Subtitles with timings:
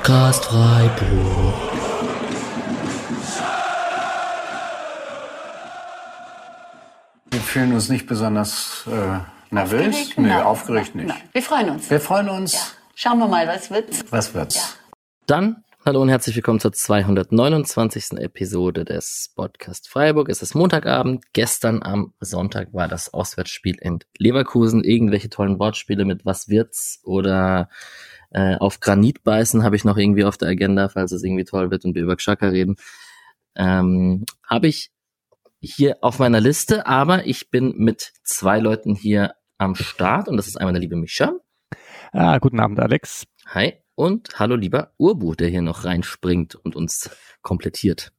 [0.00, 1.54] Podcast Freiburg.
[7.30, 9.18] Wir fühlen uns nicht besonders äh,
[9.54, 9.84] nervös.
[9.88, 10.18] Aufgeregt?
[10.18, 10.42] Nee, Nein.
[10.42, 11.08] aufgeregt nicht.
[11.08, 11.18] Nein.
[11.32, 11.90] Wir freuen uns.
[11.90, 12.54] Wir freuen uns.
[12.54, 12.60] Ja.
[12.94, 14.10] Schauen wir mal, was wird.
[14.10, 14.78] Was wird's?
[15.26, 18.12] Dann hallo und herzlich willkommen zur 229.
[18.20, 20.30] Episode des Podcast Freiburg.
[20.30, 21.24] Es ist Montagabend.
[21.34, 24.82] Gestern am Sonntag war das Auswärtsspiel in Leverkusen.
[24.82, 27.68] Irgendwelche tollen Wortspiele mit was wird's oder
[28.30, 31.70] äh, auf Granit beißen habe ich noch irgendwie auf der Agenda, falls es irgendwie toll
[31.70, 32.76] wird und wir über Xhaka reden.
[33.56, 34.90] Ähm, habe ich
[35.60, 40.46] hier auf meiner Liste, aber ich bin mit zwei Leuten hier am Start und das
[40.46, 41.32] ist einmal der liebe Mischa.
[42.12, 43.24] Ah, guten Abend, Alex.
[43.46, 43.74] Hi.
[43.94, 47.10] Und hallo lieber Urbu, der hier noch reinspringt und uns
[47.42, 48.12] komplettiert.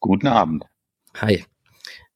[0.00, 0.64] Guten Abend.
[1.20, 1.44] Hi.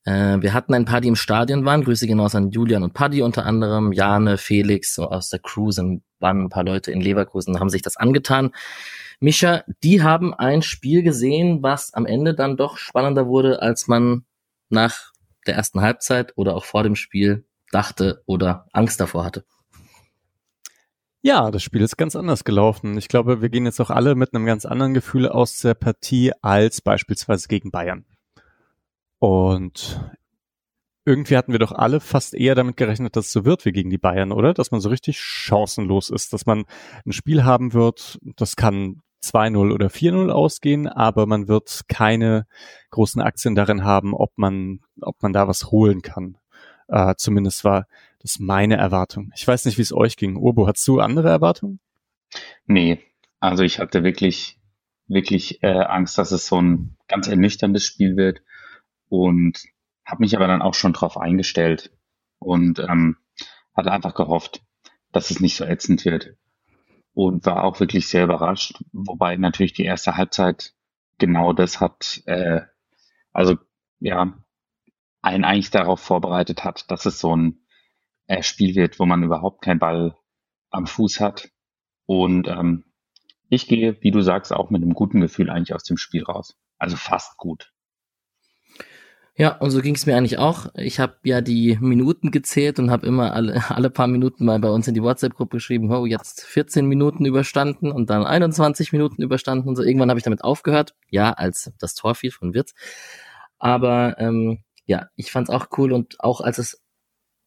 [0.09, 1.85] Äh, wir hatten ein paar, die im Stadion waren.
[1.85, 3.93] Grüße gehen raus an Julian und Paddy unter anderem.
[3.93, 7.83] Jane, Felix, so aus der Crew sind, waren ein paar Leute in Leverkusen, haben sich
[7.83, 8.53] das angetan.
[9.21, 14.25] Mischa, die haben ein Spiel gesehen, was am Ende dann doch spannender wurde, als man
[14.71, 15.13] nach
[15.47, 19.45] der ersten Halbzeit oder auch vor dem Spiel dachte oder Angst davor hatte.
[21.21, 22.97] Ja, das Spiel ist ganz anders gelaufen.
[22.97, 26.33] Ich glaube, wir gehen jetzt auch alle mit einem ganz anderen Gefühl aus der Partie
[26.41, 28.07] als beispielsweise gegen Bayern.
[29.19, 30.01] Und
[31.05, 33.91] irgendwie hatten wir doch alle fast eher damit gerechnet, dass es so wird wie gegen
[33.91, 34.53] die Bayern, oder?
[34.53, 36.65] Dass man so richtig chancenlos ist, dass man
[37.07, 42.47] ein Spiel haben wird, das kann 2-0 oder 4-0 ausgehen, aber man wird keine
[42.91, 46.37] großen Aktien darin haben, ob man, ob man da was holen kann.
[46.89, 47.87] Äh, zumindest war
[48.21, 49.33] das meine Erwartung.
[49.35, 50.37] Ich weiß nicht, wie es euch ging.
[50.37, 51.81] Urbo, hast du andere Erwartungen?
[52.67, 53.01] Nee,
[53.41, 54.59] also ich hatte wirklich,
[55.07, 58.43] wirklich äh, Angst, dass es so ein ganz ernüchterndes Spiel wird
[59.09, 59.65] und
[60.05, 61.91] habe mich aber dann auch schon drauf eingestellt
[62.39, 63.17] und ähm,
[63.77, 64.63] hatte einfach gehofft,
[65.13, 66.37] dass es nicht so ätzend wird
[67.15, 70.75] und war auch wirklich sehr überrascht, wobei natürlich die erste Halbzeit
[71.19, 72.61] genau das hat, äh,
[73.33, 73.57] also
[74.01, 74.39] ja,
[75.21, 77.67] einen eigentlich darauf vorbereitet hat, dass es so ein
[78.29, 80.17] äh, Spiel wird, wo man überhaupt keinen Ball
[80.71, 81.51] am Fuß hat.
[82.07, 82.85] Und ähm,
[83.49, 86.57] ich gehe, wie du sagst, auch mit einem guten Gefühl eigentlich aus dem Spiel raus.
[86.79, 87.73] Also fast gut.
[89.39, 90.67] Ja, und so ging es mir eigentlich auch.
[90.75, 94.69] Ich habe ja die Minuten gezählt und habe immer alle, alle paar Minuten mal bei
[94.69, 99.69] uns in die WhatsApp-Gruppe geschrieben, oh, jetzt 14 Minuten überstanden und dann 21 Minuten überstanden
[99.69, 99.85] und so.
[99.85, 100.97] Irgendwann habe ich damit aufgehört.
[101.09, 102.75] Ja, als das Tor fiel von Wirtz.
[103.61, 106.83] Aber ähm, ja, ich fand's auch cool und auch als es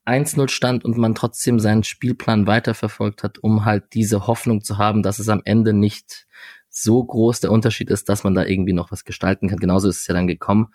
[0.06, 5.04] 1-0 stand und man trotzdem seinen Spielplan weiterverfolgt hat, um halt diese Hoffnung zu haben,
[5.04, 6.26] dass es am Ende nicht
[6.70, 9.60] so groß der Unterschied ist, dass man da irgendwie noch was gestalten kann.
[9.60, 10.70] Genauso ist es ja dann gekommen.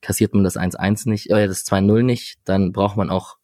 [0.00, 3.36] Kassiert man das 1-1 nicht, äh, das 2-0 nicht, dann braucht man auch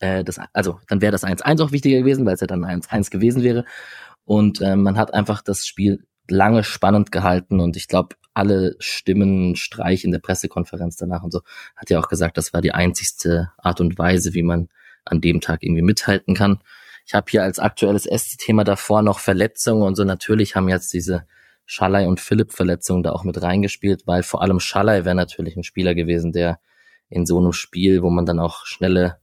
[0.00, 3.10] äh, das, also dann wäre das 1-1 auch wichtiger gewesen, weil es ja dann 1-1
[3.10, 3.64] gewesen wäre.
[4.24, 9.56] Und äh, man hat einfach das Spiel lange spannend gehalten und ich glaube, alle Stimmen
[9.56, 11.40] Streich in der Pressekonferenz danach und so
[11.74, 14.68] hat ja auch gesagt, das war die einzigste Art und Weise, wie man
[15.04, 16.60] an dem Tag irgendwie mithalten kann.
[17.06, 20.04] Ich habe hier als aktuelles SC-Thema davor noch Verletzungen und so.
[20.04, 21.26] Natürlich haben jetzt diese
[21.70, 25.64] Schallei und Philipp Verletzungen da auch mit reingespielt, weil vor allem Schallei wäre natürlich ein
[25.64, 26.60] Spieler gewesen, der
[27.10, 29.18] in so einem Spiel, wo man dann auch schnelle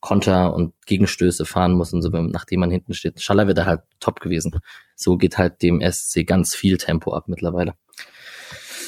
[0.00, 3.20] Konter und Gegenstöße fahren muss und so, nachdem man hinten steht.
[3.20, 4.58] Schaller wäre da halt top gewesen.
[4.96, 7.74] So geht halt dem SC ganz viel Tempo ab mittlerweile.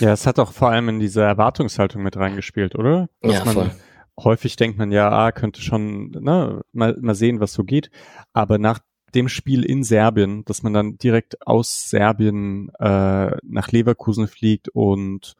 [0.00, 3.10] Ja, es hat auch vor allem in diese Erwartungshaltung mit reingespielt, oder?
[3.20, 3.70] Dass ja, man voll.
[4.18, 7.90] häufig denkt man ja, ah, könnte schon, ne, mal, mal sehen, was so geht.
[8.32, 8.78] Aber nach
[9.16, 15.34] dem Spiel in Serbien, dass man dann direkt aus Serbien äh, nach Leverkusen fliegt und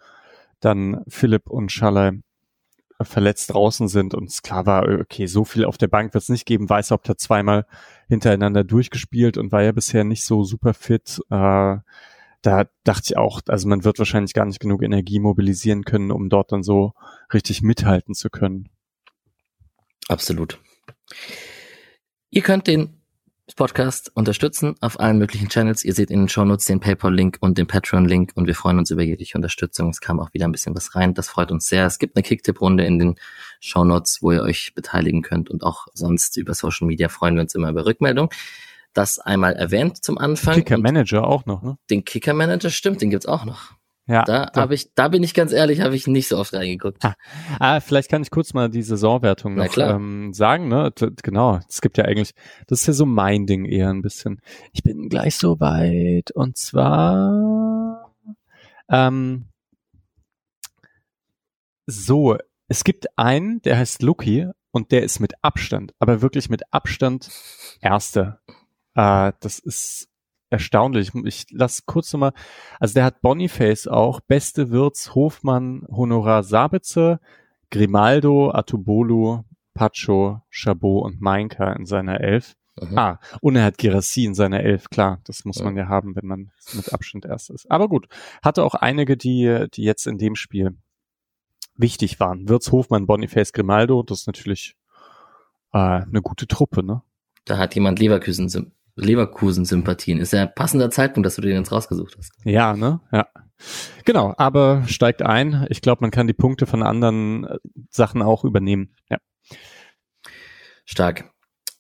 [0.61, 2.15] dann Philipp und Schaller
[3.01, 6.31] verletzt draußen sind und es klar war, okay, so viel auf der Bank wird es
[6.31, 6.71] nicht geben.
[6.71, 7.67] Weißhaupt hat zweimal
[8.09, 11.21] hintereinander durchgespielt und war ja bisher nicht so super fit.
[11.29, 11.77] Äh,
[12.43, 16.31] da dachte ich auch, also man wird wahrscheinlich gar nicht genug Energie mobilisieren können, um
[16.31, 16.95] dort dann so
[17.35, 18.71] richtig mithalten zu können.
[20.09, 20.59] Absolut.
[22.31, 23.03] Ihr könnt den
[23.55, 25.85] Podcast unterstützen auf allen möglichen Channels.
[25.85, 29.03] Ihr seht in den Shownotes den PayPal-Link und den Patreon-Link und wir freuen uns über
[29.03, 29.91] jegliche Unterstützung.
[29.91, 31.15] Es kam auch wieder ein bisschen was rein.
[31.15, 31.87] Das freut uns sehr.
[31.87, 33.15] Es gibt eine Kicktipp-Runde in den
[33.61, 37.55] Shownotes, wo ihr euch beteiligen könnt und auch sonst über Social Media freuen wir uns
[37.55, 38.31] immer über Rückmeldung.
[38.95, 40.55] Das einmal erwähnt zum Anfang.
[40.57, 41.79] Kicker Manager auch noch, ne?
[41.89, 43.75] Den Kicker Manager stimmt, den gibt's auch noch.
[44.09, 47.05] Ja, Da habe ich, da bin ich ganz ehrlich, habe ich nicht so oft reingeguckt.
[47.05, 47.17] Ah.
[47.59, 50.69] Ah, vielleicht kann ich kurz mal die Saisonwertung noch ähm, sagen.
[50.69, 50.93] Ne?
[51.23, 52.33] Genau, es gibt ja eigentlich,
[52.69, 54.41] das ist ja so mein Ding eher ein bisschen.
[54.73, 58.15] Ich bin gleich so weit und zwar
[58.89, 59.47] ähm,
[61.87, 62.37] so,
[62.69, 67.29] es gibt einen, der heißt Lucky und der ist mit Abstand, aber wirklich mit Abstand
[67.81, 68.41] Erster.
[68.95, 70.09] Äh, das ist
[70.51, 71.13] erstaunlich.
[71.25, 72.33] Ich lass kurz nochmal,
[72.81, 77.21] also der hat Boniface auch, beste Wirts, Hofmann, Honorar Sabitzer,
[77.71, 79.43] Grimaldo, Atubolu,
[79.75, 82.55] Pacho, Chabot und Mainka in seiner Elf.
[82.81, 82.99] Mhm.
[82.99, 85.65] Ah, und er hat Girassi in seiner Elf, klar, das muss ja.
[85.65, 87.71] man ja haben, wenn man mit Abstand erst ist.
[87.71, 88.07] Aber gut,
[88.43, 90.77] hatte auch einige, die, die jetzt in dem Spiel
[91.75, 92.49] wichtig waren.
[92.49, 94.77] Wirtz, Hofmann, Boniface, Grimaldo, das ist natürlich
[95.73, 97.03] äh, eine gute Truppe, ne?
[97.45, 100.19] Da hat jemand Leverkusen, Leverkusen-Sympathien.
[100.19, 102.33] Ist ja ein passender Zeitpunkt, dass du den jetzt rausgesucht hast.
[102.45, 103.01] Ja, ne?
[103.13, 103.29] Ja.
[104.05, 105.67] Genau, aber steigt ein.
[105.71, 107.59] Ich glaube, man kann die Punkte von anderen äh,
[107.91, 108.95] Sachen auch übernehmen.
[109.09, 109.19] Ja.
[110.85, 111.31] Stark.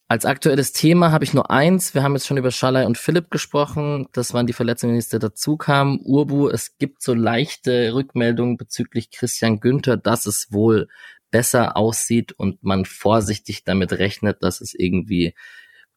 [0.09, 1.93] Als aktuelles Thema habe ich nur eins.
[1.93, 4.07] Wir haben jetzt schon über Schalay und Philipp gesprochen.
[4.13, 5.99] Das waren die Verletzungen, die dazu kamen.
[6.01, 10.87] Urbu, es gibt so leichte Rückmeldungen bezüglich Christian Günther, dass es wohl
[11.33, 15.35] besser aussieht und man vorsichtig damit rechnet, dass es irgendwie,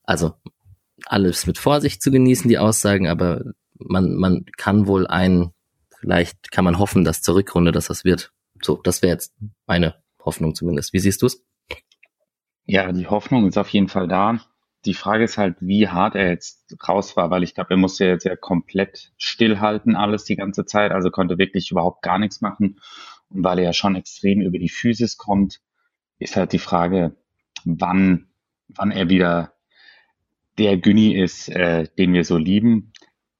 [0.03, 0.33] also
[1.07, 3.43] alles mit Vorsicht zu genießen, die Aussagen, aber
[3.77, 5.51] man, man kann wohl ein,
[5.99, 8.31] vielleicht kann man hoffen, dass zur Rückrunde, dass das wird.
[8.61, 9.33] So, das wäre jetzt
[9.65, 10.93] meine Hoffnung zumindest.
[10.93, 11.43] Wie siehst du es?
[12.65, 14.39] Ja, die Hoffnung ist auf jeden Fall da.
[14.85, 18.05] Die Frage ist halt, wie hart er jetzt raus war, weil ich glaube, er musste
[18.05, 22.79] jetzt ja komplett stillhalten alles die ganze Zeit, also konnte wirklich überhaupt gar nichts machen.
[23.29, 25.61] Und weil er ja schon extrem über die Physis kommt,
[26.19, 27.15] ist halt die Frage,
[27.65, 28.27] wann,
[28.67, 29.53] wann er wieder
[30.59, 32.93] der Günni ist, äh, den wir so lieben.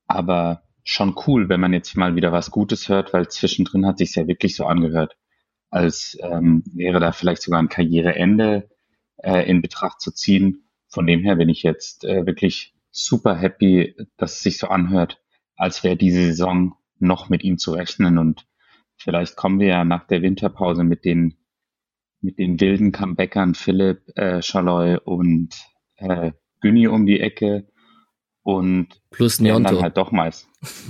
[0.08, 4.16] Aber schon cool, wenn man jetzt mal wieder was Gutes hört, weil zwischendrin hat sich
[4.16, 5.18] ja wirklich so angehört,
[5.70, 8.70] als ähm, wäre da vielleicht sogar ein Karriereende
[9.18, 10.64] äh, in Betracht zu ziehen.
[10.88, 15.22] Von dem her bin ich jetzt äh, wirklich super happy, dass es sich so anhört,
[15.56, 18.18] als wäre diese Saison noch mit ihm zu rechnen.
[18.18, 18.48] Und
[18.98, 21.36] vielleicht kommen wir ja nach der Winterpause mit den
[22.22, 25.56] mit den wilden Comebackern Philipp, äh, Schalloy und
[25.96, 27.68] äh, Günni um die Ecke
[28.44, 30.48] und plus werden dann halt doch meist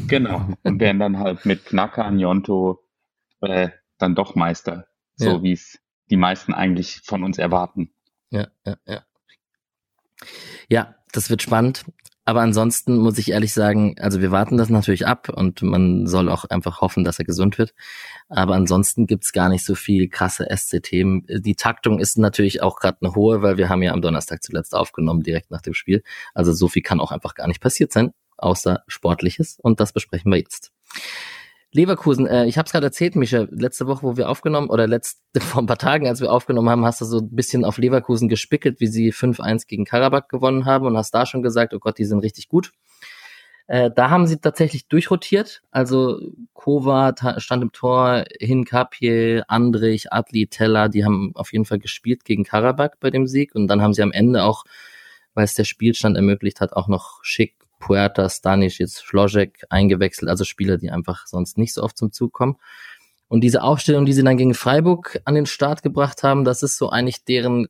[0.07, 2.80] genau und werden dann halt mit Knacker Njonto
[3.42, 5.44] äh, dann doch Meister, so ja.
[5.44, 5.80] wie es
[6.10, 7.92] die meisten eigentlich von uns erwarten
[8.30, 9.04] ja, ja, ja.
[10.69, 11.86] Ja, das wird spannend.
[12.30, 16.30] Aber ansonsten muss ich ehrlich sagen, also wir warten das natürlich ab und man soll
[16.30, 17.74] auch einfach hoffen, dass er gesund wird.
[18.28, 21.26] Aber ansonsten gibt's gar nicht so viel krasse SC-Themen.
[21.28, 24.76] Die Taktung ist natürlich auch gerade eine hohe, weil wir haben ja am Donnerstag zuletzt
[24.76, 26.04] aufgenommen, direkt nach dem Spiel.
[26.36, 29.58] Also so viel kann auch einfach gar nicht passiert sein, außer Sportliches.
[29.60, 30.72] Und das besprechen wir jetzt.
[31.71, 35.19] Leverkusen, äh, ich habe es gerade erzählt, Micha, letzte Woche, wo wir aufgenommen, oder letzte,
[35.39, 38.27] vor ein paar Tagen, als wir aufgenommen haben, hast du so ein bisschen auf Leverkusen
[38.27, 41.98] gespickelt, wie sie 5-1 gegen Karabakh gewonnen haben und hast da schon gesagt, oh Gott,
[41.98, 42.71] die sind richtig gut.
[43.68, 45.62] Äh, da haben sie tatsächlich durchrotiert.
[45.69, 46.19] Also
[46.54, 52.44] Kova stand im Tor, Hinkapje, Andrich, Adli, Teller, die haben auf jeden Fall gespielt gegen
[52.44, 53.54] Karabakh bei dem Sieg.
[53.54, 54.63] Und dann haben sie am Ende auch,
[55.36, 60.44] weil es der Spielstand ermöglicht hat, auch noch Schick Puerta, Stanic, jetzt Flojek eingewechselt, also
[60.44, 62.58] Spieler, die einfach sonst nicht so oft zum Zug kommen.
[63.28, 66.78] Und diese Aufstellung, die sie dann gegen Freiburg an den Start gebracht haben, das ist
[66.78, 67.68] so eigentlich deren,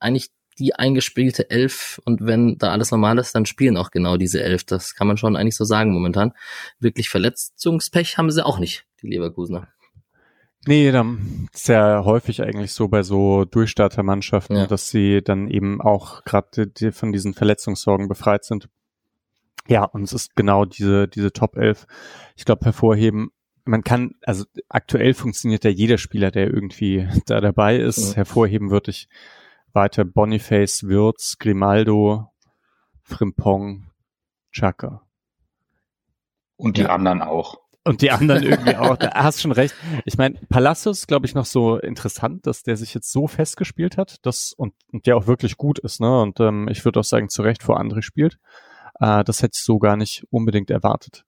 [0.00, 2.00] eigentlich die eingespielte Elf.
[2.04, 4.64] Und wenn da alles normal ist, dann spielen auch genau diese Elf.
[4.64, 6.32] Das kann man schon eigentlich so sagen momentan.
[6.80, 9.68] Wirklich Verletzungspech haben sie auch nicht, die Leverkusener.
[10.66, 14.66] Nee, dann ist ja häufig eigentlich so bei so Durchstartermannschaften, ja.
[14.66, 18.68] dass sie dann eben auch gerade von diesen Verletzungssorgen befreit sind.
[19.68, 21.86] Ja, und es ist genau diese, diese Top 11.
[22.36, 23.30] Ich glaube, hervorheben,
[23.64, 28.10] man kann, also aktuell funktioniert ja jeder Spieler, der irgendwie da dabei ist.
[28.10, 28.16] Ja.
[28.16, 29.08] Hervorheben würde ich
[29.72, 32.32] weiter Boniface, Würz, Grimaldo,
[33.02, 33.90] Frimpong,
[34.52, 35.02] Chaka.
[36.56, 36.88] Und die ja.
[36.88, 37.58] anderen auch.
[37.84, 38.96] Und die anderen irgendwie auch.
[38.96, 39.74] Da hast schon recht.
[40.04, 44.24] Ich meine, Palacios, glaube ich, noch so interessant, dass der sich jetzt so festgespielt hat,
[44.24, 46.20] dass und, und der auch wirklich gut ist, ne?
[46.20, 48.38] Und ähm, ich würde auch sagen, zu Recht vor André spielt.
[49.00, 51.24] Äh, das hätte ich so gar nicht unbedingt erwartet.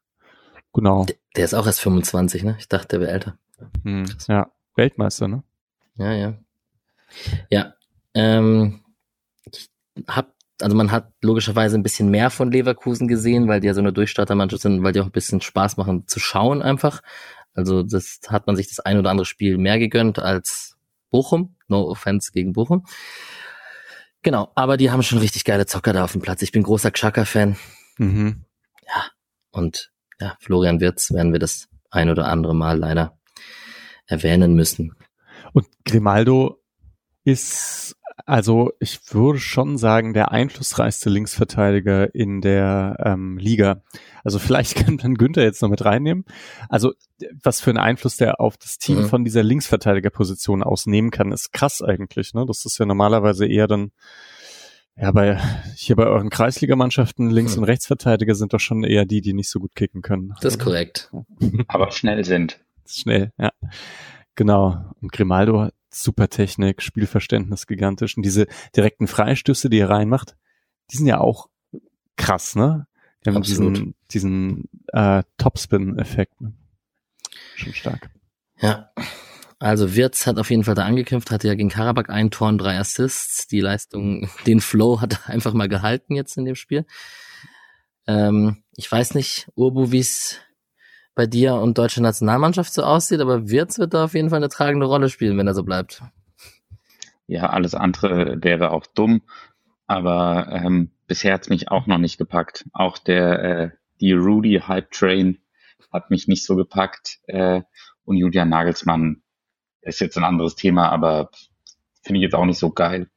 [0.72, 1.06] Genau.
[1.36, 2.56] Der, ist auch erst 25, ne?
[2.58, 3.38] Ich dachte, der wäre älter.
[3.82, 5.42] Hm, ja, Weltmeister, ne?
[5.96, 6.34] Ja, ja.
[7.50, 7.74] Ja,
[8.14, 8.84] ähm,
[9.50, 9.70] ich
[10.06, 13.80] hab, also man hat logischerweise ein bisschen mehr von Leverkusen gesehen, weil die ja so
[13.80, 17.00] eine Durchstartermannschaft sind, weil die auch ein bisschen Spaß machen zu schauen einfach.
[17.54, 20.76] Also das hat man sich das ein oder andere Spiel mehr gegönnt als
[21.10, 21.56] Bochum.
[21.66, 22.84] No offense gegen Bochum.
[24.22, 26.42] Genau, aber die haben schon richtig geile Zocker da auf dem Platz.
[26.42, 27.56] Ich bin großer Xhaka-Fan.
[27.98, 28.44] Mhm.
[28.86, 29.04] Ja,
[29.50, 33.18] und ja, Florian Wirtz werden wir das ein oder andere Mal leider
[34.06, 34.96] erwähnen müssen.
[35.52, 36.62] Und Grimaldo
[37.24, 37.96] ist,
[38.26, 43.82] also ich würde schon sagen, der einflussreichste Linksverteidiger in der ähm, Liga.
[44.24, 46.24] Also vielleicht kann man Günther jetzt noch mit reinnehmen.
[46.68, 46.92] Also
[47.42, 49.06] was für einen Einfluss der auf das Team mhm.
[49.06, 52.34] von dieser Linksverteidigerposition ausnehmen kann, ist krass eigentlich.
[52.34, 52.44] Ne?
[52.46, 53.92] Das ist ja normalerweise eher dann
[54.96, 55.40] Ja, bei
[55.76, 57.62] hier bei euren Kreisligamannschaften Links- hm.
[57.62, 60.34] und Rechtsverteidiger sind doch schon eher die, die nicht so gut kicken können.
[60.40, 61.12] Das ist korrekt.
[61.68, 62.58] Aber schnell sind.
[62.84, 63.52] Schnell, ja.
[64.34, 64.84] Genau.
[65.00, 65.68] Und Grimaldo,
[66.02, 68.16] super Technik, Spielverständnis gigantisch.
[68.16, 70.36] Und diese direkten Freistöße, die er reinmacht,
[70.90, 71.48] die sind ja auch
[72.16, 72.86] krass, ne?
[73.24, 73.76] Die haben Absolut.
[73.76, 76.40] diesen, diesen äh, Topspin-Effekt.
[76.40, 76.52] Ne?
[77.56, 78.10] Schon stark.
[78.60, 78.90] Ja.
[79.58, 82.58] Also Wirtz hat auf jeden Fall da angekämpft, hatte ja gegen Karabakh ein Tor und
[82.58, 83.48] drei Assists.
[83.48, 86.86] Die Leistung, den Flow hat er einfach mal gehalten jetzt in dem Spiel.
[88.06, 90.38] Ähm, ich weiß nicht, Urbu, wie es
[91.18, 94.48] bei dir und deutsche Nationalmannschaft so aussieht, aber Wirtz wird da auf jeden Fall eine
[94.48, 96.00] tragende Rolle spielen, wenn er so bleibt.
[97.26, 99.22] Ja, alles andere wäre auch dumm,
[99.88, 102.66] aber ähm, bisher hat's mich auch noch nicht gepackt.
[102.72, 103.70] Auch der äh,
[104.00, 105.38] die Rudy Hype Train
[105.92, 107.62] hat mich nicht so gepackt äh,
[108.04, 109.22] und Julian Nagelsmann
[109.80, 111.30] ist jetzt ein anderes Thema, aber
[112.00, 113.10] finde ich jetzt auch nicht so geil.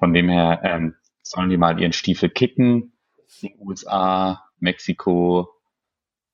[0.00, 2.94] Von dem her ähm, sollen die mal ihren Stiefel kicken.
[3.42, 5.53] Die USA, Mexiko,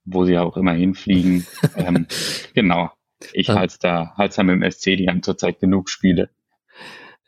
[0.04, 1.46] wo sie auch immer hinfliegen.
[1.76, 2.06] ähm,
[2.54, 2.90] genau.
[3.32, 3.54] Ich ja.
[3.54, 6.30] halte da, halte da mit dem SC, die haben zurzeit genug Spiele.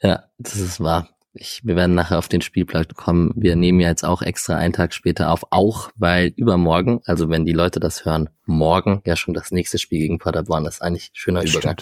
[0.01, 1.09] Ja, das ist wahr.
[1.35, 3.33] Ich, wir werden nachher auf den Spielplan kommen.
[3.35, 7.47] Wir nehmen ja jetzt auch extra einen Tag später auf, auch weil übermorgen, also wenn
[7.47, 11.43] die Leute das hören, morgen ja schon das nächste Spiel gegen Paderborn ist eigentlich schöner
[11.43, 11.77] Übergang.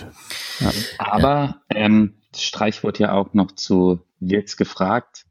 [0.61, 0.70] Ja.
[0.99, 1.76] Aber ja.
[1.76, 5.25] ähm, Streich wurde ja auch noch zu Wirtz gefragt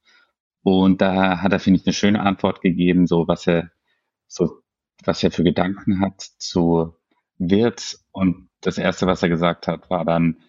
[0.63, 3.71] und da hat er, finde ich, eine schöne Antwort gegeben, so was er
[4.27, 4.61] so
[5.05, 6.95] was er für Gedanken hat zu
[7.37, 8.05] Wirtz.
[8.11, 10.41] Und das Erste, was er gesagt hat, war dann,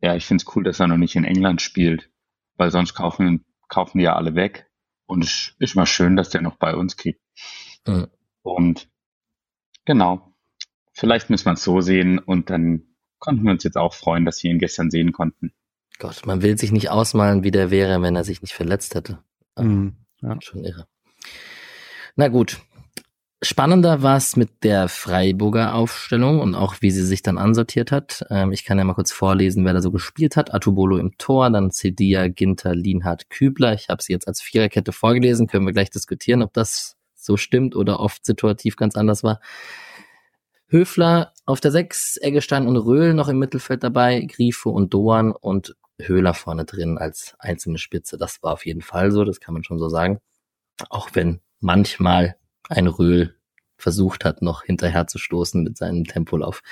[0.00, 2.10] ja, ich finde es cool, dass er noch nicht in England spielt,
[2.56, 4.70] weil sonst kaufen, kaufen die ja alle weg.
[5.06, 7.20] Und es ist mal schön, dass der noch bei uns kriegt.
[7.86, 8.08] Mhm.
[8.42, 8.88] Und
[9.84, 10.34] genau,
[10.92, 12.82] vielleicht müssen wir es so sehen und dann
[13.18, 15.52] konnten wir uns jetzt auch freuen, dass wir ihn gestern sehen konnten.
[15.98, 19.22] Gott, man will sich nicht ausmalen, wie der wäre, wenn er sich nicht verletzt hätte.
[19.56, 20.36] Mhm, ja.
[20.40, 20.86] Schon irre.
[22.16, 22.60] Na gut,
[23.46, 28.26] Spannender war es mit der Freiburger Aufstellung und auch wie sie sich dann ansortiert hat.
[28.28, 30.52] Ähm, ich kann ja mal kurz vorlesen, wer da so gespielt hat.
[30.52, 33.72] Atubolo im Tor, dann Cedia, Ginter, Lienhardt, Kübler.
[33.74, 37.76] Ich habe sie jetzt als Viererkette vorgelesen, können wir gleich diskutieren, ob das so stimmt
[37.76, 39.40] oder oft situativ ganz anders war.
[40.66, 45.76] Höfler auf der Sechs, Eggestein und Röhl noch im Mittelfeld dabei, Grifo und Doan und
[46.00, 48.18] Höhler vorne drin als einzelne Spitze.
[48.18, 50.18] Das war auf jeden Fall so, das kann man schon so sagen.
[50.90, 52.34] Auch wenn manchmal
[52.68, 53.35] ein Röhl
[53.76, 56.62] versucht hat, noch hinterherzustoßen mit seinem Tempolauf.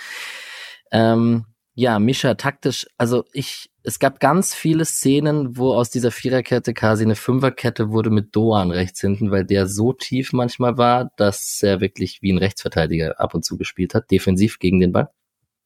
[0.90, 1.46] Ähm,
[1.76, 7.02] ja, Mischa taktisch, also ich, es gab ganz viele Szenen, wo aus dieser Viererkette quasi
[7.02, 11.80] eine Fünferkette wurde mit Doan rechts hinten, weil der so tief manchmal war, dass er
[11.80, 15.10] wirklich wie ein Rechtsverteidiger ab und zu gespielt hat, defensiv gegen den Ball.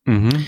[0.06, 0.46] Mhm.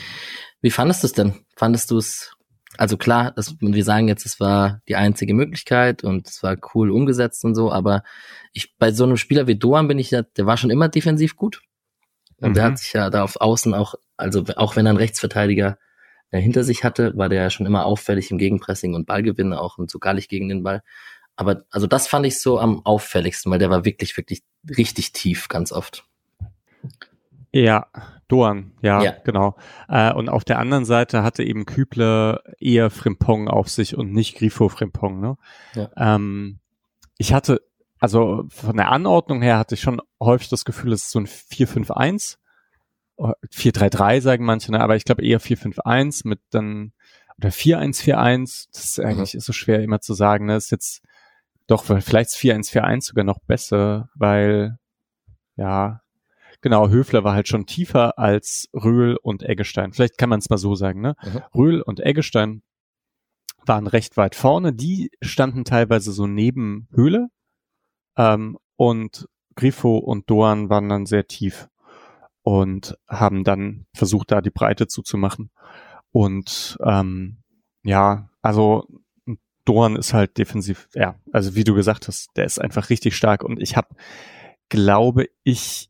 [0.63, 1.35] Wie fandest du es denn?
[1.57, 2.33] Fandest du es
[2.81, 6.91] also klar, das, wir sagen jetzt, es war die einzige Möglichkeit und es war cool
[6.91, 8.03] umgesetzt und so, aber
[8.55, 11.37] ich bei so einem Spieler wie Doan bin ich ja, der war schon immer defensiv
[11.37, 11.61] gut.
[12.39, 12.55] Und mhm.
[12.55, 15.77] der hat sich ja da auf Außen auch, also auch wenn er einen Rechtsverteidiger
[16.31, 19.77] äh, hinter sich hatte, war der ja schon immer auffällig im Gegenpressing und Ballgewinn, auch
[19.77, 20.83] und so gar nicht gegen den Ball.
[21.37, 25.49] Aber also das fand ich so am auffälligsten, weil der war wirklich, wirklich richtig tief
[25.49, 26.07] ganz oft.
[27.53, 27.89] Ja,
[28.31, 29.17] Doan, ja, ja.
[29.25, 29.57] genau.
[29.89, 34.37] Äh, und auf der anderen Seite hatte eben Küble eher Frimpong auf sich und nicht
[34.37, 35.21] Grifo Frimpong.
[35.21, 35.37] Ne?
[35.75, 35.91] Ja.
[35.97, 36.61] Ähm,
[37.19, 37.61] ich hatte,
[37.99, 41.27] also von der Anordnung her hatte ich schon häufig das Gefühl, es ist so ein
[41.27, 42.37] 4-5-1.
[43.19, 44.81] 4-3-3 sagen manche, ne?
[44.81, 46.93] aber ich glaube eher 4-5-1 mit dann
[47.37, 48.69] oder 4-1-4-1.
[48.73, 49.39] Das ist eigentlich mhm.
[49.39, 50.47] ist so schwer immer zu sagen.
[50.47, 50.57] Ne?
[50.57, 51.03] Ist jetzt
[51.67, 54.79] doch vielleicht ist 4-1-4-1 sogar noch besser, weil
[55.57, 56.01] ja
[56.63, 59.93] Genau, Höfler war halt schon tiefer als Röhl und Eggestein.
[59.93, 61.17] Vielleicht kann man es mal so sagen, ne?
[61.23, 61.43] Mhm.
[61.55, 62.63] Röhl und Eggestein
[63.65, 64.73] waren recht weit vorne.
[64.73, 67.29] Die standen teilweise so neben Höhle.
[68.17, 71.69] Ähm, und Grifo und Doan waren dann sehr tief
[72.43, 75.51] und haben dann versucht, da die Breite zuzumachen.
[76.13, 77.43] Und ähm,
[77.83, 78.87] ja, also
[79.65, 83.45] Doan ist halt defensiv, ja, also wie du gesagt hast, der ist einfach richtig stark
[83.45, 83.95] und ich habe,
[84.69, 85.90] glaube ich,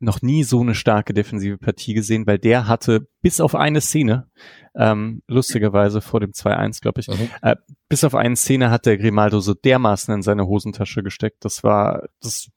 [0.00, 4.30] noch nie so eine starke defensive Partie gesehen, weil der hatte bis auf eine Szene,
[4.74, 7.30] ähm, lustigerweise vor dem 2-1, glaube ich, mhm.
[7.42, 7.56] äh,
[7.88, 11.44] bis auf eine Szene hat der Grimaldo so dermaßen in seine Hosentasche gesteckt.
[11.44, 12.50] Das war, das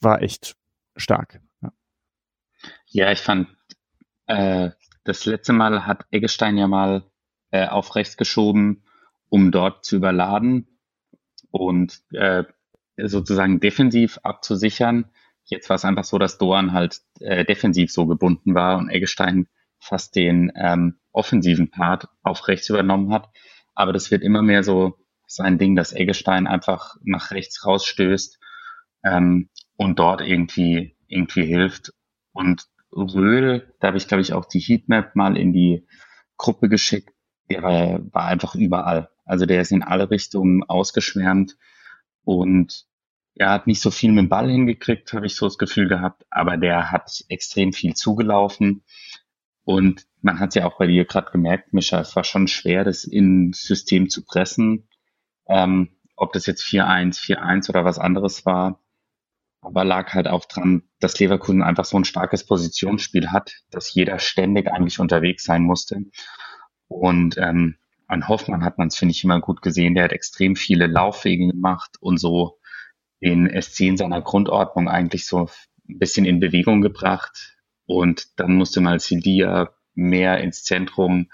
[0.00, 0.54] war echt
[0.94, 1.40] stark.
[1.62, 1.72] Ja,
[2.88, 3.48] ja ich fand,
[4.26, 4.70] äh,
[5.04, 7.04] das letzte Mal hat Eggestein ja mal
[7.50, 8.84] äh, auf rechts geschoben,
[9.30, 10.78] um dort zu überladen
[11.50, 12.44] und äh,
[12.98, 15.10] sozusagen defensiv abzusichern
[15.44, 19.48] Jetzt war es einfach so, dass Doan halt äh, defensiv so gebunden war und Eggestein
[19.78, 23.28] fast den ähm, offensiven Part auf rechts übernommen hat.
[23.74, 24.96] Aber das wird immer mehr so
[25.26, 28.38] sein Ding, dass Eggestein einfach nach rechts rausstößt
[29.04, 31.92] ähm, und dort irgendwie irgendwie hilft.
[32.32, 35.86] Und Röhl, da habe ich, glaube ich, auch die Heatmap mal in die
[36.36, 37.10] Gruppe geschickt.
[37.50, 39.10] Der war, war einfach überall.
[39.24, 41.56] Also der ist in alle Richtungen ausgeschwärmt
[42.24, 42.86] und
[43.34, 46.24] er hat nicht so viel mit dem Ball hingekriegt, habe ich so das Gefühl gehabt,
[46.30, 48.84] aber der hat extrem viel zugelaufen.
[49.64, 53.04] Und man hat ja auch bei dir gerade gemerkt, Mischa, es war schon schwer, das
[53.04, 54.88] ins System zu pressen.
[55.46, 58.80] Ähm, ob das jetzt 4-1, 4-1 oder was anderes war.
[59.60, 64.18] Aber lag halt auch dran, dass Leverkusen einfach so ein starkes Positionsspiel hat, dass jeder
[64.18, 66.04] ständig eigentlich unterwegs sein musste.
[66.88, 67.76] Und ähm,
[68.08, 69.94] an Hoffmann hat man es, finde ich, immer gut gesehen.
[69.94, 72.58] Der hat extrem viele Laufwege gemacht und so
[73.22, 75.48] den SC in seiner Grundordnung eigentlich so
[75.88, 77.56] ein bisschen in Bewegung gebracht.
[77.86, 81.30] Und dann musste mal Silvia mehr ins Zentrum,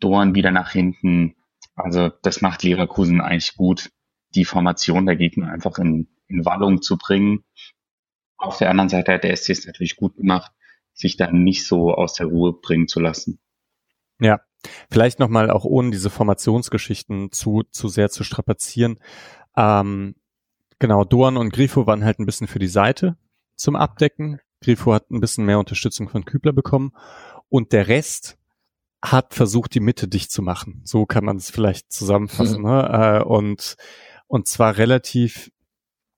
[0.00, 1.36] Dorn wieder nach hinten.
[1.74, 3.90] Also das macht Leverkusen eigentlich gut,
[4.34, 7.44] die Formation der Gegner einfach in, in Wallung zu bringen.
[8.36, 10.52] Auf der anderen Seite hat der SC es natürlich gut gemacht,
[10.92, 13.40] sich dann nicht so aus der Ruhe bringen zu lassen.
[14.20, 14.40] Ja,
[14.90, 18.98] vielleicht nochmal auch ohne diese Formationsgeschichten zu, zu sehr zu strapazieren.
[19.56, 20.14] Ähm,
[20.84, 23.16] genau, Dorn und Grifo waren halt ein bisschen für die Seite
[23.56, 24.38] zum Abdecken.
[24.62, 26.92] Grifo hat ein bisschen mehr Unterstützung von Kübler bekommen
[27.48, 28.36] und der Rest
[29.00, 30.82] hat versucht, die Mitte dicht zu machen.
[30.84, 32.60] So kann man es vielleicht zusammenfassen.
[32.60, 32.68] Mhm.
[32.68, 33.22] Ne?
[33.22, 33.76] Äh, und,
[34.26, 35.50] und zwar relativ,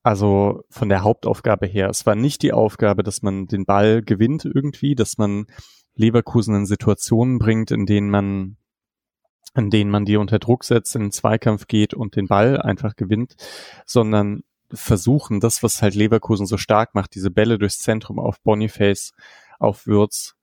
[0.02, 1.88] also von der Hauptaufgabe her.
[1.88, 5.46] Es war nicht die Aufgabe, dass man den Ball gewinnt irgendwie, dass man
[5.94, 8.56] Leverkusen in Situationen bringt, in denen man
[9.54, 12.96] in denen man die unter Druck setzt, in den Zweikampf geht und den Ball einfach
[12.96, 13.36] gewinnt,
[13.86, 14.42] sondern
[14.72, 19.12] versuchen, das, was halt Leverkusen so stark macht, diese Bälle durchs Zentrum auf Boniface,
[19.58, 20.34] auf Würz,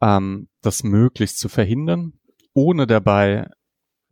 [0.00, 2.14] ähm, das möglichst zu verhindern,
[2.52, 3.48] ohne dabei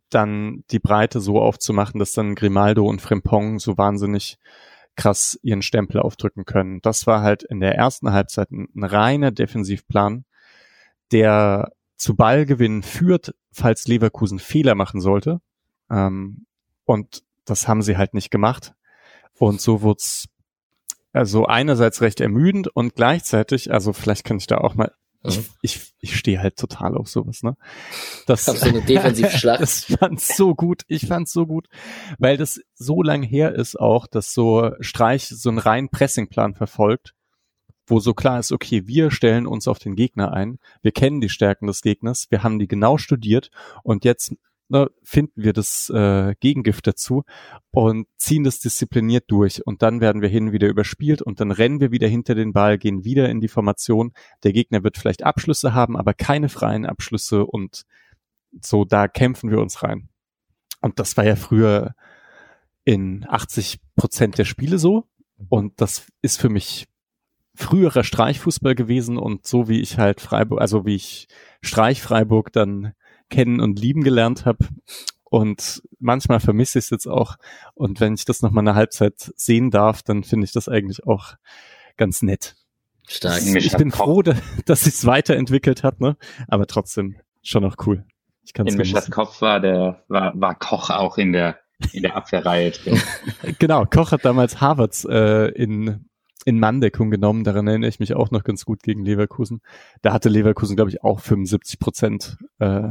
[0.09, 4.37] dann die Breite so aufzumachen, dass dann Grimaldo und Frimpong so wahnsinnig
[4.95, 6.79] krass ihren Stempel aufdrücken können.
[6.81, 10.25] Das war halt in der ersten Halbzeit ein, ein reiner Defensivplan,
[11.11, 15.41] der zu Ballgewinn führt, falls Leverkusen Fehler machen sollte.
[15.89, 16.45] Ähm,
[16.85, 18.73] und das haben sie halt nicht gemacht.
[19.37, 20.01] Und so wurde
[21.13, 24.91] also einerseits recht ermüdend und gleichzeitig, also vielleicht kann ich da auch mal,
[25.25, 25.45] ich, mhm.
[25.61, 27.55] ich, ich stehe halt total auf sowas, ne?
[28.25, 29.61] Das, so eine Defensivschlacht.
[29.61, 31.67] das fand's so gut, ich fand's so gut,
[32.17, 37.13] weil das so lang her ist auch, dass so Streich so einen reinen Pressingplan verfolgt,
[37.85, 41.29] wo so klar ist, okay, wir stellen uns auf den Gegner ein, wir kennen die
[41.29, 43.49] Stärken des Gegners, wir haben die genau studiert
[43.83, 44.33] und jetzt
[44.69, 47.23] ne, finden wir das äh, Gegengift dazu
[47.71, 49.65] und ziehen das diszipliniert durch.
[49.65, 52.77] Und dann werden wir hin wieder überspielt und dann rennen wir wieder hinter den Ball,
[52.77, 54.13] gehen wieder in die Formation.
[54.43, 57.83] Der Gegner wird vielleicht Abschlüsse haben, aber keine freien Abschlüsse und
[58.61, 60.09] so, da kämpfen wir uns rein.
[60.81, 61.95] Und das war ja früher
[62.83, 65.05] in 80 Prozent der Spiele so.
[65.49, 66.87] Und das ist für mich
[67.55, 71.27] früherer Streichfußball gewesen und so wie ich halt Freiburg, also wie ich
[71.61, 72.93] Streich Freiburg dann
[73.29, 74.67] kennen und lieben gelernt habe.
[75.23, 77.37] Und manchmal vermisse ich es jetzt auch.
[77.73, 81.07] Und wenn ich das noch mal eine Halbzeit sehen darf, dann finde ich das eigentlich
[81.07, 81.33] auch
[81.97, 82.55] ganz nett.
[83.07, 83.41] Stark.
[83.43, 86.17] Ich bin froh, dass es weiterentwickelt hat, ne?
[86.47, 88.05] Aber trotzdem schon noch cool.
[88.45, 91.57] Ich kann's in Mischers Kopf war der war, war Koch auch in der
[91.91, 93.01] in der Abwehrreihe drin.
[93.59, 96.05] genau, Koch hat damals Harvards äh, in
[96.45, 97.43] in Manndeckung genommen.
[97.43, 99.61] Daran erinnere ich mich auch noch ganz gut gegen Leverkusen.
[100.01, 102.89] Da hatte Leverkusen, glaube ich, auch 75 Prozent äh,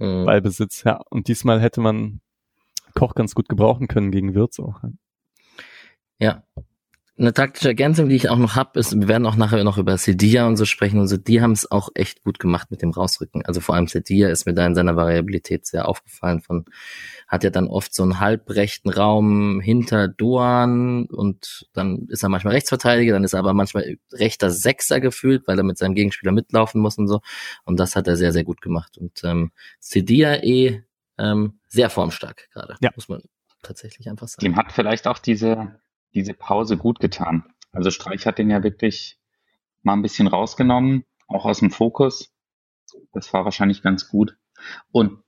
[0.00, 0.24] mhm.
[0.24, 0.82] Ballbesitz.
[0.84, 2.20] Ja, und diesmal hätte man
[2.94, 4.82] Koch ganz gut gebrauchen können gegen Wirtz auch.
[6.18, 6.42] Ja.
[7.20, 9.98] Eine taktische Ergänzung, die ich auch noch habe, ist, wir werden auch nachher noch über
[9.98, 12.92] Sedia und so sprechen und so, die haben es auch echt gut gemacht mit dem
[12.92, 13.44] Rausrücken.
[13.44, 16.64] Also vor allem Sedia ist mir da in seiner Variabilität sehr aufgefallen von,
[17.28, 22.54] hat ja dann oft so einen halbrechten Raum hinter Doan und dann ist er manchmal
[22.54, 26.80] Rechtsverteidiger, dann ist er aber manchmal rechter Sechser gefühlt, weil er mit seinem Gegenspieler mitlaufen
[26.80, 27.20] muss und so.
[27.66, 28.96] Und das hat er sehr, sehr gut gemacht.
[28.96, 30.84] Und ähm, Sedia eh
[31.18, 32.88] ähm, sehr formstark gerade, ja.
[32.96, 33.20] muss man
[33.62, 34.42] tatsächlich einfach sagen.
[34.42, 35.78] Dem hat vielleicht auch diese
[36.14, 37.44] diese Pause gut getan.
[37.72, 39.18] Also Streich hat den ja wirklich
[39.82, 42.32] mal ein bisschen rausgenommen, auch aus dem Fokus.
[43.12, 44.36] Das war wahrscheinlich ganz gut.
[44.90, 45.22] Und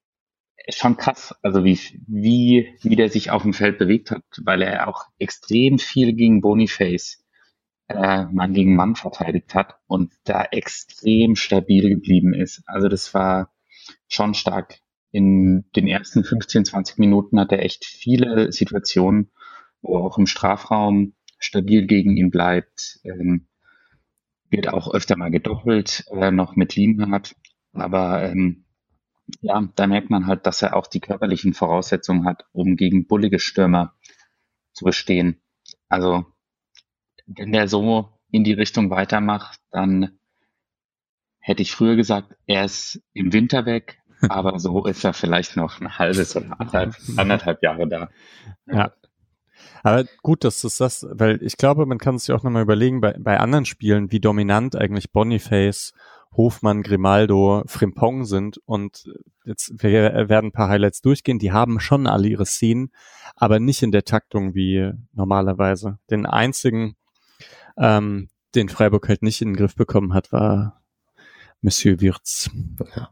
[0.68, 4.88] schon krass, also wie, wie, wie der sich auf dem Feld bewegt hat, weil er
[4.88, 7.22] auch extrem viel gegen Boniface
[7.88, 12.62] äh, Mann gegen Mann verteidigt hat und da extrem stabil geblieben ist.
[12.66, 13.52] Also das war
[14.08, 14.78] schon stark.
[15.10, 19.30] In den ersten 15, 20 Minuten hat er echt viele Situationen,
[19.82, 23.00] wo auch im Strafraum stabil gegen ihn bleibt.
[23.04, 23.48] Ähm,
[24.48, 27.34] wird auch öfter mal gedoppelt, äh, noch mit Lienhardt.
[27.72, 28.64] Aber ähm,
[29.40, 33.38] ja, da merkt man halt, dass er auch die körperlichen Voraussetzungen hat, um gegen bullige
[33.38, 33.94] Stürmer
[34.72, 35.40] zu bestehen.
[35.88, 36.26] Also,
[37.26, 40.18] wenn der so in die Richtung weitermacht, dann
[41.38, 45.80] hätte ich früher gesagt, er ist im Winter weg, aber so ist er vielleicht noch
[45.80, 48.10] ein halbes oder anderthalb, anderthalb Jahre da.
[48.66, 48.92] Ja.
[49.82, 53.16] Aber gut, dass du das, weil ich glaube, man kann sich auch nochmal überlegen, bei,
[53.18, 55.92] bei anderen Spielen, wie dominant eigentlich Boniface,
[56.36, 59.04] Hofmann, Grimaldo, Frimpong sind und
[59.44, 62.90] jetzt wir werden ein paar Highlights durchgehen, die haben schon alle ihre Szenen,
[63.36, 65.98] aber nicht in der Taktung wie normalerweise.
[66.10, 66.96] Den einzigen,
[67.76, 70.82] ähm, den Freiburg halt nicht in den Griff bekommen hat, war
[71.60, 72.50] Monsieur Wirtz.
[72.96, 73.10] Ja.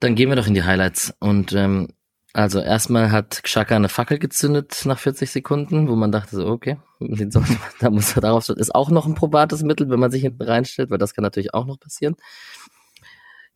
[0.00, 1.14] Dann gehen wir doch in die Highlights.
[1.20, 1.88] Und ähm,
[2.32, 6.78] also erstmal hat Xhaka eine Fackel gezündet nach 40 Sekunden, wo man dachte so, okay,
[7.80, 8.48] da muss er darauf.
[8.48, 11.54] Ist auch noch ein probates Mittel, wenn man sich hinten reinstellt, weil das kann natürlich
[11.54, 12.16] auch noch passieren.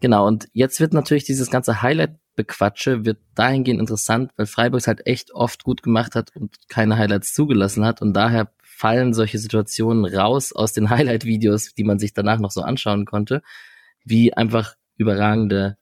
[0.01, 5.07] Genau, und jetzt wird natürlich dieses ganze Highlight-Bequatsche wird dahingehend interessant, weil Freiburg es halt
[5.07, 10.05] echt oft gut gemacht hat und keine Highlights zugelassen hat und daher fallen solche Situationen
[10.05, 13.41] raus aus den Highlight-Videos, die man sich danach noch so anschauen konnte,
[14.05, 15.79] wie einfach überragende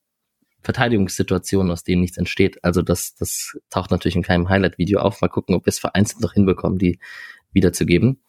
[0.63, 2.63] Verteidigungssituationen, aus denen nichts entsteht.
[2.65, 5.21] Also das, das taucht natürlich in keinem Highlight-Video auf.
[5.21, 6.99] Mal gucken, ob wir es vereinzelt noch hinbekommen, die
[7.53, 8.21] wiederzugeben.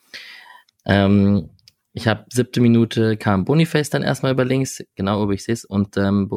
[0.85, 1.49] Ähm,
[1.93, 5.63] ich habe siebte Minute kam Boniface dann erstmal über links, genau über ich sehe es,
[5.63, 6.31] und ähm,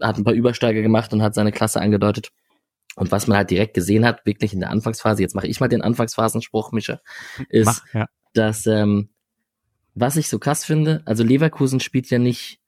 [0.00, 2.32] hat ein paar Übersteiger gemacht und hat seine Klasse angedeutet.
[2.96, 5.68] Und was man halt direkt gesehen hat, wirklich in der Anfangsphase, jetzt mache ich mal
[5.68, 7.00] den Anfangsphasenspruch, Mischa,
[7.50, 8.06] ist, Mach, ja.
[8.32, 9.10] dass ähm,
[9.94, 12.60] was ich so krass finde, also Leverkusen spielt ja nicht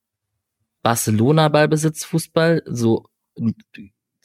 [0.82, 3.06] Barcelona Ballbesitz Fußball, so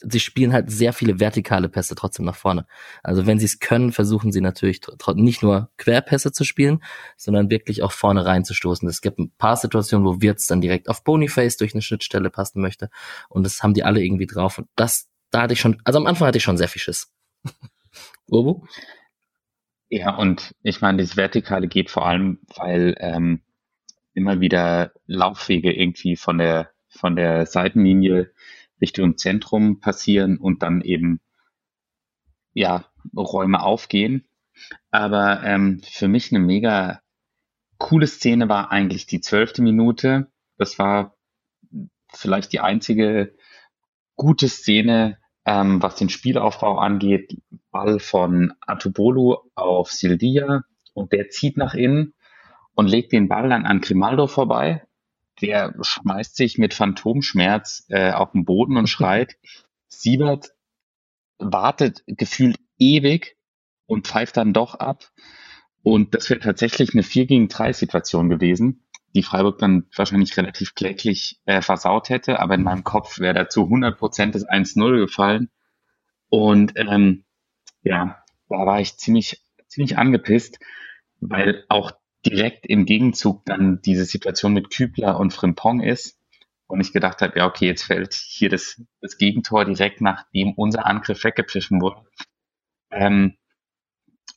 [0.06, 2.66] sie spielen halt sehr viele vertikale Pässe trotzdem nach vorne.
[3.02, 4.80] Also wenn sie es können, versuchen sie natürlich
[5.14, 6.82] nicht nur Querpässe zu spielen,
[7.16, 8.86] sondern wirklich auch vorne reinzustoßen.
[8.88, 12.60] Es gibt ein paar Situationen, wo Wirtz dann direkt auf Boniface durch eine Schnittstelle passen
[12.60, 12.90] möchte
[13.28, 16.06] und das haben die alle irgendwie drauf und das da hatte ich schon, also am
[16.06, 17.12] Anfang hatte ich schon sehr viel Schiss.
[18.28, 18.66] Urbu?
[19.88, 23.42] Ja, und ich meine, das Vertikale geht vor allem, weil ähm,
[24.14, 28.32] immer wieder Laufwege irgendwie von der von der Seitenlinie
[28.80, 31.20] Richtung Zentrum passieren und dann eben
[32.52, 34.26] ja Räume aufgehen.
[34.90, 37.00] Aber ähm, für mich eine mega
[37.78, 40.30] coole Szene war eigentlich die zwölfte Minute.
[40.56, 41.16] Das war
[42.12, 43.34] vielleicht die einzige
[44.16, 47.36] gute Szene, ähm, was den Spielaufbau angeht.
[47.70, 52.14] Ball von Atubolu auf Sildia und der zieht nach innen
[52.74, 54.86] und legt den Ball dann an Grimaldo vorbei.
[55.40, 59.36] Der schmeißt sich mit Phantomschmerz äh, auf den Boden und schreit.
[59.88, 60.50] Siebert
[61.38, 63.36] wartet gefühlt ewig
[63.86, 65.10] und pfeift dann doch ab.
[65.82, 68.84] Und das wäre tatsächlich eine 4 gegen 3 Situation gewesen,
[69.14, 72.40] die Freiburg dann wahrscheinlich relativ kläglich äh, versaut hätte.
[72.40, 75.50] Aber in meinem Kopf wäre dazu 100 Prozent das 1-0 gefallen.
[76.30, 77.24] Und ähm,
[77.82, 80.58] ja, da war ich ziemlich, ziemlich angepisst,
[81.20, 81.92] weil auch
[82.26, 86.18] direkt im Gegenzug dann diese Situation mit Kübler und Frimpong ist.
[86.66, 90.86] Und ich gedacht habe, ja, okay, jetzt fällt hier das, das Gegentor direkt nachdem unser
[90.86, 92.04] Angriff weggepfiffen wurde.
[92.90, 93.36] Ähm,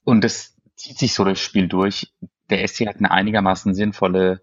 [0.03, 2.13] und das zieht sich so das Spiel durch.
[2.49, 4.41] Der SC hat eine einigermaßen sinnvolle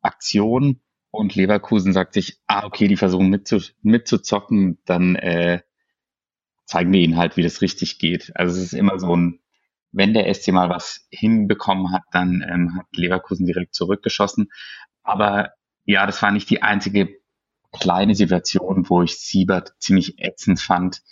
[0.00, 0.80] Aktion
[1.10, 5.62] und Leverkusen sagt sich, ah, okay, die versuchen mitzu, mitzuzocken, dann äh,
[6.64, 8.32] zeigen wir ihnen halt, wie das richtig geht.
[8.34, 9.38] Also es ist immer so ein
[9.94, 14.50] wenn der SC mal was hinbekommen hat, dann ähm, hat Leverkusen direkt zurückgeschossen.
[15.02, 15.52] Aber
[15.84, 17.16] ja, das war nicht die einzige
[17.72, 21.02] kleine Situation, wo ich Siebert ziemlich ätzend fand.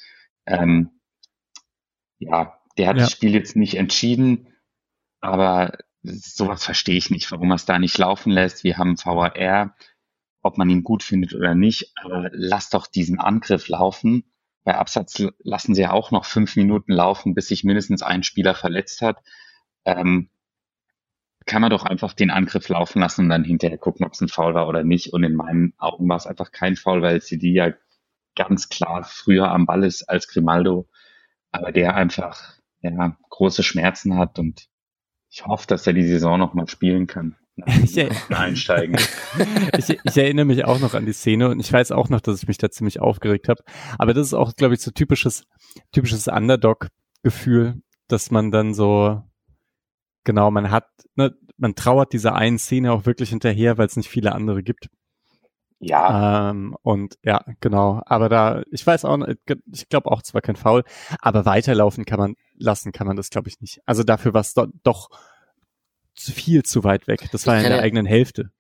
[0.47, 1.01] Ähm,
[2.19, 3.05] ja, der hat ja.
[3.05, 4.49] das Spiel jetzt nicht entschieden,
[5.21, 8.65] aber sowas verstehe ich nicht, warum er es da nicht laufen lässt.
[8.65, 9.77] Wir haben VAR,
[10.43, 14.32] ob man ihn gut findet oder nicht, aber lass doch diesen Angriff laufen
[14.65, 18.55] bei Absatz lassen sie ja auch noch fünf Minuten laufen, bis sich mindestens ein Spieler
[18.55, 19.23] verletzt hat.
[19.85, 20.31] Ähm,
[21.47, 24.29] kann man doch einfach den Angriff laufen lassen und dann hinterher gucken, ob es ein
[24.29, 25.13] Foul war oder nicht.
[25.13, 27.73] Und in meinen Augen war es einfach kein Foul, weil CD ja
[28.37, 30.89] ganz klar früher am Ball ist als Grimaldo,
[31.51, 34.69] aber der einfach ja, große Schmerzen hat und
[35.29, 37.37] ich hoffe, dass er die Saison noch mal spielen kann.
[37.57, 37.99] Ich,
[38.31, 38.97] einsteigen.
[39.79, 42.43] ich, ich, erinnere mich auch noch an die Szene und ich weiß auch noch, dass
[42.43, 43.63] ich mich da ziemlich aufgeregt habe.
[43.99, 45.45] Aber das ist auch, glaube ich, so typisches,
[45.93, 49.23] typisches Underdog-Gefühl, dass man dann so,
[50.25, 54.09] genau, man hat, ne, man trauert dieser einen Szene auch wirklich hinterher, weil es nicht
[54.09, 54.89] viele andere gibt.
[55.79, 56.51] Ja.
[56.51, 58.03] Ähm, und ja, genau.
[58.07, 59.19] Aber da, ich weiß auch,
[59.73, 60.85] ich glaube auch zwar kein Foul,
[61.19, 63.81] aber weiterlaufen kann man lassen, kann man das, glaube ich, nicht.
[63.85, 65.11] Also dafür war es do, doch
[66.31, 67.29] viel zu weit weg.
[67.33, 68.51] Das war ja in der eigenen Hälfte,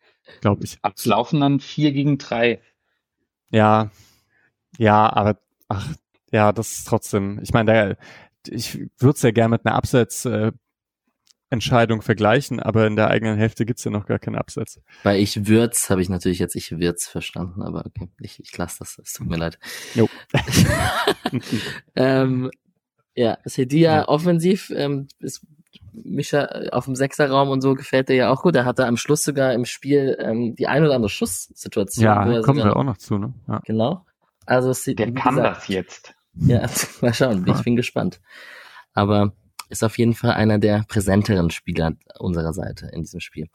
[0.40, 0.79] glaube ich.
[0.83, 2.61] Abs laufen dann vier gegen drei.
[3.51, 3.90] Ja,
[4.79, 5.94] ja, aber ach,
[6.31, 7.38] ja, das ist trotzdem.
[7.42, 7.96] Ich meine,
[8.48, 10.53] ich würde es ja gerne mit einer Abseits äh,
[11.53, 14.81] Entscheidung vergleichen, aber in der eigenen Hälfte gibt's ja noch gar keinen Absatz.
[15.03, 18.79] Weil ich Würz habe ich natürlich jetzt ich Würz verstanden, aber okay, ich, ich lasse
[18.79, 19.59] das, es tut mir leid.
[19.94, 20.09] Jo.
[21.94, 22.51] ähm,
[23.14, 24.09] ja, Sedia ja.
[24.09, 25.46] offensiv ähm, ist
[25.92, 28.57] Mischa auf dem Sechserraum und so gefällt dir ja auch gut.
[28.57, 32.05] Er hatte am Schluss sogar im Spiel ähm, die ein oder andere Schusssituation.
[32.05, 33.35] Ja, kommen wir auch noch zu, ne?
[33.48, 33.61] Ja.
[33.64, 34.05] Genau.
[34.46, 36.14] Also Der kann gesagt, das jetzt.
[36.35, 36.66] Ja,
[37.00, 37.44] mal schauen.
[37.46, 38.20] Ich bin gespannt.
[38.94, 39.33] Aber
[39.68, 43.48] ist auf jeden Fall einer der präsenteren Spieler unserer Seite in diesem Spiel.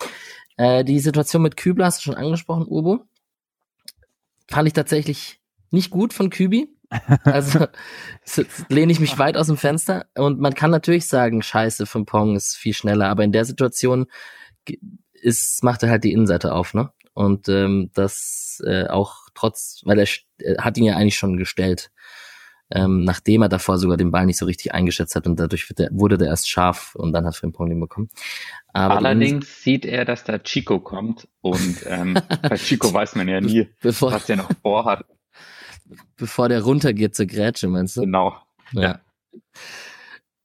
[0.57, 3.05] Äh, die Situation mit Kübler hast du schon angesprochen, Urbo.
[4.49, 6.69] Fand ich tatsächlich nicht gut von Kübi.
[7.23, 7.67] Also
[8.69, 10.05] lehne ich mich weit aus dem Fenster.
[10.15, 14.05] Und man kann natürlich sagen, scheiße, von Pong ist viel schneller, aber in der Situation
[15.13, 16.91] ist, macht er halt die Innenseite auf, ne?
[17.13, 20.07] Und ähm, das äh, auch trotz, weil er,
[20.39, 21.91] er hat ihn ja eigentlich schon gestellt
[22.69, 25.89] ähm, nachdem er davor sogar den Ball nicht so richtig eingeschätzt hat und dadurch der,
[25.91, 28.09] wurde der erst scharf und dann hat Frimpong den bekommen.
[28.73, 33.39] Aber Allerdings sieht er, dass da Chico kommt und ähm, bei Chico weiß man ja
[33.39, 35.05] nie, bevor, was der noch vorhat.
[36.15, 38.01] Bevor der runtergeht zur Grätsche, meinst du?
[38.01, 38.35] Genau.
[38.73, 38.99] Ja.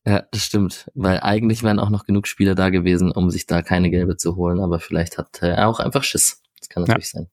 [0.05, 0.90] Ja, das stimmt.
[0.94, 4.37] Weil eigentlich wären auch noch genug Spieler da gewesen, um sich da keine gelbe zu
[4.37, 6.42] holen, aber vielleicht hat er auch einfach Schiss.
[6.59, 7.20] Das kann natürlich ja.
[7.20, 7.31] sein.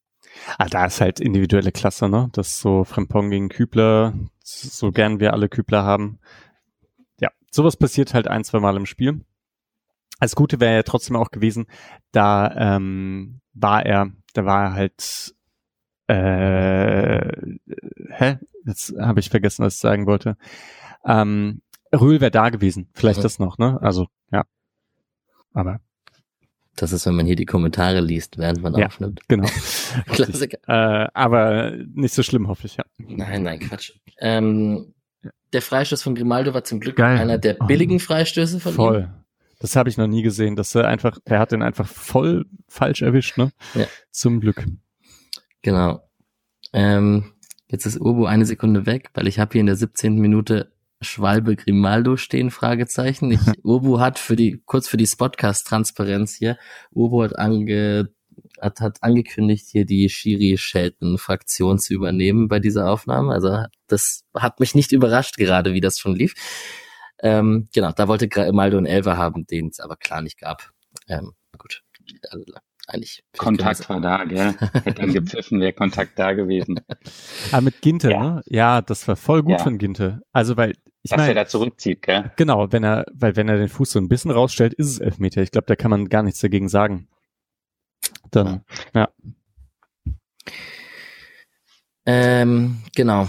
[0.57, 2.29] Ah, da ist halt individuelle Klasse, ne?
[2.33, 6.19] Das so Frempong gegen Kübler, so gern wir alle Kübler haben.
[7.19, 9.21] Ja, sowas passiert halt ein, zwei Mal im Spiel.
[10.19, 11.65] Das Gute wäre ja trotzdem auch gewesen,
[12.11, 15.33] da ähm, war er, da war er halt
[16.09, 17.31] äh,
[18.09, 18.39] hä?
[18.65, 20.37] Jetzt habe ich vergessen, was ich sagen wollte.
[21.05, 21.61] Ähm,
[21.93, 22.89] Rühl wäre da gewesen.
[22.93, 23.23] Vielleicht mhm.
[23.23, 23.79] das noch, ne?
[23.81, 24.43] Also, ja.
[25.53, 25.79] Aber
[26.75, 29.21] das ist, wenn man hier die Kommentare liest, während man ja, aufnimmt.
[29.27, 29.47] Genau.
[30.07, 30.57] Klassiker.
[30.67, 32.85] Äh, aber nicht so schlimm, hoffe ich, ja.
[32.97, 33.93] Nein, nein, Quatsch.
[34.19, 34.93] Ähm,
[35.51, 37.17] der Freistoß von Grimaldo war zum Glück Geil.
[37.17, 37.65] einer der oh.
[37.65, 38.95] billigen Freistöße von Voll.
[38.97, 39.03] ihm.
[39.03, 39.13] Voll.
[39.59, 40.55] Das habe ich noch nie gesehen.
[40.55, 43.51] dass er einfach, er hat den einfach voll falsch erwischt, ne?
[43.73, 43.85] Ja.
[44.11, 44.65] Zum Glück.
[45.61, 46.01] Genau.
[46.73, 47.33] Ähm,
[47.67, 50.15] jetzt ist Urbo eine Sekunde weg, weil ich habe hier in der 17.
[50.15, 53.31] Minute Schwalbe Grimaldo stehen, Fragezeichen.
[53.31, 56.57] Ich, Urbu hat für die, kurz für die Spotcast-Transparenz hier,
[56.91, 58.09] Urbu hat, ange,
[58.59, 63.33] hat, hat angekündigt, hier die Schiri-Shelton-Fraktion zu übernehmen bei dieser Aufnahme.
[63.33, 66.33] Also das hat mich nicht überrascht gerade, wie das schon lief.
[67.21, 70.71] Ähm, genau, da wollte Grimaldo einen Elfer haben, den es aber klar nicht gab.
[71.07, 71.83] Ähm, gut,
[72.89, 73.23] eigentlich.
[73.37, 74.55] Kontakt war da, gell?
[74.83, 76.79] Hätte dann gepfiffen, wäre Kontakt da gewesen.
[77.51, 78.23] Aber mit Ginte, ja.
[78.23, 78.41] ne?
[78.47, 79.59] Ja, das war voll gut ja.
[79.59, 80.21] von Ginte.
[80.31, 80.71] Also, weil
[81.01, 82.31] ich Dass mein, er da zurückzieht, gell?
[82.35, 85.41] Genau, wenn er, weil wenn er den Fuß so ein bisschen rausstellt, ist es Elfmeter.
[85.41, 87.07] Ich glaube, da kann man gar nichts dagegen sagen.
[88.31, 89.09] Dann, ja.
[92.05, 93.27] Ähm, genau.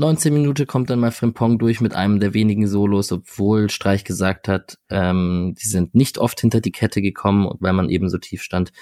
[0.00, 4.48] 19 Minuten kommt dann mal Frimpong durch mit einem der wenigen Solos, obwohl Streich gesagt
[4.48, 8.42] hat, ähm, die sind nicht oft hinter die Kette gekommen, weil man eben so tief
[8.42, 8.72] stand.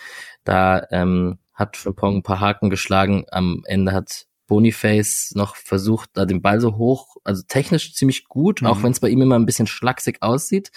[0.44, 3.24] Da ähm, hat Frimpong ein paar Haken geschlagen.
[3.32, 8.62] Am Ende hat Boniface noch versucht, da den Ball so hoch, also technisch ziemlich gut,
[8.62, 8.68] mhm.
[8.68, 10.70] auch wenn es bei ihm immer ein bisschen schlaksig aussieht,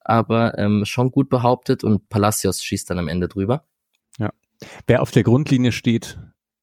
[0.00, 3.66] aber ähm, schon gut behauptet und Palacios schießt dann am Ende drüber.
[4.18, 4.30] Ja.
[4.86, 6.20] Wer auf der Grundlinie steht,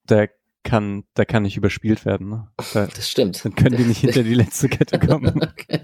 [0.09, 0.29] der
[0.63, 2.29] kann, da kann nicht überspielt werden.
[2.29, 2.47] Ne?
[2.73, 3.43] Da, das stimmt.
[3.43, 5.41] Dann können die nicht hinter die letzte Kette kommen.
[5.41, 5.81] okay.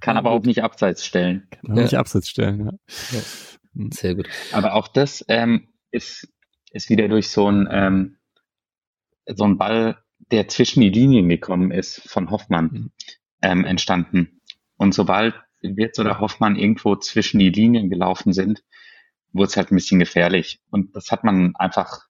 [0.00, 1.46] Kann aber auch nicht abseits stellen.
[1.50, 1.82] Kann auch ja.
[1.82, 2.72] nicht abseits stellen, ja.
[3.12, 3.24] ja.
[3.74, 3.92] Hm.
[3.92, 4.28] Sehr gut.
[4.52, 6.28] Aber auch das ähm, ist,
[6.72, 8.16] ist wieder durch so ein, ähm,
[9.26, 9.98] so ein Ball,
[10.30, 12.92] der zwischen die Linien gekommen ist von Hoffmann, mhm.
[13.42, 14.40] ähm, entstanden.
[14.76, 18.62] Und sobald Wirtz oder Hoffmann irgendwo zwischen die Linien gelaufen sind,
[19.32, 20.60] wurde es halt ein bisschen gefährlich.
[20.70, 22.06] Und das hat man einfach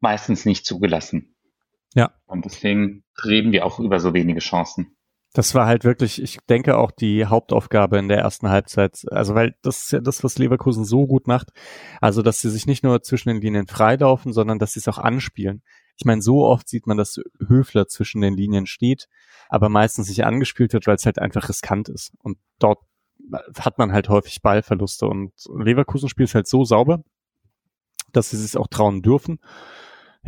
[0.00, 1.34] meistens nicht zugelassen.
[1.94, 2.12] Ja.
[2.26, 4.96] Und deswegen reden wir auch über so wenige Chancen.
[5.34, 9.04] Das war halt wirklich, ich denke auch die Hauptaufgabe in der ersten Halbzeit.
[9.10, 11.50] Also weil das ist ja das, was Leverkusen so gut macht.
[12.00, 14.98] Also dass sie sich nicht nur zwischen den Linien freilaufen, sondern dass sie es auch
[14.98, 15.62] anspielen.
[15.96, 19.08] Ich meine, so oft sieht man, dass Höfler zwischen den Linien steht,
[19.48, 22.12] aber meistens nicht angespielt wird, weil es halt einfach riskant ist.
[22.22, 22.78] Und dort
[23.58, 25.06] hat man halt häufig Ballverluste.
[25.06, 27.02] Und Leverkusen spielt es halt so sauber,
[28.12, 29.40] dass sie es auch trauen dürfen.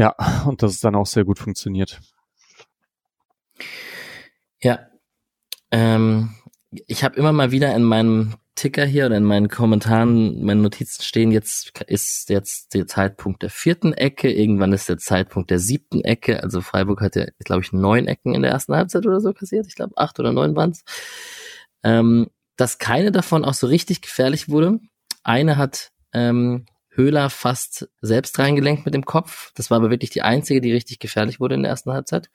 [0.01, 0.15] Ja,
[0.47, 2.01] und dass es dann auch sehr gut funktioniert.
[4.63, 4.87] Ja.
[5.71, 6.35] Ähm,
[6.87, 11.03] ich habe immer mal wieder in meinem Ticker hier oder in meinen Kommentaren, meinen Notizen
[11.03, 16.01] stehen, jetzt ist jetzt der Zeitpunkt der vierten Ecke, irgendwann ist der Zeitpunkt der siebten
[16.03, 16.43] Ecke.
[16.43, 19.67] Also Freiburg hat ja, glaube ich, neun Ecken in der ersten Halbzeit oder so kassiert.
[19.67, 20.83] Ich glaube, acht oder neun waren's.
[21.83, 24.81] Ähm, dass keine davon auch so richtig gefährlich wurde.
[25.23, 29.53] Eine hat ähm, Höhler fast selbst reingelenkt mit dem Kopf.
[29.55, 32.31] Das war aber wirklich die einzige, die richtig gefährlich wurde in der ersten Halbzeit.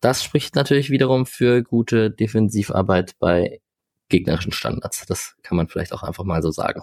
[0.00, 3.60] Das spricht natürlich wiederum für gute Defensivarbeit bei
[4.08, 5.06] gegnerischen Standards.
[5.06, 6.82] Das kann man vielleicht auch einfach mal so sagen.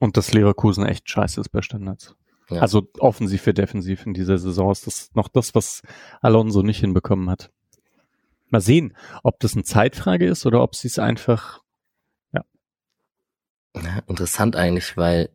[0.00, 2.14] Und dass Leverkusen echt scheiße ist bei Standards.
[2.50, 2.60] Ja.
[2.60, 5.82] Also offensiv für defensiv in dieser Saison ist das noch das, was
[6.20, 7.50] Alonso nicht hinbekommen hat.
[8.48, 11.60] Mal sehen, ob das eine Zeitfrage ist oder ob sie es einfach,
[12.32, 12.42] ja.
[13.74, 14.02] ja.
[14.06, 15.30] Interessant eigentlich, weil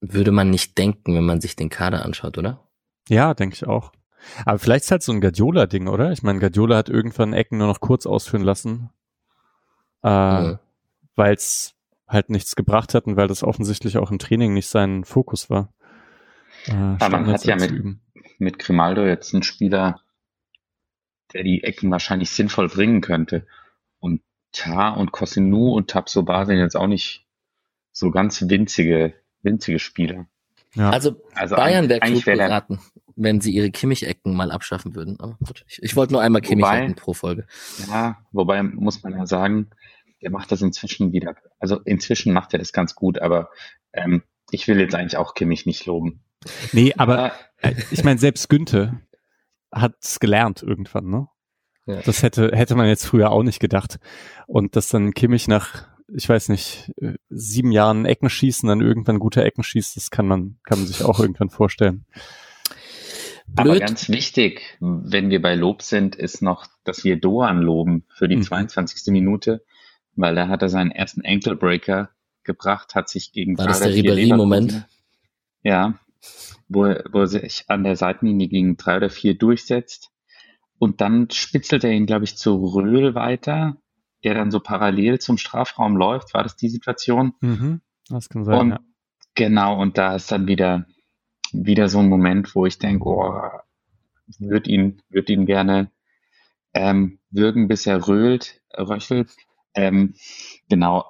[0.00, 2.60] würde man nicht denken, wenn man sich den Kader anschaut, oder?
[3.08, 3.92] Ja, denke ich auch.
[4.44, 6.12] Aber vielleicht ist halt so ein Guardiola-Ding, oder?
[6.12, 8.90] Ich meine, Guardiola hat irgendwann Ecken nur noch kurz ausführen lassen,
[10.02, 10.60] äh, ja.
[11.14, 11.74] weil es
[12.08, 15.72] halt nichts gebracht hat und weil das offensichtlich auch im Training nicht sein Fokus war.
[16.66, 17.98] Äh, Aber man hat ja mit,
[18.38, 20.00] mit Grimaldo jetzt einen Spieler,
[21.32, 23.46] der die Ecken wahrscheinlich sinnvoll bringen könnte.
[23.98, 27.26] Und Ta und Cosinu und Tabsoba sind jetzt auch nicht
[27.92, 29.14] so ganz winzige,
[29.46, 30.26] winzige Spieler.
[30.74, 30.90] Ja.
[30.90, 32.80] Also, also Bayern wäre klug beraten,
[33.16, 35.18] wenn sie ihre Kimmich-Ecken mal abschaffen würden.
[35.18, 37.46] Aber gut, ich, ich wollte nur einmal Kimmich-Ecken pro Folge.
[37.88, 39.70] Ja, wobei muss man ja sagen,
[40.20, 41.34] der macht das inzwischen wieder.
[41.58, 43.48] Also inzwischen macht er das ganz gut, aber
[43.94, 46.20] ähm, ich will jetzt eigentlich auch Kimmich nicht loben.
[46.72, 47.32] Nee, aber
[47.62, 49.00] äh, ich meine, selbst Günther
[49.72, 51.28] hat's gelernt irgendwann, ne?
[51.86, 52.00] Ja.
[52.02, 53.98] Das hätte, hätte man jetzt früher auch nicht gedacht.
[54.46, 59.18] Und dass dann Kimmich nach, ich weiß nicht, äh, sieben Jahren Ecken schießen, dann irgendwann
[59.18, 62.06] gute Ecken schießt, das kann man, kann man sich auch irgendwann vorstellen.
[63.46, 63.68] Blöd.
[63.68, 68.28] Aber ganz wichtig, wenn wir bei Lob sind, ist noch, dass wir Doan loben für
[68.28, 68.42] die mhm.
[68.42, 69.12] 22.
[69.12, 69.62] Minute
[70.16, 72.10] weil er hatte seinen ersten Ankle Breaker
[72.42, 74.86] gebracht, hat sich gegen War das der Ribéry-Moment?
[75.62, 75.98] Ja,
[76.68, 80.10] wo, wo er sich an der Seitenlinie gegen drei oder vier durchsetzt
[80.78, 83.76] und dann spitzelt er ihn, glaube ich, zu Röhl weiter,
[84.26, 86.34] der dann so parallel zum Strafraum läuft.
[86.34, 87.34] War das die Situation?
[87.40, 88.80] Mhm, das kann sein, und, ja.
[89.36, 90.86] Genau, und da ist dann wieder,
[91.52, 93.40] wieder so ein Moment, wo ich denke, oh,
[94.40, 95.92] würde ihn, würde ihn gerne
[96.74, 99.30] ähm, würgen, bis er röhlt, röchelt.
[99.74, 100.14] Ähm,
[100.68, 101.04] genau,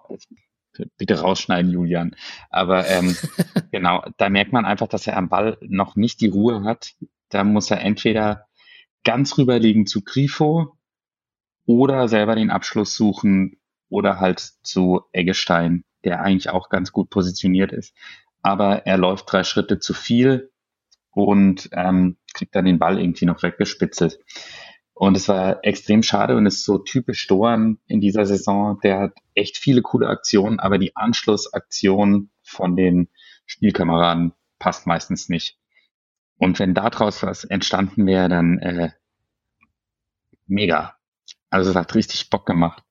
[0.98, 2.14] bitte rausschneiden, Julian.
[2.50, 3.16] Aber ähm,
[3.72, 6.92] genau, da merkt man einfach, dass er am Ball noch nicht die Ruhe hat.
[7.30, 8.46] Da muss er entweder
[9.04, 10.75] ganz rüberlegen zu Grifo
[11.66, 17.72] oder selber den Abschluss suchen oder halt zu Eggestein, der eigentlich auch ganz gut positioniert
[17.72, 17.94] ist.
[18.42, 20.50] Aber er läuft drei Schritte zu viel
[21.10, 24.20] und ähm, kriegt dann den Ball irgendwie noch weggespitzelt.
[24.94, 28.80] Und es war extrem schade und ist so typisch Doan in dieser Saison.
[28.82, 33.08] Der hat echt viele coole Aktionen, aber die Anschlussaktion von den
[33.44, 35.58] Spielkameraden passt meistens nicht.
[36.38, 38.90] Und wenn daraus was entstanden wäre, dann äh,
[40.46, 40.95] mega.
[41.50, 42.82] Also es hat richtig Bock gemacht.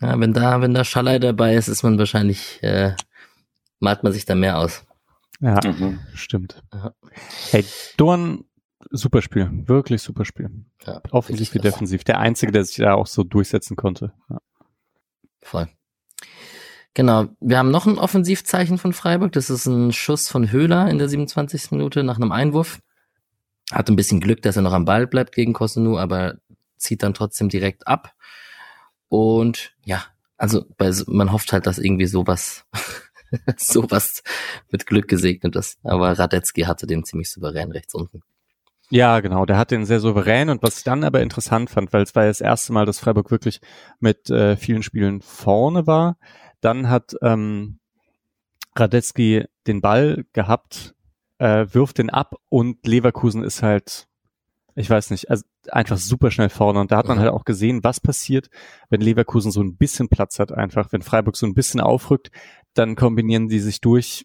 [0.00, 2.94] Ja, wenn da, wenn da Schallei dabei ist, ist man wahrscheinlich, äh,
[3.80, 4.84] malt man sich da mehr aus.
[5.40, 6.00] Ja, mhm.
[6.14, 6.62] stimmt.
[6.70, 6.94] Aha.
[7.50, 7.64] Hey,
[7.96, 8.44] Dorn
[8.90, 10.50] super Spiel, wirklich super Spiel.
[10.86, 12.04] Ja, Offensiv wie defensiv.
[12.04, 14.12] Der einzige, der sich da auch so durchsetzen konnte.
[14.30, 14.38] Ja.
[15.40, 15.68] Voll.
[16.94, 17.26] Genau.
[17.40, 19.32] Wir haben noch ein Offensivzeichen von Freiburg.
[19.32, 21.70] Das ist ein Schuss von Höhler in der 27.
[21.70, 22.80] Minute nach einem Einwurf.
[23.70, 26.38] Hat ein bisschen Glück, dass er noch am Ball bleibt gegen Kosenu, aber
[26.78, 28.14] zieht dann trotzdem direkt ab.
[29.08, 30.04] Und ja,
[30.36, 30.64] also
[31.06, 32.66] man hofft halt, dass irgendwie sowas,
[33.56, 34.22] sowas
[34.70, 35.78] mit Glück gesegnet ist.
[35.82, 38.22] Aber Radetzky hatte den ziemlich souverän rechts unten.
[38.90, 39.44] Ja, genau.
[39.44, 42.22] Der hat den sehr souverän und was ich dann aber interessant fand, weil es war
[42.22, 43.60] ja das erste Mal, dass Freiburg wirklich
[44.00, 46.16] mit äh, vielen Spielen vorne war.
[46.62, 47.80] Dann hat ähm,
[48.74, 50.94] Radetzky den Ball gehabt,
[51.38, 54.07] äh, wirft den ab und Leverkusen ist halt,
[54.78, 56.80] ich weiß nicht, also einfach super schnell vorne.
[56.80, 58.48] Und da hat man halt auch gesehen, was passiert,
[58.90, 62.30] wenn Leverkusen so ein bisschen Platz hat, einfach, wenn Freiburg so ein bisschen aufrückt,
[62.74, 64.24] dann kombinieren die sich durch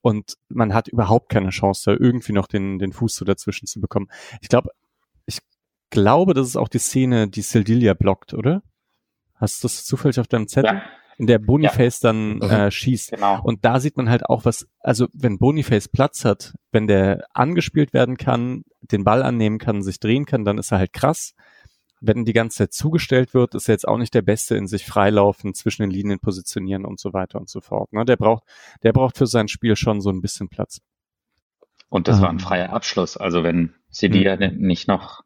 [0.00, 3.80] und man hat überhaupt keine Chance, da irgendwie noch den, den Fuß so dazwischen zu
[3.80, 4.06] bekommen.
[4.40, 4.70] Ich glaube,
[5.26, 5.40] ich
[5.90, 8.62] glaube, das ist auch die Szene, die Sildilia blockt, oder?
[9.34, 10.76] Hast du das zufällig auf deinem Zettel?
[10.76, 10.82] Ja.
[11.18, 12.08] In der Boniface ja.
[12.08, 12.42] dann mhm.
[12.42, 13.10] äh, schießt.
[13.10, 13.42] Genau.
[13.42, 17.92] Und da sieht man halt auch was, also wenn Boniface Platz hat, wenn der angespielt
[17.92, 21.34] werden kann, den Ball annehmen kann, sich drehen kann, dann ist er halt krass
[22.00, 24.86] wenn die ganze Zeit zugestellt wird, ist er jetzt auch nicht der Beste in sich
[24.86, 27.92] freilaufen, zwischen den Linien positionieren und so weiter und so fort.
[27.92, 28.04] Ne?
[28.04, 28.44] Der braucht,
[28.82, 30.80] der braucht für sein Spiel schon so ein bisschen Platz.
[31.88, 32.22] Und das ähm.
[32.22, 32.40] war ein ähm.
[32.40, 33.16] freier Abschluss.
[33.16, 34.58] Also wenn Sedia hm.
[34.58, 35.22] nicht noch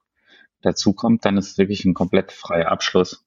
[0.62, 3.24] dazukommt, dann ist es wirklich ein komplett freier Abschluss.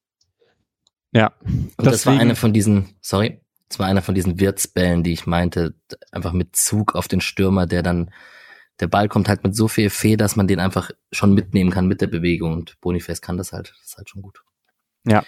[1.15, 1.31] Ja.
[1.77, 3.39] Und das war eine von diesen, sorry,
[3.69, 5.73] das war einer von diesen Wirtsbällen, die ich meinte,
[6.11, 8.11] einfach mit Zug auf den Stürmer, der dann
[8.81, 11.87] der Ball kommt halt mit so viel Fee, dass man den einfach schon mitnehmen kann
[11.87, 14.43] mit der Bewegung und Boniface kann das halt, das ist halt schon gut.
[15.07, 15.23] Ja,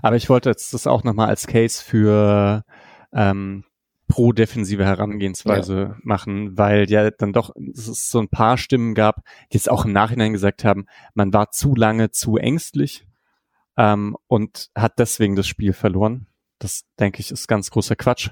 [0.00, 2.64] aber ich wollte jetzt das auch nochmal als Case für
[3.12, 3.64] ähm,
[4.06, 5.96] pro-defensive Herangehensweise ja.
[6.04, 9.92] machen, weil ja dann doch es so ein paar Stimmen gab, die jetzt auch im
[9.92, 13.04] Nachhinein gesagt haben, man war zu lange zu ängstlich
[13.76, 16.26] ähm, und hat deswegen das Spiel verloren.
[16.58, 18.30] Das denke ich ist ganz großer Quatsch,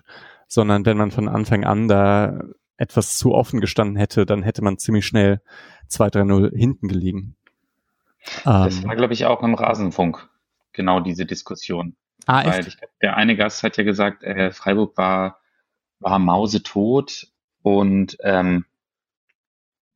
[0.49, 2.41] sondern wenn man von Anfang an da
[2.77, 5.41] etwas zu offen gestanden hätte, dann hätte man ziemlich schnell
[5.91, 7.37] 2-3-0 hinten gelegen.
[8.45, 10.29] Das ähm, war, glaube ich, auch im Rasenfunk
[10.73, 11.95] genau diese Diskussion.
[12.27, 15.41] Ah, Weil ich, der eine Gast hat ja gesagt, äh, Freiburg war,
[16.01, 17.29] war mausetot
[17.63, 18.65] und ähm,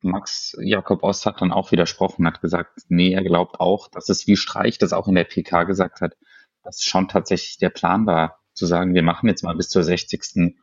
[0.01, 4.27] Max Jakob Ost hat dann auch widersprochen, hat gesagt, nee, er glaubt auch, dass es
[4.27, 6.15] wie Streich das auch in der PK gesagt hat,
[6.63, 10.55] dass schon tatsächlich der Plan war, zu sagen, wir machen jetzt mal bis zur 60.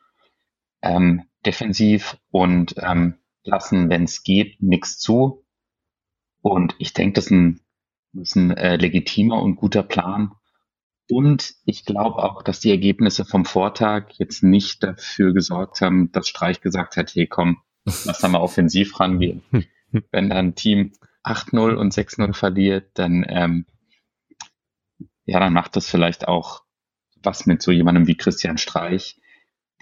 [0.83, 5.45] Ähm, defensiv und ähm, lassen, wenn es geht, nichts zu.
[6.43, 7.61] Und ich denke, das ist ein,
[8.13, 10.33] das ist ein äh, legitimer und guter Plan.
[11.09, 16.29] Und ich glaube auch, dass die Ergebnisse vom Vortag jetzt nicht dafür gesorgt haben, dass
[16.29, 17.63] Streich gesagt hat, hey komm,
[18.05, 19.43] lass da mal offensiv rangehen.
[20.11, 20.93] Wenn dann ein Team
[21.25, 23.67] 8-0 und 6-0 verliert, dann ähm,
[25.25, 26.63] ja, dann macht das vielleicht auch
[27.23, 29.21] was mit so jemandem wie Christian Streich,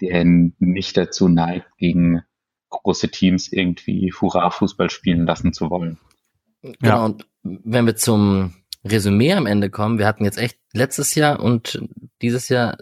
[0.01, 2.21] der nicht dazu neigt, gegen
[2.69, 5.99] große Teams irgendwie Hurra-Fußball spielen lassen zu wollen.
[6.61, 7.05] Genau, ja.
[7.05, 11.81] und wenn wir zum Resümee am Ende kommen, wir hatten jetzt echt letztes Jahr und
[12.21, 12.77] dieses Jahr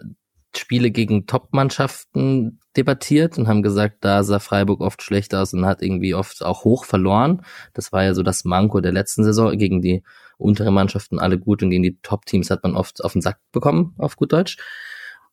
[0.58, 5.82] Spiele gegen Top-Mannschaften debattiert und haben gesagt, da sah Freiburg oft schlechter aus und hat
[5.82, 7.42] irgendwie oft auch hoch verloren.
[7.72, 9.56] Das war ja so das Manko der letzten Saison.
[9.56, 10.02] Gegen die
[10.38, 13.94] unteren Mannschaften alle gut und gegen die Top-Teams hat man oft auf den Sack bekommen,
[13.98, 14.58] auf gut Deutsch.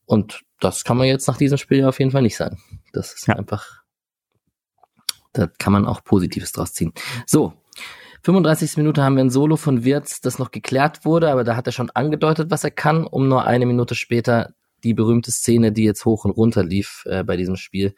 [0.05, 2.61] Und das kann man jetzt nach diesem Spiel auf jeden Fall nicht sagen.
[2.93, 3.35] Das ist ja.
[3.35, 3.81] einfach,
[5.33, 6.93] da kann man auch Positives draus ziehen.
[7.25, 7.53] So,
[8.23, 8.77] 35.
[8.77, 11.73] Minute haben wir ein Solo von Wirtz, das noch geklärt wurde, aber da hat er
[11.73, 14.53] schon angedeutet, was er kann, um nur eine Minute später
[14.83, 17.95] die berühmte Szene, die jetzt hoch und runter lief äh, bei diesem Spiel,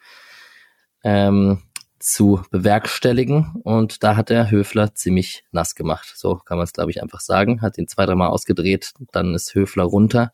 [1.04, 1.62] ähm,
[2.00, 3.62] zu bewerkstelligen.
[3.64, 6.14] Und da hat der Höfler ziemlich nass gemacht.
[6.16, 7.62] So kann man es, glaube ich, einfach sagen.
[7.62, 10.34] Hat ihn zwei, dreimal ausgedreht, dann ist Höfler runter.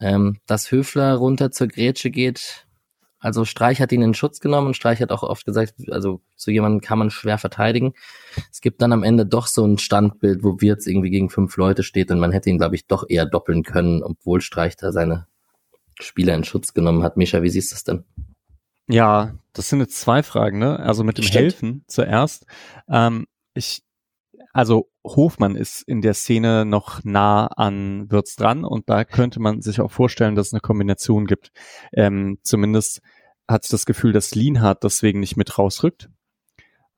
[0.00, 2.68] Ähm, dass Höfler runter zur Grätsche geht,
[3.20, 6.50] also Streich hat ihn in Schutz genommen und Streich hat auch oft gesagt, also so
[6.52, 7.94] jemanden kann man schwer verteidigen.
[8.52, 11.82] Es gibt dann am Ende doch so ein Standbild, wo Wirtz irgendwie gegen fünf Leute
[11.82, 15.26] steht und man hätte ihn, glaube ich, doch eher doppeln können, obwohl Streich da seine
[16.00, 17.16] Spieler in Schutz genommen hat.
[17.16, 18.04] Mischa, wie siehst du das denn?
[18.88, 20.78] Ja, das sind jetzt zwei Fragen, ne?
[20.78, 21.42] Also mit dem Stimmt.
[21.42, 22.46] Helfen zuerst.
[22.88, 23.82] Ähm, ich
[24.52, 29.62] also Hofmann ist in der Szene noch nah an Wirtz dran und da könnte man
[29.62, 31.50] sich auch vorstellen, dass es eine Kombination gibt.
[31.92, 33.00] Ähm, zumindest
[33.46, 36.10] hat es das Gefühl, dass Lienhardt deswegen nicht mit rausrückt.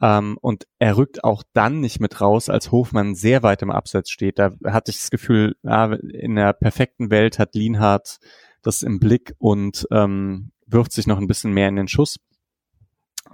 [0.00, 4.10] Ähm, und er rückt auch dann nicht mit raus, als Hofmann sehr weit im Abseits
[4.10, 4.38] steht.
[4.38, 8.18] Da hatte ich das Gefühl, ja, in der perfekten Welt hat Lienhardt
[8.62, 12.16] das im Blick und ähm, wirft sich noch ein bisschen mehr in den Schuss.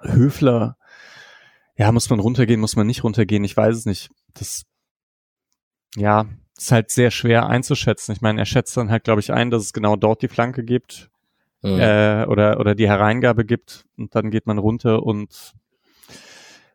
[0.03, 0.77] Höfler
[1.77, 4.11] ja, muss man runtergehen, muss man nicht runtergehen, ich weiß es nicht.
[4.35, 4.64] Das,
[5.95, 8.12] ja, ist halt sehr schwer einzuschätzen.
[8.12, 10.64] Ich meine, er schätzt dann halt, glaube ich, ein, dass es genau dort die Flanke
[10.64, 11.11] gibt
[11.62, 11.79] mhm.
[11.79, 15.55] äh, oder, oder die Hereingabe gibt und dann geht man runter und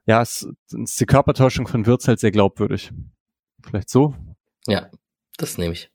[0.06, 2.92] ja, es, es ist die Körpertäuschung von Wirtz halt sehr glaubwürdig.
[3.64, 4.16] Vielleicht so?
[4.68, 4.90] Ja,
[5.38, 5.92] das nehme ich.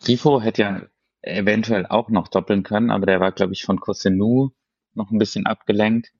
[0.00, 0.82] Grifo hätte ja
[1.22, 4.50] eventuell auch noch doppeln können, aber der war, glaube ich, von Cosenu
[4.94, 6.12] noch ein bisschen abgelenkt.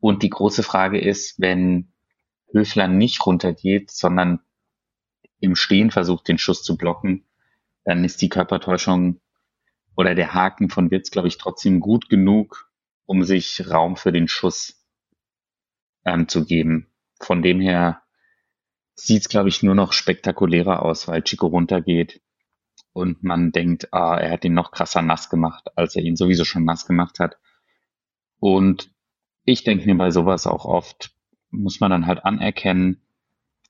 [0.00, 1.92] Und die große Frage ist, wenn
[2.52, 4.40] Höfler nicht runtergeht, sondern
[5.40, 7.24] im Stehen versucht, den Schuss zu blocken,
[7.84, 9.20] dann ist die Körpertäuschung
[9.96, 12.70] oder der Haken von Witz, glaube ich, trotzdem gut genug,
[13.06, 14.84] um sich Raum für den Schuss
[16.04, 16.88] ähm, zu geben.
[17.20, 18.02] Von dem her
[18.94, 22.20] sieht es, glaube ich, nur noch spektakulärer aus, weil Chico runtergeht
[22.96, 26.44] und man denkt, ah, er hat ihn noch krasser nass gemacht, als er ihn sowieso
[26.44, 27.36] schon nass gemacht hat.
[28.40, 28.90] Und
[29.44, 31.14] ich denke mir bei sowas auch oft,
[31.50, 33.02] muss man dann halt anerkennen,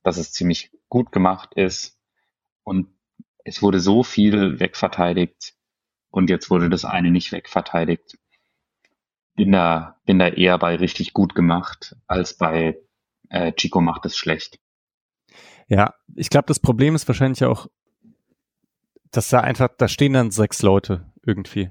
[0.05, 1.99] dass es ziemlich gut gemacht ist
[2.63, 2.87] und
[3.43, 5.55] es wurde so viel wegverteidigt
[6.11, 8.19] und jetzt wurde das eine nicht wegverteidigt.
[9.35, 12.79] Bin da, bin da eher bei richtig gut gemacht als bei
[13.29, 14.61] äh, Chico macht es schlecht.
[15.67, 17.67] Ja, ich glaube, das Problem ist wahrscheinlich auch,
[19.11, 21.71] dass da einfach, da stehen dann sechs Leute irgendwie.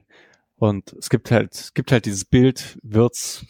[0.58, 3.46] Und es gibt halt, es gibt halt dieses Bild, Wirtz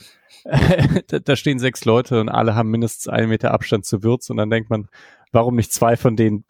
[1.24, 4.50] da stehen sechs Leute und alle haben mindestens einen Meter Abstand zu Würz und dann
[4.50, 4.88] denkt man,
[5.32, 6.46] warum nicht zwei von denen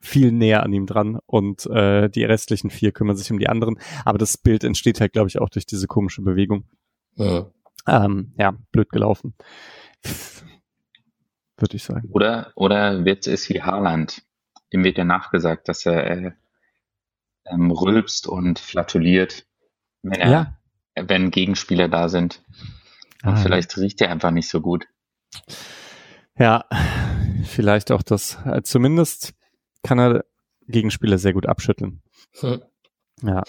[0.00, 3.78] viel näher an ihm dran und äh, die restlichen vier kümmern sich um die anderen.
[4.04, 6.64] Aber das Bild entsteht halt, glaube ich, auch durch diese komische Bewegung.
[7.14, 7.50] Ja,
[7.86, 9.34] ähm, ja blöd gelaufen.
[11.56, 12.08] Würde ich sagen.
[12.12, 14.22] Oder, oder Witz ist wie Haaland.
[14.72, 16.32] Dem wird ja nachgesagt, dass er äh,
[17.50, 19.46] ähm, rülpst und flatuliert,
[20.02, 20.56] wenn er, ja.
[20.96, 22.42] wenn Gegenspieler da sind.
[23.22, 23.36] Und Ah.
[23.36, 24.86] vielleicht riecht er einfach nicht so gut.
[26.38, 26.64] Ja,
[27.44, 28.38] vielleicht auch das.
[28.44, 29.34] Äh, Zumindest
[29.82, 30.24] kann er
[30.68, 32.02] Gegenspieler sehr gut abschütteln.
[32.40, 32.62] Hm.
[33.22, 33.42] Ja.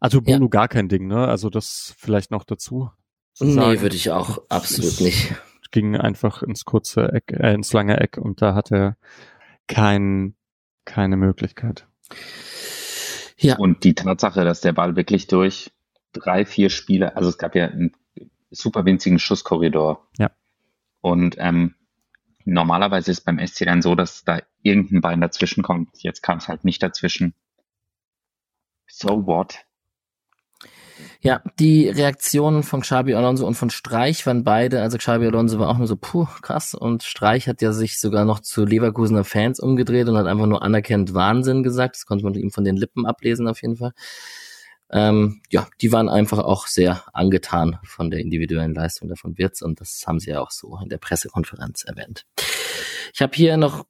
[0.00, 0.36] Also Ja.
[0.36, 1.26] Bolo gar kein Ding, ne?
[1.26, 2.90] Also das vielleicht noch dazu.
[3.34, 3.80] zu Nee, sagen.
[3.82, 5.34] würde ich auch absolut ist- nicht.
[5.70, 8.96] Ging einfach ins kurze Eck, äh, ins lange Eck und da hat er
[9.68, 10.34] kein,
[10.86, 11.86] keine Möglichkeit.
[13.40, 15.70] Ja, Und die Tatsache, dass der Ball wirklich durch
[16.12, 17.92] drei, vier Spiele, also es gab ja einen
[18.50, 20.08] super winzigen Schusskorridor.
[20.18, 20.30] Ja.
[21.00, 21.74] Und ähm,
[22.44, 26.02] normalerweise ist beim SC dann so, dass da irgendein Bein dazwischen kommt.
[26.02, 27.34] Jetzt kam es halt nicht dazwischen.
[28.86, 29.64] So what?
[31.20, 35.68] Ja, die Reaktionen von Xabi Alonso und von Streich waren beide, also Xabi Alonso war
[35.68, 39.60] auch nur so, puh, krass, und Streich hat ja sich sogar noch zu Leverkusener Fans
[39.60, 43.06] umgedreht und hat einfach nur anerkennt Wahnsinn gesagt, das konnte man ihm von den Lippen
[43.06, 43.92] ablesen auf jeden Fall.
[44.90, 49.80] Ähm, ja, die waren einfach auch sehr angetan von der individuellen Leistung davon Wirtz und
[49.80, 52.24] das haben sie ja auch so in der Pressekonferenz erwähnt.
[53.12, 53.84] Ich habe hier noch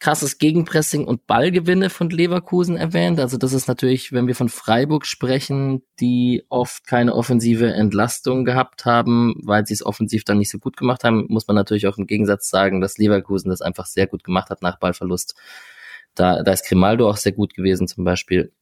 [0.00, 3.20] krasses Gegenpressing und Ballgewinne von Leverkusen erwähnt.
[3.20, 8.84] Also das ist natürlich, wenn wir von Freiburg sprechen, die oft keine offensive Entlastung gehabt
[8.84, 11.96] haben, weil sie es offensiv dann nicht so gut gemacht haben, muss man natürlich auch
[11.96, 15.34] im Gegensatz sagen, dass Leverkusen das einfach sehr gut gemacht hat nach Ballverlust.
[16.14, 18.52] Da, da ist Grimaldo auch sehr gut gewesen zum Beispiel.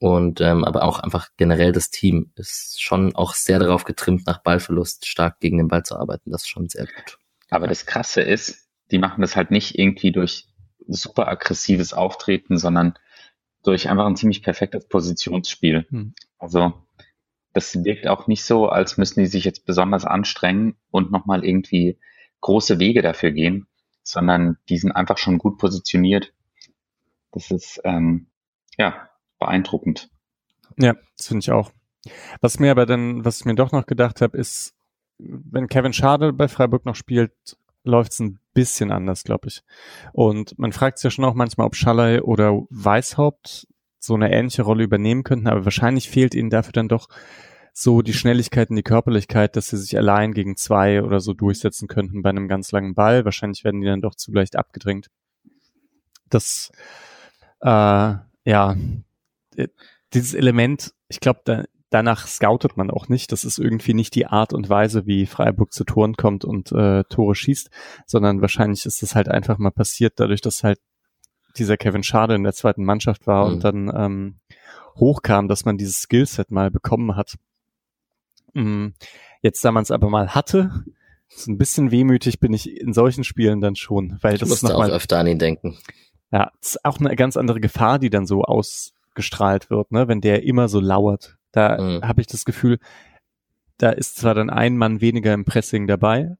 [0.00, 4.42] Und ähm, aber auch einfach generell das Team ist schon auch sehr darauf getrimmt, nach
[4.42, 6.30] Ballverlust stark gegen den Ball zu arbeiten.
[6.30, 7.18] Das ist schon sehr gut.
[7.50, 10.46] Aber das Krasse ist, die machen das halt nicht irgendwie durch
[10.92, 12.94] super aggressives Auftreten, sondern
[13.62, 15.86] durch einfach ein ziemlich perfektes Positionsspiel.
[15.90, 16.14] Hm.
[16.38, 16.72] Also
[17.52, 21.98] das wirkt auch nicht so, als müssen die sich jetzt besonders anstrengen und nochmal irgendwie
[22.40, 23.66] große Wege dafür gehen,
[24.02, 26.32] sondern die sind einfach schon gut positioniert.
[27.32, 28.26] Das ist ähm,
[28.78, 30.10] ja beeindruckend.
[30.78, 31.70] Ja, das finde ich auch.
[32.40, 34.74] Was mir aber dann, was ich mir doch noch gedacht habe, ist,
[35.18, 37.32] wenn Kevin Schade bei Freiburg noch spielt,
[37.84, 39.62] läuft es ein bisschen anders, glaube ich.
[40.12, 43.66] Und man fragt sich ja schon auch manchmal, ob Schallei oder Weishaupt
[43.98, 47.08] so eine ähnliche Rolle übernehmen könnten, aber wahrscheinlich fehlt ihnen dafür dann doch
[47.72, 51.86] so die Schnelligkeit und die Körperlichkeit, dass sie sich allein gegen zwei oder so durchsetzen
[51.86, 53.24] könnten bei einem ganz langen Ball.
[53.24, 55.08] Wahrscheinlich werden die dann doch zu leicht abgedrängt.
[56.28, 56.70] Das,
[57.60, 58.76] äh, ja,
[59.56, 59.68] äh,
[60.12, 63.32] dieses Element, ich glaube, danach scoutet man auch nicht.
[63.32, 67.04] Das ist irgendwie nicht die Art und Weise, wie Freiburg zu Toren kommt und äh,
[67.04, 67.68] Tore schießt,
[68.06, 70.78] sondern wahrscheinlich ist das halt einfach mal passiert, dadurch, dass halt
[71.56, 73.52] dieser Kevin Schade in der zweiten Mannschaft war Mhm.
[73.54, 74.34] und dann ähm,
[74.96, 77.34] hochkam, dass man dieses Skillset mal bekommen hat.
[78.54, 78.88] Mm,
[79.42, 80.84] Jetzt, da man es aber mal hatte,
[81.28, 84.62] so ein bisschen wehmütig bin ich in solchen Spielen dann schon, weil Ich das ist
[84.62, 85.78] nochmal öfter an ihn denken.
[86.30, 90.20] ja, das ist auch eine ganz andere Gefahr, die dann so ausgestrahlt wird, ne, wenn
[90.20, 91.36] der immer so lauert.
[91.52, 92.02] Da Mhm.
[92.02, 92.78] habe ich das Gefühl,
[93.78, 96.36] da ist zwar dann ein Mann weniger im Pressing dabei,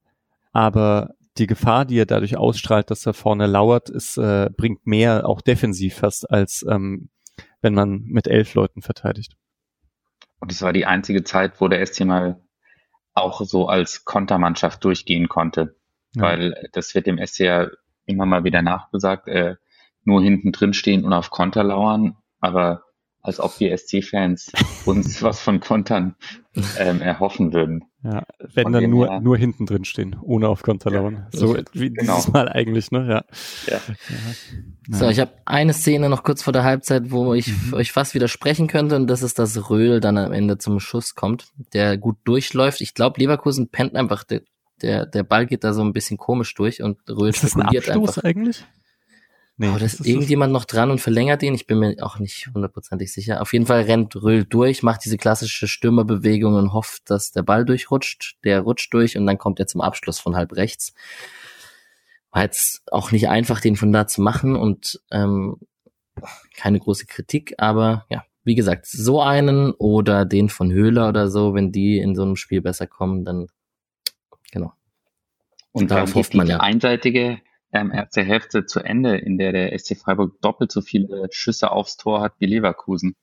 [0.52, 5.26] aber die Gefahr, die er dadurch ausstrahlt, dass er vorne lauert, ist, äh, bringt mehr
[5.26, 7.08] auch defensiv fast, als ähm,
[7.62, 9.36] wenn man mit elf Leuten verteidigt.
[10.40, 12.40] Und es war die einzige Zeit, wo der SC mal
[13.14, 15.76] auch so als Kontermannschaft durchgehen konnte.
[16.14, 16.22] Ja.
[16.22, 17.68] Weil das wird dem SC ja
[18.06, 19.56] immer mal wieder nachgesagt, äh,
[20.04, 22.84] nur hinten drin stehen und auf Konter lauern, aber
[23.22, 24.52] als ob wir SC-Fans
[24.86, 26.14] uns was von Kontern
[26.78, 27.84] ähm, erhoffen würden.
[28.02, 28.22] Ja,
[28.54, 31.00] wenn Von dann nur, her- nur hinten drin stehen, ohne auf Konter Ja.
[31.00, 31.26] lauern.
[31.32, 32.16] So wie Genau.
[32.16, 33.06] dieses Mal eigentlich, ne?
[33.68, 33.72] Ja.
[33.74, 33.80] Ja.
[34.90, 37.74] So, ich habe eine Szene noch kurz vor der Halbzeit, wo ich Mhm.
[37.74, 41.48] euch fast widersprechen könnte, und das ist, dass Röhl dann am Ende zum Schuss kommt,
[41.74, 42.80] der gut durchläuft.
[42.80, 44.40] Ich glaube, Leverkusen pennt einfach, der,
[44.82, 47.60] der, der Ball geht da so ein bisschen komisch durch und Röhl Ist das ein
[47.60, 48.24] spekuliert Abstoß einfach.
[48.24, 48.64] eigentlich?
[49.60, 51.54] Nee, Aber da das ist ist irgendjemand noch dran und verlängert ihn.
[51.54, 53.42] Ich bin mir auch nicht hundertprozentig sicher.
[53.42, 57.66] Auf jeden Fall rennt Röhl durch, macht diese klassische Stürmerbewegung und hofft, dass der Ball
[57.66, 58.38] durchrutscht.
[58.42, 60.94] Der rutscht durch und dann kommt er zum Abschluss von halb rechts.
[62.30, 65.58] War jetzt auch nicht einfach, den von da zu machen und ähm,
[66.56, 71.52] keine große Kritik, aber ja, wie gesagt, so einen oder den von Höhler oder so,
[71.52, 73.48] wenn die in so einem Spiel besser kommen, dann
[74.52, 74.72] genau.
[75.70, 76.60] Und Darauf dann hofft man ja.
[76.60, 77.42] einseitige
[77.72, 81.96] ähm, erste Hälfte zu Ende, in der der SC Freiburg doppelt so viele Schüsse aufs
[81.96, 83.16] Tor hat wie Leverkusen.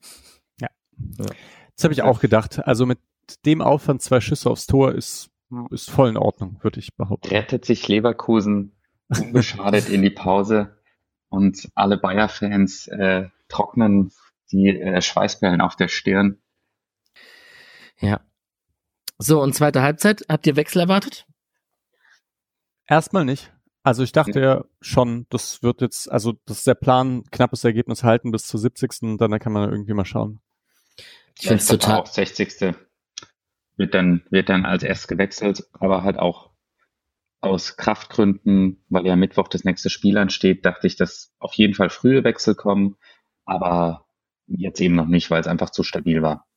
[1.78, 2.66] Das habe ich auch gedacht.
[2.66, 2.98] Also mit
[3.44, 5.30] dem Aufwand zwei Schüsse aufs Tor ist,
[5.70, 7.28] ist voll in Ordnung, würde ich behaupten.
[7.28, 8.72] Rettet sich Leverkusen
[9.08, 10.76] unbeschadet in die Pause
[11.28, 14.12] und alle Bayer-Fans äh, trocknen
[14.50, 16.38] die äh, Schweißperlen auf der Stirn.
[18.00, 18.20] Ja.
[19.18, 21.26] So, und zweite Halbzeit, habt ihr Wechsel erwartet?
[22.86, 23.52] Erstmal nicht.
[23.82, 28.04] Also ich dachte ja schon, das wird jetzt, also das ist der Plan, knappes Ergebnis
[28.04, 29.02] halten bis zur 70.
[29.02, 30.40] und dann kann man irgendwie mal schauen.
[31.38, 32.74] Ich finde es total, Auch 60.
[33.76, 36.50] wird dann, wird dann als erst gewechselt, aber halt auch
[37.40, 41.88] aus Kraftgründen, weil ja Mittwoch das nächste Spiel ansteht, dachte ich, dass auf jeden Fall
[41.88, 42.96] frühe Wechsel kommen,
[43.44, 44.06] aber
[44.46, 46.48] jetzt eben noch nicht, weil es einfach zu stabil war.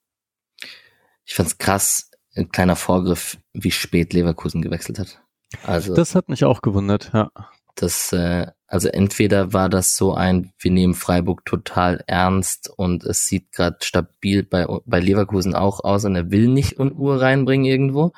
[1.25, 5.21] Ich fand's krass, ein kleiner Vorgriff, wie spät Leverkusen gewechselt hat.
[5.63, 7.31] Also Das hat mich auch gewundert, ja.
[7.75, 13.25] das, äh, also entweder war das so ein, wir nehmen Freiburg total ernst und es
[13.25, 18.13] sieht gerade stabil bei, bei Leverkusen auch aus und er will nicht Unruhe reinbringen irgendwo.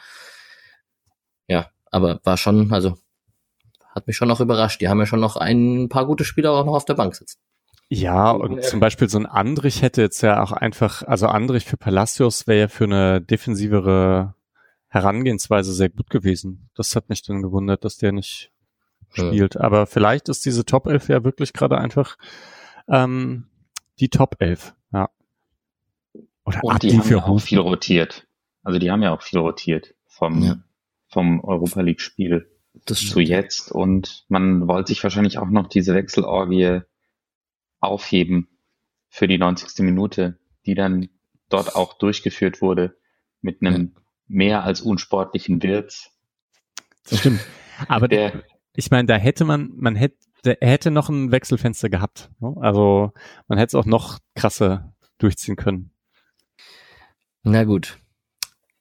[1.47, 2.97] Ja, aber war schon, also
[3.93, 4.81] hat mich schon noch überrascht.
[4.81, 7.39] Die haben ja schon noch ein paar gute Spieler auch noch auf der Bank sitzen.
[7.89, 11.77] Ja, und zum Beispiel so ein Andrich hätte jetzt ja auch einfach, also Andrich für
[11.77, 14.33] Palacios wäre ja für eine defensivere
[14.93, 16.69] Herangehensweise sehr gut gewesen.
[16.75, 18.51] Das hat mich dann gewundert, dass der nicht
[19.15, 19.27] Ja.
[19.27, 19.57] spielt.
[19.57, 22.15] Aber vielleicht ist diese Top 11 ja wirklich gerade einfach
[22.87, 23.47] ähm,
[23.99, 24.75] die Top 11.
[24.93, 25.09] Ja.
[26.45, 28.27] Oder Und die haben für ja auch viel rotiert.
[28.61, 30.63] Also die haben ja auch viel rotiert vom, Ja.
[31.07, 32.47] vom Europa League Spiel
[32.85, 33.71] Das zu jetzt.
[33.71, 36.81] Und man wollte sich wahrscheinlich auch noch diese Wechselorgie
[37.79, 38.47] aufheben
[39.09, 39.83] für die 90.
[39.85, 40.37] Minute,
[40.67, 41.09] die dann
[41.49, 42.95] dort auch durchgeführt wurde
[43.41, 43.95] mit einem
[44.33, 46.09] mehr als unsportlichen Wirtz.
[47.09, 47.39] Das stimmt.
[47.87, 48.43] Aber Der,
[48.75, 52.29] ich meine, da hätte man, man hätte, er hätte noch ein Wechselfenster gehabt.
[52.39, 52.55] ne?
[52.59, 53.11] Also
[53.47, 55.91] man hätte es auch noch krasser durchziehen können.
[57.43, 57.99] Na gut.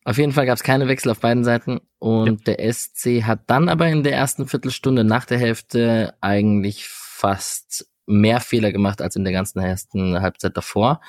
[0.05, 3.69] Auf jeden Fall gab es keine Wechsel auf beiden Seiten und der SC hat dann
[3.69, 9.23] aber in der ersten Viertelstunde nach der Hälfte eigentlich fast mehr Fehler gemacht als in
[9.23, 11.01] der ganzen ersten Halbzeit davor.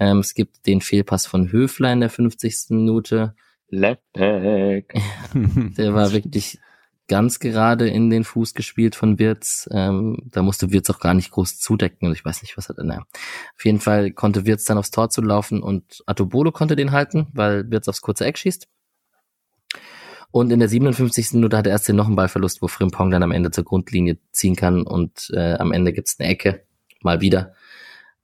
[0.00, 2.70] Ähm, es gibt den Fehlpass von Höfler in der 50.
[2.70, 3.34] Minute.
[3.68, 4.94] Lepek.
[5.34, 6.58] Der war wirklich
[7.08, 9.68] ganz gerade in den Fuß gespielt von Wirtz.
[9.72, 12.12] Ähm, da musste Wirtz auch gar nicht groß zudecken.
[12.12, 12.88] Ich weiß nicht, was er denn.
[12.88, 13.04] Ja.
[13.56, 17.28] Auf jeden Fall konnte Wirtz dann aufs Tor zu laufen und Atobolo konnte den halten,
[17.32, 18.68] weil Wirtz aufs kurze Eck schießt.
[20.32, 21.34] Und in der 57.
[21.34, 24.56] Minute hat er erst noch einen Ballverlust, wo Frimpong dann am Ende zur Grundlinie ziehen
[24.56, 26.64] kann und äh, am Ende gibt's eine Ecke.
[27.02, 27.54] Mal wieder.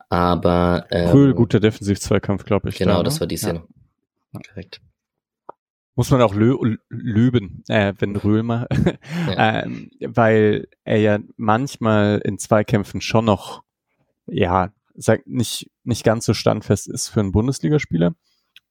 [0.08, 2.76] Aber ähm, Cool, guter Defensiv-Zweikampf, glaube ich.
[2.76, 3.20] Genau, da, das ne?
[3.20, 3.40] war die Ja.
[3.40, 3.62] Szene.
[4.32, 4.80] Korrekt.
[5.94, 6.56] Muss man auch lö
[6.88, 8.66] löben, äh, wenn Römer,
[9.28, 9.62] Ja.
[9.64, 13.62] ähm, weil er ja manchmal in Zweikämpfen schon noch,
[14.26, 18.14] ja, sag, nicht, nicht ganz so standfest ist für einen Bundesligaspieler.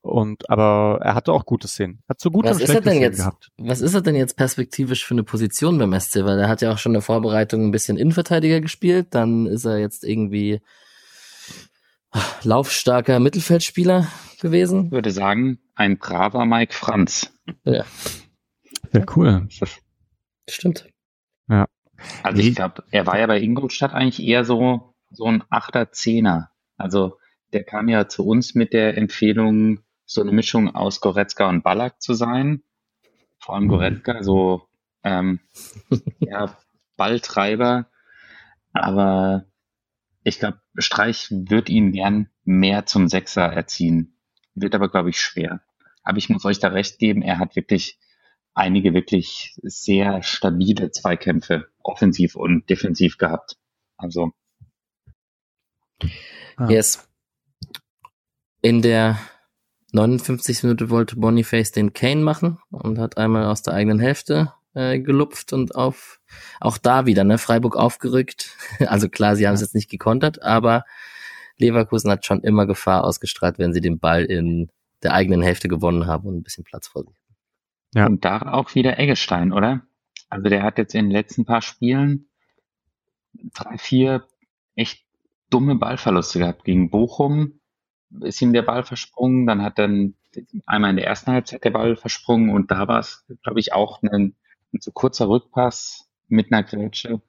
[0.04, 2.02] Und, aber er hatte auch gute Szenen.
[2.10, 3.18] Hat so gute Was und ist er schlechte denn Szenen jetzt?
[3.20, 3.50] gehabt.
[3.60, 6.24] Was ist er denn jetzt perspektivisch für eine Position beim SC?
[6.26, 9.66] Weil er hat ja auch schon in der Vorbereitung ein bisschen Innenverteidiger gespielt, dann ist
[9.66, 10.62] er jetzt irgendwie
[12.44, 14.08] laufstarker Mittelfeldspieler
[14.42, 14.86] gewesen.
[14.86, 17.32] Ich würde sagen, ein braver Mike Franz.
[17.64, 17.86] Ja,
[18.94, 19.48] Ja, cool.
[20.50, 20.88] Stimmt.
[22.24, 22.50] Also Nee.
[22.50, 26.50] ich glaube, er war ja bei Ingolstadt eigentlich eher so, so ein Achter, Zehner.
[26.78, 27.18] Also
[27.54, 32.02] der kam ja zu uns mit der Empfehlung, so eine Mischung aus Goretzka und Ballack
[32.02, 32.64] zu sein.
[33.38, 34.64] Vor allem Goretzka, so
[35.04, 35.40] ähm,
[36.20, 36.58] ja,
[36.98, 37.88] Balltreiber.
[38.74, 39.46] Aber
[40.24, 44.18] ich glaube, Streich wird ihn gern mehr zum Sechser erziehen.
[44.56, 45.62] Wird aber, glaube ich, schwer.
[46.04, 48.00] Aber ich muss euch da recht geben, er hat wirklich
[48.54, 53.58] einige wirklich sehr stabile Zweikämpfe, offensiv und defensiv gehabt.
[53.98, 54.34] Also
[56.58, 56.70] Ah.
[56.70, 57.08] Yes.
[58.62, 59.18] In der
[59.94, 60.64] 59.
[60.64, 65.54] Minute wollte Boniface den Kane machen und hat einmal aus der eigenen Hälfte äh, gelupft
[65.54, 66.20] und auf
[66.60, 68.56] auch da wieder, ne, Freiburg aufgerückt.
[68.88, 70.86] Also klar, sie haben es jetzt nicht gekontert, aber
[71.58, 74.70] Leverkusen hat schon immer Gefahr ausgestrahlt, wenn sie den Ball in
[75.04, 77.16] der eigenen Hälfte gewonnen haben und ein bisschen Platz vor sich.
[77.94, 78.06] Ja.
[78.06, 79.82] Und da auch wieder Eggestein, oder?
[80.30, 82.30] Also der hat jetzt in den letzten paar Spielen
[83.54, 84.26] drei, vier
[84.76, 85.06] echt
[85.50, 86.64] dumme Ballverluste gehabt.
[86.64, 87.60] Gegen Bochum
[88.22, 90.16] ist ihm der Ball versprungen, dann hat dann
[90.66, 94.02] einmal in der ersten Halbzeit der Ball versprungen und da war es, glaube ich, auch
[94.04, 94.36] ein,
[94.74, 97.22] ein zu kurzer Rückpass mit einer Grätsche.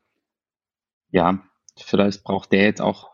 [1.11, 1.43] Ja,
[1.76, 3.11] vielleicht braucht der jetzt auch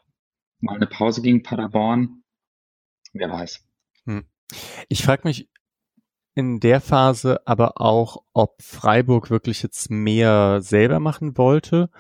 [0.60, 2.22] mal eine Pause gegen Paderborn.
[3.12, 3.64] Wer weiß.
[4.88, 5.48] Ich frage mich
[6.34, 11.90] in der Phase aber auch, ob Freiburg wirklich jetzt mehr selber machen wollte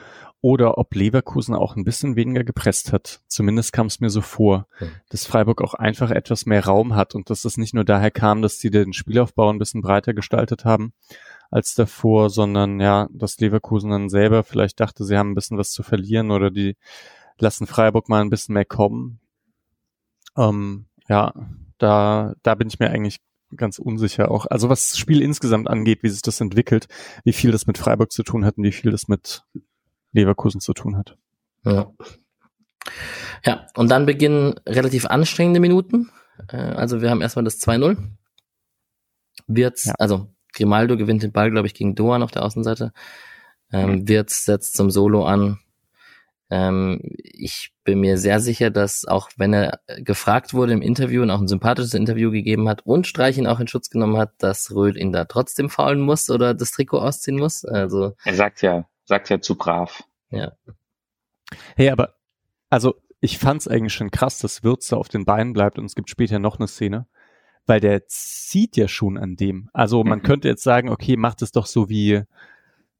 [0.40, 3.20] oder ob Leverkusen auch ein bisschen weniger gepresst hat.
[3.26, 4.92] Zumindest kam es mir so vor, Hm.
[5.10, 8.40] dass Freiburg auch einfach etwas mehr Raum hat und dass es nicht nur daher kam,
[8.40, 10.92] dass sie den Spielaufbau ein bisschen breiter gestaltet haben
[11.50, 15.70] als davor, sondern ja, dass Leverkusen dann selber vielleicht dachte, sie haben ein bisschen was
[15.70, 16.76] zu verlieren oder die
[17.38, 19.20] lassen Freiburg mal ein bisschen mehr kommen.
[20.36, 21.32] Ähm, ja,
[21.78, 23.20] da, da bin ich mir eigentlich
[23.56, 24.44] ganz unsicher auch.
[24.46, 26.86] Also was das Spiel insgesamt angeht, wie sich das entwickelt,
[27.24, 29.44] wie viel das mit Freiburg zu tun hat und wie viel das mit
[30.12, 31.16] Leverkusen zu tun hat.
[31.64, 31.90] Ja.
[33.44, 36.10] Ja, und dann beginnen relativ anstrengende Minuten.
[36.48, 37.96] Äh, Also wir haben erstmal das 2-0.
[39.46, 39.94] Wirtz, Ja.
[39.98, 40.28] also
[40.58, 42.92] Grimaldo gewinnt den Ball, glaube ich, gegen Doan auf der Außenseite.
[43.72, 45.58] Ähm, Wirtz setzt zum Solo an.
[46.50, 51.30] Ähm, ich bin mir sehr sicher, dass auch wenn er gefragt wurde im Interview und
[51.30, 54.74] auch ein sympathisches Interview gegeben hat und Streich ihn auch in Schutz genommen hat, dass
[54.74, 57.64] Röhl ihn da trotzdem faulen muss oder das Trikot ausziehen muss.
[57.64, 60.02] Also Er sagt ja, sagt ja zu brav.
[61.76, 62.14] Hey, aber
[62.70, 65.94] also ich fand's eigentlich schon krass, dass Würz da auf den Beinen bleibt und es
[65.94, 67.06] gibt später noch eine Szene,
[67.68, 69.68] weil der zieht ja schon an dem.
[69.72, 70.22] Also man Mhm.
[70.22, 72.22] könnte jetzt sagen, okay, macht es doch so wie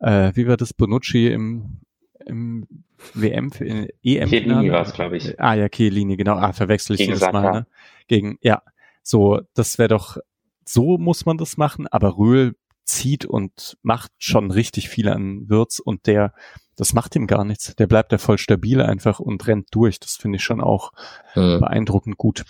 [0.00, 1.80] äh, wie war das Bonucci im
[2.26, 2.66] im
[3.14, 5.40] WM in EM Chiellini war es, glaube ich.
[5.40, 6.34] Ah ja, Chiellini, genau.
[6.34, 7.66] Ah, verwechsel ich Gegen jedes Mal, ne?
[8.06, 8.62] Gegen ja,
[9.02, 10.18] so das wäre doch
[10.64, 12.54] so muss man das machen, aber Röhl
[12.84, 16.34] zieht und macht schon richtig viel an Würz und der
[16.76, 17.74] das macht ihm gar nichts.
[17.74, 19.98] Der bleibt da voll stabil einfach und rennt durch.
[19.98, 20.92] Das finde ich schon auch
[21.32, 21.58] hm.
[21.60, 22.44] beeindruckend gut.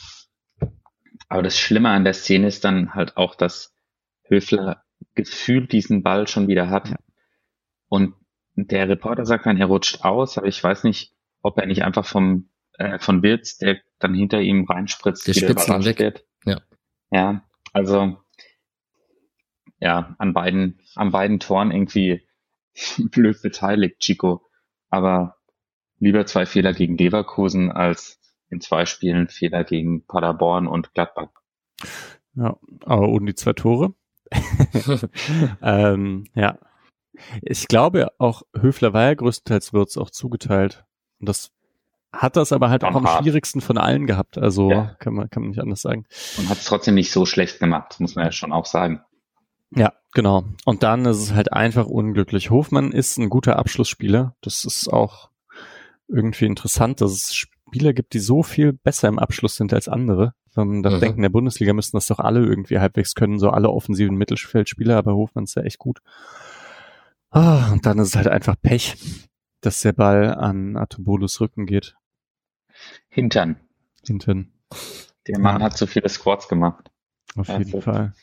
[1.28, 3.74] Aber das Schlimme an der Szene ist dann halt auch, dass
[4.24, 6.94] Höfler gefühlt diesen Ball schon wieder hat.
[7.88, 8.14] Und
[8.54, 11.12] der Reporter sagt dann, er rutscht aus, aber ich weiß nicht,
[11.42, 12.48] ob er nicht einfach vom
[12.78, 15.98] äh, von Wirtz, der dann hinter ihm reinspritzt, Der überrascht weg.
[15.98, 16.24] wird.
[16.44, 16.60] Ja.
[17.10, 18.16] Ja, also
[19.80, 22.26] ja, an beiden, an beiden Toren irgendwie
[23.10, 24.42] blöd beteiligt, Chico.
[24.90, 25.36] Aber
[25.98, 28.18] lieber zwei Fehler gegen Leverkusen als
[28.50, 31.30] in zwei Spielen Fehler gegen Paderborn und Gladbach.
[32.34, 33.94] Ja, aber ohne die zwei Tore.
[35.62, 36.58] ähm, ja.
[37.42, 40.84] Ich glaube auch, Höfler war ja größtenteils Würz auch zugeteilt.
[41.20, 41.50] Und das
[42.12, 44.38] hat das aber halt auch am schwierigsten von allen gehabt.
[44.38, 44.96] Also Ja.
[44.98, 46.06] kann man, kann man nicht anders sagen.
[46.38, 49.02] Und hat es trotzdem nicht so schlecht gemacht, muss man ja schon auch sagen.
[49.70, 50.44] Ja, genau.
[50.64, 52.50] Und dann ist es halt einfach unglücklich.
[52.50, 54.34] Hofmann ist ein guter Abschlussspieler.
[54.40, 55.28] Das ist auch
[56.08, 60.34] irgendwie interessant, dass es Spieler gibt, die so viel besser im Abschluss sind als andere.
[60.54, 61.00] Man das Mhm.
[61.00, 64.96] denkt, in der Bundesliga müssten das doch alle irgendwie halbwegs können, so alle offensiven Mittelfeldspieler,
[64.96, 66.00] aber Hofmann ist ja echt gut.
[67.30, 68.96] Ah, und dann ist es halt einfach Pech,
[69.60, 71.94] dass der Ball an Atobolus Rücken geht.
[73.08, 73.56] Hintern.
[74.06, 74.52] Hinten.
[75.26, 76.90] Der Mann hat so viele Squats gemacht.
[77.36, 77.80] Auf Ja, jeden so.
[77.80, 78.14] Fall.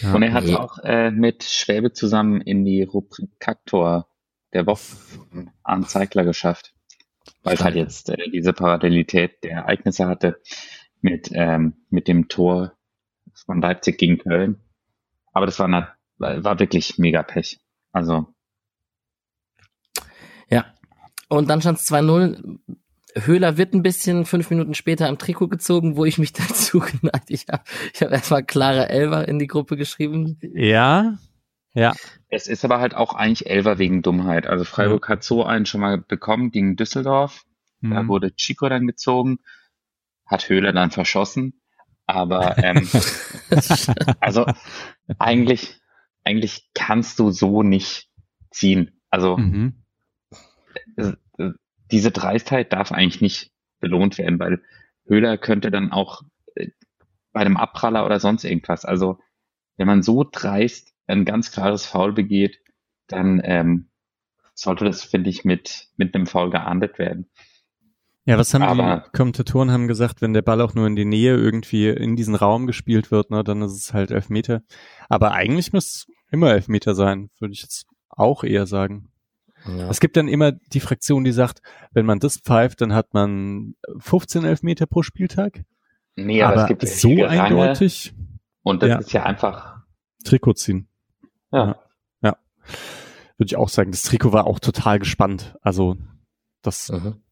[0.00, 0.14] Ja.
[0.14, 0.54] Und er hat Nee.
[0.54, 4.08] auch äh, mit Schwäbe zusammen in die Rubrik Kaktor
[4.52, 4.78] der Woche
[5.30, 6.73] von Arndt Zeigler geschafft.
[7.44, 10.40] Weil es halt jetzt äh, diese Parallelität der Ereignisse hatte
[11.02, 12.72] mit, ähm, mit dem Tor
[13.46, 14.60] von Leipzig gegen Köln.
[15.32, 17.60] Aber das war, na, war wirklich mega Pech.
[17.92, 18.34] Also,
[20.48, 20.64] Ja.
[21.28, 22.58] Und dann stand es 2-0.
[23.16, 27.28] Höhler wird ein bisschen fünf Minuten später am Trikot gezogen, wo ich mich dazu geneigt.
[27.28, 30.38] Ich habe ich hab erstmal Clara Elver in die Gruppe geschrieben.
[30.54, 31.18] Ja,
[31.74, 31.94] ja,
[32.28, 34.46] es ist aber halt auch eigentlich Elfer wegen Dummheit.
[34.46, 37.44] Also Freiburg hat so einen schon mal bekommen gegen Düsseldorf.
[37.82, 38.08] Da Mhm.
[38.08, 39.38] wurde Chico dann gezogen,
[40.26, 41.60] hat Höhler dann verschossen.
[42.06, 42.88] Aber ähm,
[44.20, 44.46] also
[45.18, 45.80] eigentlich,
[46.24, 48.08] eigentlich kannst du so nicht
[48.50, 49.00] ziehen.
[49.10, 49.84] Also Mhm.
[50.96, 51.12] äh,
[51.90, 54.62] diese Dreistheit darf eigentlich nicht belohnt werden, weil
[55.06, 56.22] Höhler könnte dann auch
[56.54, 56.68] äh,
[57.32, 58.84] bei einem Abpraller oder sonst irgendwas.
[58.84, 59.18] Also
[59.76, 62.58] wenn man so dreist ein ganz klares Foul begeht,
[63.08, 63.88] dann ähm,
[64.54, 67.28] sollte das, finde ich, mit, mit einem Foul geahndet werden.
[68.26, 71.04] Ja, was haben Aber- die Kommentatoren haben gesagt, wenn der Ball auch nur in die
[71.04, 74.62] Nähe irgendwie in diesen Raum gespielt wird, ne, dann ist es halt Elfmeter.
[75.10, 79.10] Aber eigentlich muss es immer Elfmeter sein, würde ich jetzt auch eher sagen.
[79.66, 79.90] Ja.
[79.90, 81.60] Es gibt dann immer die Fraktion, die sagt,
[81.92, 85.64] wenn man das pfeift, dann hat man 15 Elfmeter pro Spieltag.
[86.16, 88.14] Nee, aber, aber es gibt so eindeutig
[88.62, 88.98] Und das Ja.
[88.98, 89.78] ist ja einfach,
[90.24, 90.88] Trikot ziehen.
[92.22, 92.36] Ja,
[93.36, 93.90] Würde ich auch sagen.
[93.90, 95.56] Das Trikot war auch total gespannt.
[95.62, 95.96] Also
[96.62, 97.22] das Mhm.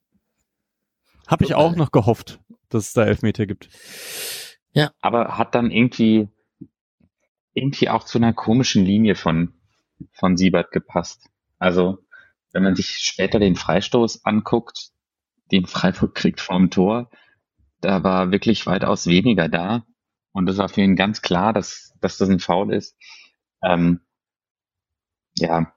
[1.27, 3.69] habe ich auch noch gehofft, dass es da Elfmeter gibt.
[5.01, 6.29] aber hat dann irgendwie,
[7.55, 9.53] irgendwie auch zu einer komischen Linie von,
[10.13, 11.29] von Siebert gepasst.
[11.59, 11.99] Also,
[12.53, 14.91] wenn man sich später den Freistoß anguckt,
[15.53, 17.11] den Freiburg kriegt vorm Tor,
[17.81, 19.85] da war wirklich weitaus weniger da.
[20.33, 22.97] Und es war für ihn ganz klar, dass, dass das ein Foul ist.
[23.63, 24.01] Ähm,
[25.37, 25.73] ja,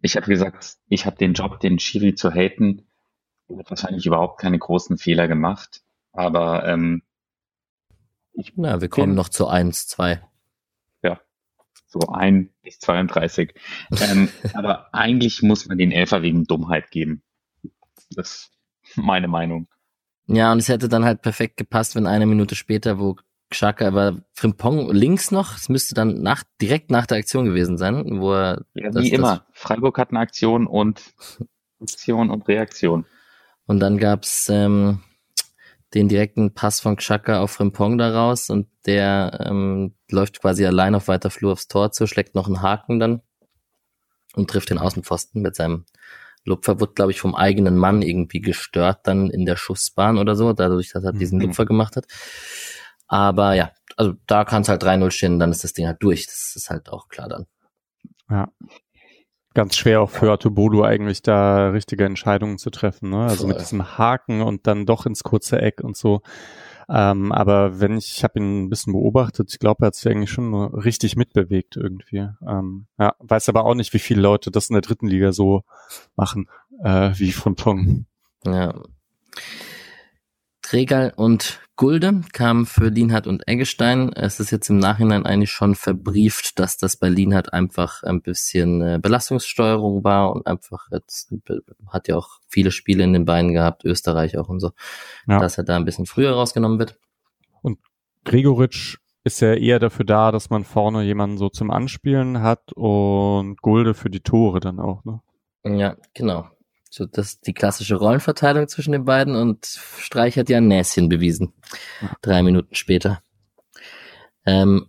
[0.00, 2.86] ich habe gesagt, ich habe den Job, den Schiri zu haten.
[3.48, 5.82] Er hat wahrscheinlich überhaupt keine großen Fehler gemacht.
[6.12, 7.02] Aber ähm,
[8.32, 10.22] ich Na, wir kommen noch zu 1, 2.
[11.92, 13.54] so ein bis 32.
[14.00, 17.22] ähm, aber eigentlich muss man den Elfer wegen Dummheit geben.
[18.10, 18.50] Das
[18.82, 19.68] ist meine Meinung.
[20.26, 23.16] Ja, und es hätte dann halt perfekt gepasst, wenn eine Minute später, wo
[23.52, 28.20] Xhaka war Frimpong links noch, es müsste dann nach, direkt nach der Aktion gewesen sein,
[28.20, 29.46] wo er Ja, Das- wie das- immer.
[29.52, 31.00] Freiburg hat eine Aktion und
[31.80, 33.04] Aktion und Reaktion.
[33.66, 35.00] Und dann gab's ähm,
[35.94, 40.94] den direkten Pass von Xhaka auf Frimpong da raus und der ähm, läuft quasi allein
[40.94, 43.20] auf weiter Flur aufs Tor zu, schlägt noch einen Haken dann
[44.34, 45.84] und trifft den Außenpfosten mit seinem
[46.44, 50.52] Lupfer, wird, glaube ich, vom eigenen Mann irgendwie gestört dann in der Schussbahn oder so,
[50.52, 51.44] dadurch, dass er diesen Mhm.
[51.46, 52.06] Lupfer gemacht hat.
[53.12, 56.24] Aber ja, also da kann es halt 3-0 stehen, dann ist das Ding halt durch.
[56.24, 57.44] Das ist halt auch klar dann.
[58.30, 58.48] Ja.
[59.52, 63.24] Ganz schwer auch für Atobolo eigentlich da richtige Entscheidungen zu treffen, ne?
[63.24, 63.64] Also mit Voll.
[63.64, 66.22] diesem Haken und dann doch ins kurze Eck und so.
[66.88, 70.10] Ähm, aber wenn ich, ich habe ihn ein bisschen beobachtet, ich glaube, er hat sich
[70.10, 72.28] eigentlich schon richtig mitbewegt irgendwie.
[72.48, 75.64] Ähm, ja, weiß aber auch nicht, wie viele Leute das in der dritten Liga so
[76.16, 76.48] machen,
[76.82, 78.06] äh, wie von Pong.
[78.46, 78.72] Ja.
[80.72, 84.10] Tregal und Gulde kamen für Lienhardt und Eggestein.
[84.14, 88.80] Es ist jetzt im Nachhinein eigentlich schon verbrieft, dass das bei Lienhardt einfach ein bisschen
[88.80, 91.30] äh, Belastungssteuerung war und einfach jetzt
[91.88, 94.70] hat ja auch viele Spiele in den Beinen gehabt, Österreich auch und so,
[95.26, 95.40] Ja.
[95.40, 96.98] dass er da ein bisschen früher rausgenommen wird.
[98.24, 103.60] Gregoritsch ist ja eher dafür da, dass man vorne jemanden so zum Anspielen hat und
[103.60, 105.20] Gulde für die Tore dann auch, ne?
[105.64, 106.46] Ja, genau.
[106.94, 111.08] So, das ist die klassische Rollenverteilung zwischen den beiden und Streich hat ja ein Näschen
[111.08, 111.54] bewiesen.
[112.20, 113.22] Drei Minuten später.
[114.44, 114.88] Ähm,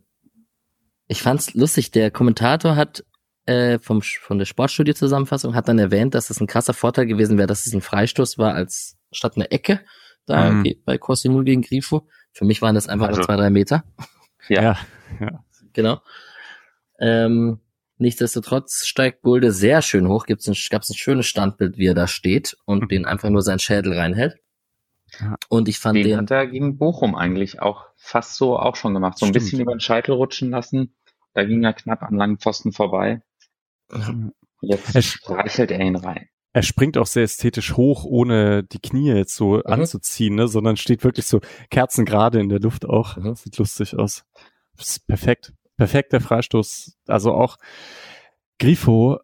[1.08, 3.06] ich fand's lustig, der Kommentator hat
[3.46, 7.48] äh, vom, von der Sportstudio-Zusammenfassung hat dann erwähnt, dass es ein krasser Vorteil gewesen wäre,
[7.48, 9.80] dass es ein Freistoß war, als statt eine Ecke
[10.26, 10.76] da Mhm.
[10.84, 12.10] bei Cosimul gegen Grifo.
[12.34, 13.86] Für mich waren das einfach Also- nur zwei, drei Meter.
[14.50, 14.78] Ja.
[15.22, 15.44] ja.
[15.72, 16.02] Genau.
[17.00, 17.62] Ähm,
[17.98, 20.26] nichtsdestotrotz steigt Gulde sehr schön hoch.
[20.26, 22.88] Gibt's ein, gab's ein schönes Standbild, wie er da steht und Mhm.
[22.90, 24.36] den einfach nur seinen Schädel reinhält.
[25.20, 25.36] Ja.
[25.50, 28.94] Und ich fand Den den, hat er gegen Bochum eigentlich auch fast so auch schon
[28.96, 29.20] gemacht.
[29.20, 29.44] So ein Stimmt.
[29.46, 30.96] bisschen über den Scheitel rutschen lassen.
[31.36, 33.22] Da ging er knapp an langen Pfosten vorbei.
[34.62, 36.28] Jetzt Es- streichelt er ihn rein.
[36.56, 41.04] Er springt auch sehr ästhetisch hoch, ohne die Knie jetzt so anzuziehen, ne, sondern steht
[41.04, 41.42] wirklich so
[41.72, 43.18] kerzengerade in der Luft auch.
[43.18, 43.34] Mhm.
[43.36, 44.24] Sieht lustig aus.
[44.78, 45.52] Das ist perfekt.
[45.78, 46.98] Perfekter Freistoß.
[47.08, 47.58] Also auch
[48.60, 49.20] Grifo,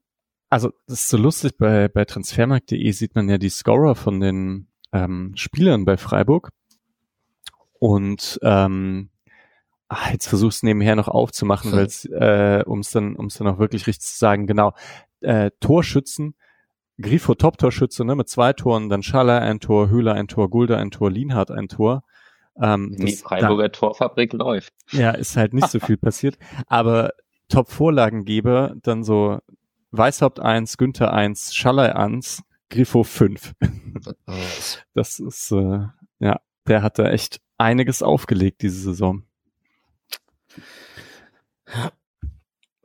[0.49, 4.67] also das ist so lustig, bei, bei transfermarkt.de sieht man ja die Scorer von den
[4.91, 6.49] ähm, Spielern bei Freiburg.
[7.79, 9.09] Und ähm,
[9.87, 11.77] ah, jetzt versuch's nebenher noch aufzumachen, Hm.
[11.77, 14.73] weil äh, um es dann, um es dann auch wirklich richtig zu sagen, genau.
[15.21, 16.35] Äh, Torschützen,
[17.01, 20.91] Grifo Top-Torschütze, ne, mit zwei Toren, dann Schaller ein Tor, Höhler ein Tor, Gulda ein
[20.91, 22.03] Tor, Lienhardt ein Tor.
[22.61, 24.73] Ähm, Die das- Freiburger Torfabrik läuft.
[24.91, 26.37] ja, ist halt nicht so viel passiert.
[26.67, 27.11] Aber
[27.49, 29.39] Top-Vorlagengeber, dann so
[29.91, 33.53] Weißhaupt 1, Günther 1, Schaller 1, Grifo 5.
[34.93, 35.87] Das ist, äh,
[36.19, 39.23] ja, der hat da echt einiges aufgelegt diese Saison.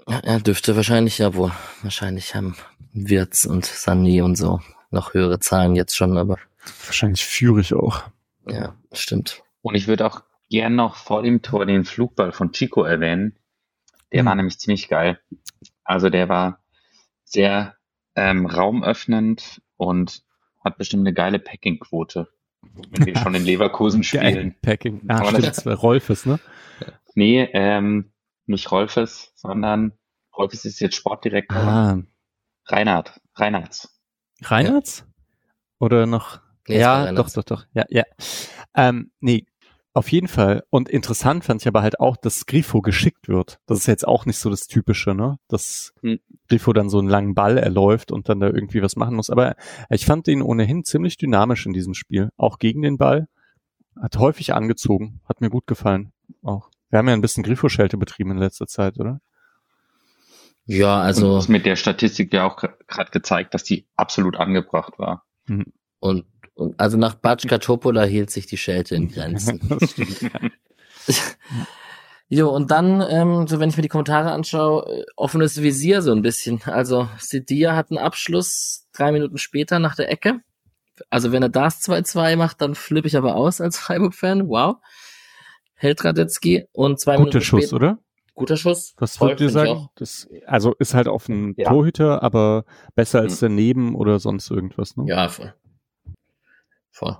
[0.09, 1.53] ja, er dürfte wahrscheinlich ja wohl,
[1.83, 2.57] wahrscheinlich haben
[2.93, 4.61] Wirtz und Sani und so
[4.91, 6.39] noch höhere Zahlen jetzt schon, aber
[6.87, 8.03] Wahrscheinlich führig auch.
[8.49, 9.43] ja, stimmt.
[9.65, 13.39] Und ich würde auch gern noch vor dem Tor den Flugball von Chico erwähnen.
[14.13, 14.27] Der Hm.
[14.27, 15.19] war nämlich ziemlich geil.
[15.85, 16.63] Also der war
[17.25, 17.75] sehr
[18.15, 20.23] ähm, raumöffnend und
[20.63, 22.29] hat bestimmt eine geile Packing-Quote.
[22.91, 24.23] Wenn wir schon in Leverkusen spielen.
[24.35, 24.55] Geil.
[24.61, 25.01] Packing.
[25.09, 26.39] Ah, stimmt, das- Rolfes, ne?
[27.15, 28.13] Nee, ähm,
[28.47, 29.93] nicht Rolfes, sondern
[30.37, 31.57] Rolfes ist jetzt Sportdirektor.
[31.57, 32.03] Ah,
[32.67, 33.99] Reinhard, Reinhards.
[34.43, 35.07] Reinhards?
[35.79, 36.41] Oder noch?
[36.69, 37.67] Nee, ja, doch, doch, doch.
[37.75, 38.05] Ja, ja.
[38.75, 39.47] Ähm, nee,
[39.95, 40.65] auf jeden Fall.
[40.71, 43.61] Und interessant fand ich aber halt auch, dass Grifo geschickt wird.
[43.67, 45.39] Das ist jetzt auch nicht so das Typische, ne?
[45.49, 46.19] Dass Hm.
[46.49, 49.31] Grifo dann so einen langen Ball erläuft und dann da irgendwie was machen muss.
[49.31, 49.55] Aber
[49.89, 52.31] ich fand ihn ohnehin ziemlich dynamisch in diesem Spiel.
[52.37, 53.29] Auch gegen den Ball.
[54.01, 55.21] Hat häufig angezogen.
[55.29, 56.13] Hat mir gut gefallen.
[56.43, 56.69] Auch.
[56.91, 59.21] Wir haben ja ein bisschen Grifo-Schelte betrieben in letzter Zeit, oder?
[60.67, 64.99] Ja, und also ist mit der Statistik ja auch gerade gezeigt, dass die absolut angebracht
[64.99, 65.25] war.
[65.49, 66.25] und, und
[66.77, 69.61] also nach Batschka Topola hielt sich die Schelte in Grenzen.
[69.79, 70.31] Das stimmt.
[72.29, 76.11] Jo, und dann, ähm, so wenn ich mir die Kommentare anschaue, äh, offenes Visier so
[76.11, 76.63] ein bisschen.
[76.65, 80.41] Also Sidia hat einen Abschluss drei Minuten später nach der Ecke.
[81.11, 84.49] Also wenn er das 2-2 macht, dann flippe ich aber aus als Freiburg-Fan.
[84.49, 84.77] Wow.
[85.75, 87.77] Hält Radetzky und zwei Guter Minuten Schuss, später.
[87.77, 87.99] oder?
[88.35, 88.95] Guter Schuss.
[88.97, 89.71] Was würdet ihr sagen?
[89.71, 89.91] auch.
[89.97, 91.69] Das, also ist halt auf einen Ja.
[91.69, 93.47] Torhüter, aber besser als Mhm.
[93.47, 94.97] daneben oder sonst irgendwas.
[94.97, 95.05] Ne?
[95.09, 95.55] Ja, voll.
[96.95, 97.19] Voll.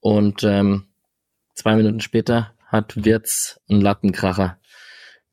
[0.00, 0.88] Und ähm,
[1.54, 4.58] zwei Minuten später hat Wirtz einen Lattenkracher,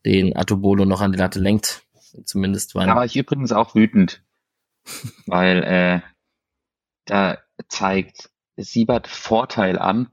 [0.05, 1.83] den Atobolo noch an die Latte lenkt.
[2.25, 4.21] Zumindest war Da war ich übrigens auch wütend,
[5.27, 6.01] weil äh,
[7.05, 7.37] da
[7.69, 10.09] zeigt Siebert Vorteil an,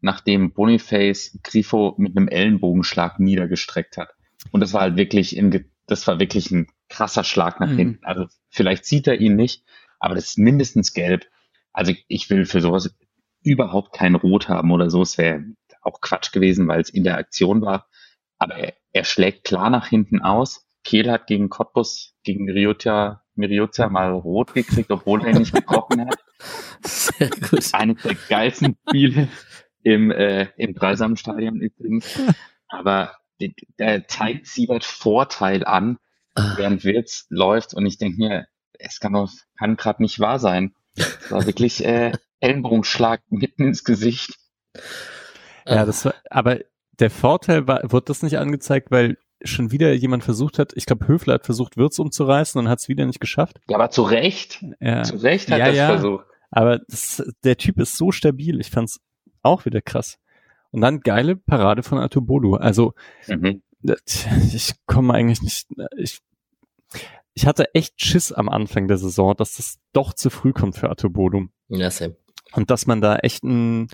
[0.00, 4.10] nachdem Boniface Grifo mit einem Ellenbogenschlag niedergestreckt hat.
[4.50, 7.76] Und das war halt wirklich, in, das war wirklich ein krasser Schlag nach Mhm.
[7.76, 8.04] hinten.
[8.04, 9.64] Also vielleicht sieht er ihn nicht,
[9.98, 11.26] aber das ist mindestens gelb.
[11.72, 12.94] Also ich will für sowas
[13.46, 15.02] überhaupt kein Rot haben oder so.
[15.02, 15.42] Es wäre
[15.82, 17.88] auch Quatsch gewesen, weil es in der Aktion war.
[18.38, 20.66] Aber er, er schlägt klar nach hinten aus.
[20.84, 26.18] Kehl hat gegen Cottbus, gegen Miriota, Miriota mal rot gekriegt, obwohl er nicht gebrochen hat.
[26.82, 27.72] Sehr gut.
[27.72, 29.28] Eines der geilsten Spiele
[29.82, 32.20] im, äh, im Dreisamstadion übrigens.
[32.68, 33.16] Aber
[33.78, 35.98] der zeigt Siebert Vorteil an,
[36.38, 36.54] Ah.
[36.58, 38.46] während Wirtz läuft und ich denke mir,
[38.78, 40.74] es kann doch, kann gerade nicht wahr sein.
[40.94, 44.34] Es war wirklich äh, Ellenbogenschlag mitten ins Gesicht.
[45.66, 45.84] Ja, Ah.
[45.86, 46.60] das war, aber
[46.98, 51.08] der Vorteil war, wird das nicht angezeigt, weil schon wieder jemand versucht hat, ich glaube,
[51.08, 53.58] Höfler hat versucht, Wirtz umzureißen und hat es wieder nicht geschafft.
[53.68, 55.02] Ja, aber zu Recht, Ja.
[55.02, 55.86] zu Recht hat Ja, er es ja.
[55.88, 56.24] versucht.
[56.50, 59.00] Aber das, der Typ ist so stabil, ich fand's
[59.42, 60.18] auch wieder krass.
[60.70, 62.54] Und dann geile Parade von Atubolu.
[62.54, 62.94] Also
[63.28, 63.62] Mhm.
[64.52, 65.66] ich komme eigentlich nicht,
[65.96, 66.20] ich,
[67.34, 70.90] ich hatte echt Schiss am Anfang der Saison, dass das doch zu früh kommt für
[70.90, 71.48] Atubolu.
[71.68, 72.16] Ja, same.
[72.56, 73.88] Und dass man da echt ein,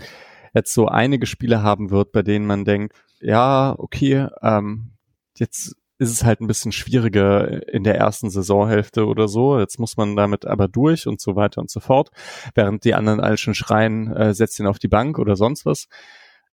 [0.55, 4.93] jetzt so einige Spiele haben wird, bei denen man denkt, ja, okay, ähm,
[5.37, 9.59] jetzt ist es halt ein bisschen schwieriger in der ersten Saisonhälfte oder so.
[9.59, 12.11] Jetzt muss man damit aber durch und so weiter und so fort.
[12.55, 15.89] Während die anderen alle schon schreien, äh, setzt ihn auf die Bank oder sonst was.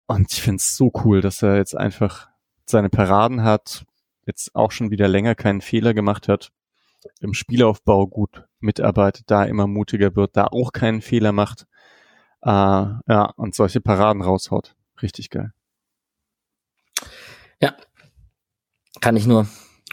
[0.07, 2.27] Und ich finde es so cool, dass er jetzt einfach
[2.65, 3.85] seine Paraden hat,
[4.25, 6.51] jetzt auch schon wieder länger keinen Fehler gemacht hat,
[7.19, 11.67] im Spielaufbau gut mitarbeitet, da immer mutiger wird, da auch keinen Fehler macht.
[12.45, 14.75] Äh, ja, und solche Paraden raushaut.
[15.01, 15.51] Richtig geil.
[17.59, 17.75] Ja,
[19.01, 19.47] kann ich nur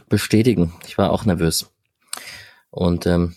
[0.08, 0.74] bestätigen.
[0.86, 1.72] Ich war auch nervös.
[2.70, 3.36] Und ähm,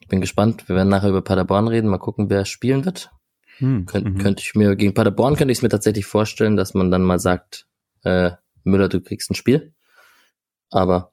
[0.00, 0.68] ich bin gespannt.
[0.68, 1.88] Wir werden nachher über Paderborn reden.
[1.88, 3.12] Mal gucken, wer spielen wird.
[3.58, 4.18] Hm, Könnt, mhm.
[4.18, 7.18] Könnte ich mir gegen Paderborn könnte ich es mir tatsächlich vorstellen, dass man dann mal
[7.18, 7.68] sagt,
[8.02, 8.32] äh,
[8.64, 9.72] Müller, du kriegst ein Spiel.
[10.70, 11.12] Aber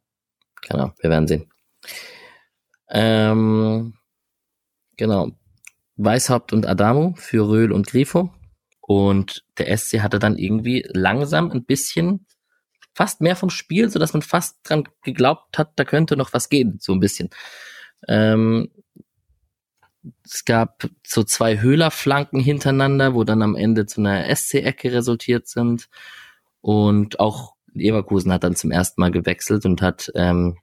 [0.62, 1.52] keine Ahnung, wir werden sehen.
[2.90, 3.94] Ähm,
[4.98, 5.32] genau.
[5.98, 8.32] Weishaupt und Adamu für Röhl und Grifo.
[8.82, 12.26] Und der SC hatte dann irgendwie langsam ein bisschen
[12.94, 16.50] fast mehr vom Spiel, so dass man fast dran geglaubt hat, da könnte noch was
[16.50, 17.30] gehen, so ein bisschen.
[18.08, 18.70] Ähm,
[20.24, 25.90] es gab so zwei Höhlerflanken hintereinander, wo dann am Ende zu einer SC-Ecke resultiert sind.
[26.62, 30.58] Und auch Leverkusen hat dann zum ersten Mal gewechselt und hat ähm,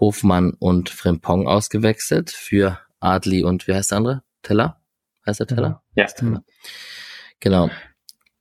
[0.00, 4.22] Hofmann und Frimpong ausgewechselt für Adli und wie heißt der andere?
[4.42, 4.80] Teller?
[5.26, 5.82] Heißt der Teller?
[5.94, 6.06] Ja.
[6.06, 6.44] Teller.
[7.40, 7.70] Genau.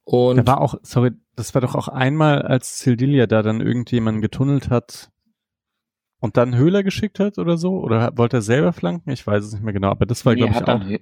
[0.03, 4.21] Und Da war auch, sorry, das war doch auch einmal, als Sildilia da dann irgendjemanden
[4.21, 5.09] getunnelt hat
[6.19, 7.79] und dann Höhler geschickt hat oder so?
[7.79, 9.09] Oder wollte er selber flanken?
[9.11, 10.79] Ich weiß es nicht mehr genau, aber das war, Nee, glaube ich, hat, auch.
[10.79, 10.97] dann,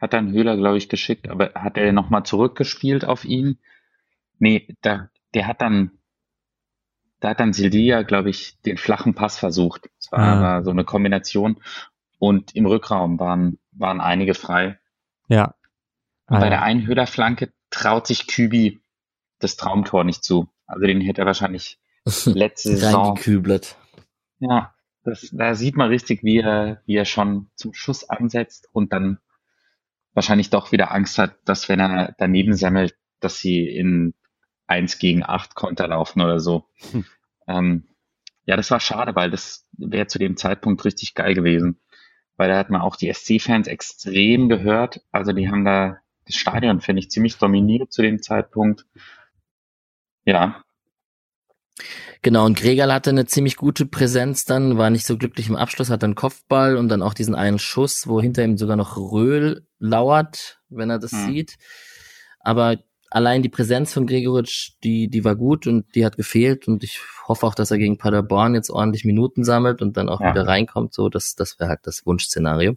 [0.00, 3.58] hat dann Höhler, glaube ich, geschickt, aber hat er nochmal zurückgespielt auf ihn?
[4.38, 5.92] Nee, da, der hat dann,
[7.20, 9.88] da hat dann Sildia, glaube ich, den flachen Pass versucht.
[9.98, 10.32] Es war Ah.
[10.56, 11.60] aber so eine Kombination.
[12.18, 14.78] Und im Rückraum waren, waren einige frei.
[15.28, 15.54] Ja.
[16.26, 16.50] Und Ah, bei ja.
[16.50, 18.80] der einen Höhlerflanke traut sich Kübi
[19.38, 20.48] das Traumtor nicht zu.
[20.66, 21.78] Also den hätte er wahrscheinlich
[22.26, 23.06] letzte Saison.
[23.10, 23.76] reingekübelt.
[24.40, 28.92] Ja, das, da sieht man richtig, wie er, wie er schon zum Schuss ansetzt und
[28.92, 29.18] dann
[30.12, 34.14] wahrscheinlich doch wieder Angst hat, dass wenn er daneben sammelt, dass sie in
[34.66, 36.68] eins gegen acht Konter laufen oder so.
[36.90, 37.04] Hm.
[37.46, 37.88] Ähm,
[38.44, 41.80] ja, das war schade, weil das wäre zu dem Zeitpunkt richtig geil gewesen.
[42.38, 45.02] Weil da hat man auch die SC-Fans extrem gehört.
[45.12, 48.86] Also die haben da das Stadion, finde ich, ziemlich dominiert zu dem Zeitpunkt.
[50.24, 50.62] Ja,
[52.22, 55.90] Genau, und Gregal hatte eine ziemlich gute Präsenz dann, war nicht so glücklich im Abschluss,
[55.90, 59.66] hat dann Kopfball und dann auch diesen einen Schuss, wo hinter ihm sogar noch Röhl
[59.78, 61.26] lauert, wenn er das Hm.
[61.26, 61.56] sieht.
[62.40, 62.78] Aber
[63.10, 67.00] allein die Präsenz von Gregoritsch, die, die war gut und die hat gefehlt und ich
[67.26, 70.30] hoffe auch, dass er gegen Paderborn jetzt ordentlich Minuten sammelt und dann auch Ja.
[70.32, 72.74] wieder reinkommt, so, das, das wäre halt das Wunschszenario.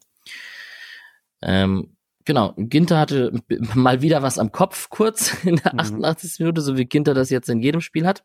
[1.42, 3.32] Ähm, genau, Ginter hatte
[3.76, 5.80] mal wieder was am Kopf kurz in der Mhm.
[5.80, 6.40] 88.
[6.40, 8.24] Minute, so wie Ginter das jetzt in jedem Spiel hat.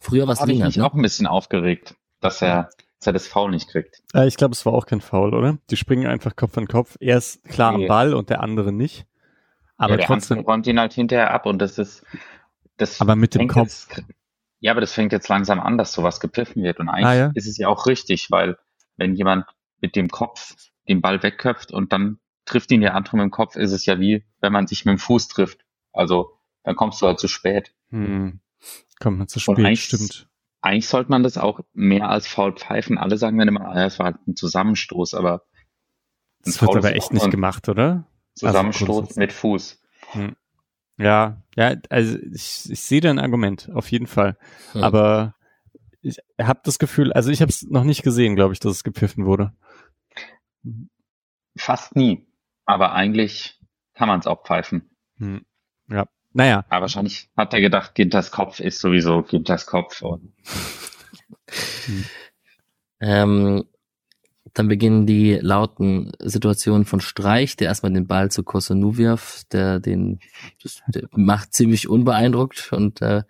[0.00, 0.86] Früher war es habe ich mich ne?
[0.86, 4.02] auch ein bisschen aufgeregt, dass er, dass er das Foul nicht kriegt.
[4.14, 5.58] Äh, ich glaube, es war auch kein Foul, oder?
[5.68, 6.96] Die springen einfach Kopf an Kopf.
[7.00, 7.86] Er ist klar am Nee.
[7.86, 9.04] Ball und der andere nicht.
[9.80, 12.04] Aber ja, der trotzdem, andere räumt ihn halt hinterher ab und das ist,
[12.76, 13.88] das aber mit dem fängt Kopf.
[13.88, 14.04] Jetzt,
[14.60, 17.30] ja, aber das fängt jetzt langsam an, dass sowas gepfiffen wird und eigentlich Ah, ja?
[17.34, 18.58] ist es ja auch richtig, weil
[18.96, 19.46] wenn jemand
[19.80, 20.54] mit dem Kopf
[20.88, 23.98] den Ball wegköpft und dann trifft ihn der andere mit dem Kopf, ist es ja
[23.98, 25.64] wie, wenn man sich mit dem Fuß trifft.
[25.92, 27.72] Also, dann kommst du halt zu spät.
[27.88, 28.40] Hm.
[28.98, 30.28] Kommt man zu Und spät, eigentlich- stimmt.
[30.62, 32.98] Eigentlich sollte man das auch mehr als Foul pfeifen.
[32.98, 35.44] Alle sagen dann immer, es war halt ein Zusammenstoß, aber
[36.44, 38.04] Das wird aber echt nicht gemacht, oder?
[38.40, 39.18] Zusammenstoß grundsätzlich.
[39.18, 39.82] mit Fuß.
[40.98, 44.36] Ja, ja, also ich, ich sehe da ein Argument, auf jeden Fall.
[44.72, 44.82] Hm.
[44.82, 45.34] Aber
[46.02, 48.84] ich habe das Gefühl, also ich habe es noch nicht gesehen, glaube ich, dass es
[48.84, 49.52] gepfiffen wurde.
[51.56, 52.26] Fast nie.
[52.66, 53.58] Aber eigentlich
[53.94, 54.90] kann man es auch pfeifen.
[55.16, 55.44] Hm.
[55.88, 56.64] Ja, naja.
[56.68, 60.02] Aber wahrscheinlich hat er gedacht, Ginters Kopf ist sowieso Ginters Kopf.
[60.02, 60.34] Und
[61.86, 62.04] hm.
[63.00, 63.64] ähm,
[64.54, 69.80] dann beginnen die lauten Situationen von Streich, der erstmal den Ball zu Kosunu wirft, der
[69.80, 70.20] den
[70.88, 73.22] der macht ziemlich unbeeindruckt und äh,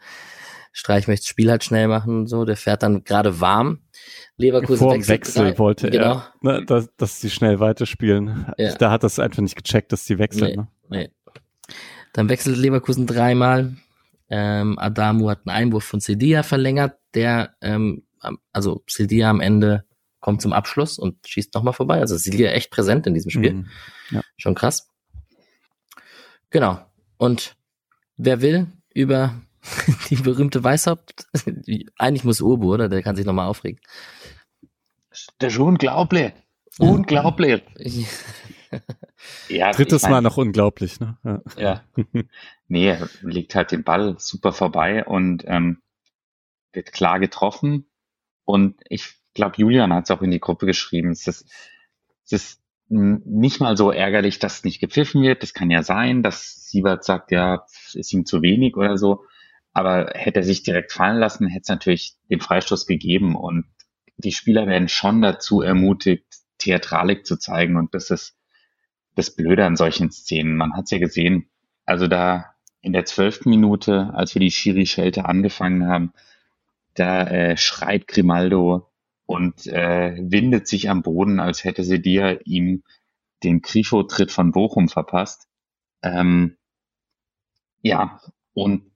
[0.73, 2.45] Streich möchte das Spiel halt schnell machen und so.
[2.45, 3.81] Der fährt dann gerade warm.
[4.37, 5.59] Leverkusen Vor dem Wechsel drei.
[5.59, 6.23] wollte genau.
[6.23, 8.47] er, ne, dass, dass sie schnell weiterspielen.
[8.57, 8.75] Ja.
[8.75, 10.69] Da hat das einfach nicht gecheckt, dass die wechseln.
[10.89, 11.11] Nee, ne?
[11.29, 11.35] nee.
[12.13, 13.77] Dann wechselt Leverkusen dreimal.
[14.29, 18.05] Ähm, Adamu hat einen Einwurf von Sedia verlängert, der, ähm,
[18.53, 19.85] also Sedia am Ende
[20.21, 21.99] kommt zum Abschluss und schießt nochmal vorbei.
[21.99, 23.53] Also Sedia echt präsent in diesem Spiel.
[23.55, 23.69] Mhm.
[24.11, 24.23] Ja.
[24.37, 24.89] Schon krass.
[26.51, 26.81] Genau.
[27.17, 27.57] Und
[28.17, 29.41] wer will über
[30.11, 31.27] die berühmte Weißhaupt,
[31.99, 32.89] eigentlich muss Urbu, oder?
[32.89, 33.81] Der kann sich nochmal aufregen.
[35.39, 36.33] Das ist unglaublich.
[36.79, 38.07] Unglaublich.
[39.49, 41.19] ja, Drittes mein, Mal noch unglaublich, ne?
[41.25, 41.43] Ja.
[41.57, 41.85] ja.
[42.69, 45.83] Nee, legt halt den Ball super vorbei und ähm,
[46.73, 47.87] wird klar getroffen.
[48.45, 51.11] Und ich glaube, Julian hat es auch in die Gruppe geschrieben.
[51.11, 51.51] Es ist,
[52.25, 55.43] es ist nicht mal so ärgerlich, dass nicht gepfiffen wird.
[55.43, 57.65] Das kann ja sein, dass Siebert sagt, ja,
[57.95, 59.25] ist ihm zu wenig oder so.
[59.73, 63.35] Aber hätte er sich direkt fallen lassen, hätte es natürlich den Freistoß gegeben.
[63.35, 63.65] Und
[64.19, 66.27] die Spieler werden schon dazu ermutigt,
[66.59, 67.77] Theatralik zu zeigen.
[67.77, 68.37] Und das ist
[69.15, 70.57] das Blöde an solchen Szenen.
[70.57, 71.49] Man hat es ja gesehen.
[71.87, 76.13] Also da in der zwölften Minute, als wir die Schiri-Schelte angefangen haben,
[76.95, 78.90] da äh, schreit Grimaldo
[79.31, 82.83] und äh, windet sich am Boden, als hätte sie dir ihm
[83.45, 85.47] den Grifo-Tritt von Bochum verpasst.
[86.03, 86.57] Ähm,
[87.81, 88.21] ja,
[88.55, 88.91] und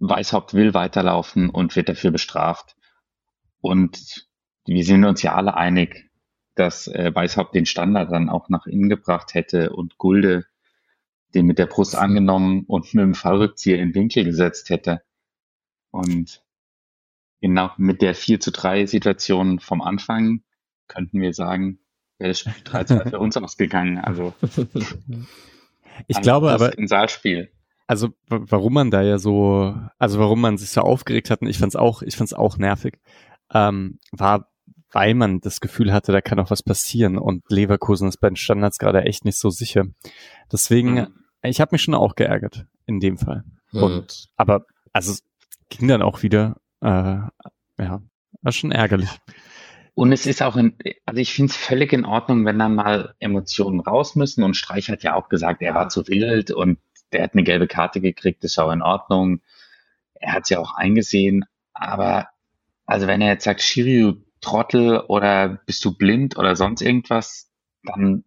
[0.00, 2.74] Weishaupt will weiterlaufen und wird dafür bestraft.
[3.60, 4.26] Und
[4.66, 6.10] wir sind uns ja alle einig,
[6.56, 10.44] dass äh, Weishaupt den Standard dann auch nach innen gebracht hätte und Gulde
[11.36, 15.02] den mit der Brust angenommen und mit dem Fallrückzieher in Winkel gesetzt hätte.
[15.92, 16.41] Und
[17.42, 20.42] genau mit der 4 zu 3 Situation vom Anfang
[20.88, 21.80] könnten wir sagen,
[22.18, 23.98] wäre das Spiel 3 2 für uns ausgegangen.
[23.98, 24.32] Also
[26.06, 27.50] ich glaube aber ein Saalspiel
[27.92, 31.58] also warum man da ja so, also warum man sich so aufgeregt hat, und ich
[31.58, 32.98] fand's auch, ich fand's auch nervig,
[33.52, 34.48] ähm, war,
[34.92, 38.36] weil man das Gefühl hatte, da kann auch was passieren und Leverkusen ist bei den
[38.36, 39.84] Standards gerade echt nicht so sicher.
[40.50, 41.08] Deswegen, mhm.
[41.42, 43.44] ich habe mich schon auch geärgert in dem Fall.
[43.72, 43.82] Mhm.
[43.82, 44.64] Und aber
[44.94, 45.22] also es
[45.68, 47.20] ging dann auch wieder, äh,
[47.78, 48.02] ja,
[48.42, 49.10] war schon ärgerlich.
[49.94, 53.14] Und es ist auch in, also ich finde es völlig in Ordnung, wenn dann mal
[53.18, 54.42] Emotionen raus müssen.
[54.42, 56.78] Und Streich hat ja auch gesagt, er war zu wild und
[57.12, 59.42] der hat eine gelbe Karte gekriegt, ist auch in Ordnung.
[60.14, 62.28] Er hat sie auch eingesehen, aber
[62.86, 67.50] also wenn er jetzt sagt, Shiryu Trottel oder bist du blind oder sonst irgendwas,
[67.84, 68.24] dann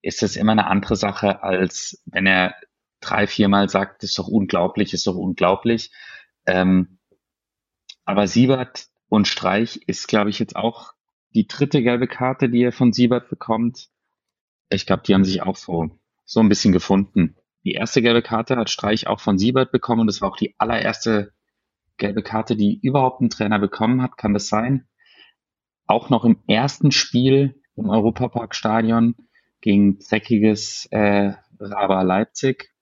[0.00, 2.54] ist das immer eine andere Sache, als wenn er
[3.00, 5.90] drei, viermal sagt, ist doch unglaublich, ist doch unglaublich.
[6.46, 6.95] Ähm,
[8.06, 10.94] aber Siebert und Streich ist, glaube ich, jetzt auch
[11.34, 13.88] die dritte gelbe Karte, die er von Siebert bekommt.
[14.70, 15.90] Ich glaube, die haben sich auch so,
[16.24, 17.36] so ein bisschen gefunden.
[17.64, 20.54] Die erste gelbe Karte hat Streich auch von Siebert bekommen und das war auch die
[20.58, 21.32] allererste
[21.98, 24.16] gelbe Karte, die überhaupt ein Trainer bekommen hat.
[24.16, 24.86] Kann das sein?
[25.86, 29.16] Auch noch im ersten Spiel im Europaparkstadion
[29.60, 32.72] gegen dreckiges äh, Raba Leipzig.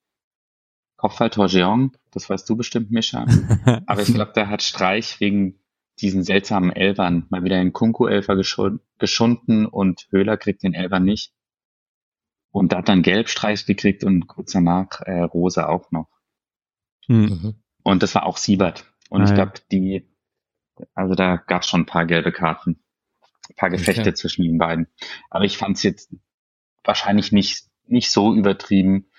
[0.97, 3.25] Kopfballtor Jeong, das weißt du bestimmt, Mischa.
[3.85, 5.59] Aber ich glaube, da hat Streich wegen
[5.99, 8.37] diesen seltsamen Elfern mal wieder einen Kunku-Elfer
[8.97, 11.33] geschunden und Höhler kriegt den Elfer nicht.
[12.51, 16.07] Und da hat dann Gelbstreich gekriegt und kurz danach äh, Rose auch noch.
[17.07, 17.25] Hm.
[17.25, 17.55] Mhm.
[17.83, 18.85] Und das war auch Siebert.
[19.09, 20.09] Und ah, ich glaube, die,
[20.93, 22.81] also da gab es schon ein paar gelbe Karten,
[23.49, 24.13] ein paar Gefechte okay.
[24.13, 24.87] zwischen den beiden.
[25.29, 26.15] Aber ich fand es jetzt
[26.85, 29.09] wahrscheinlich nicht, nicht so übertrieben,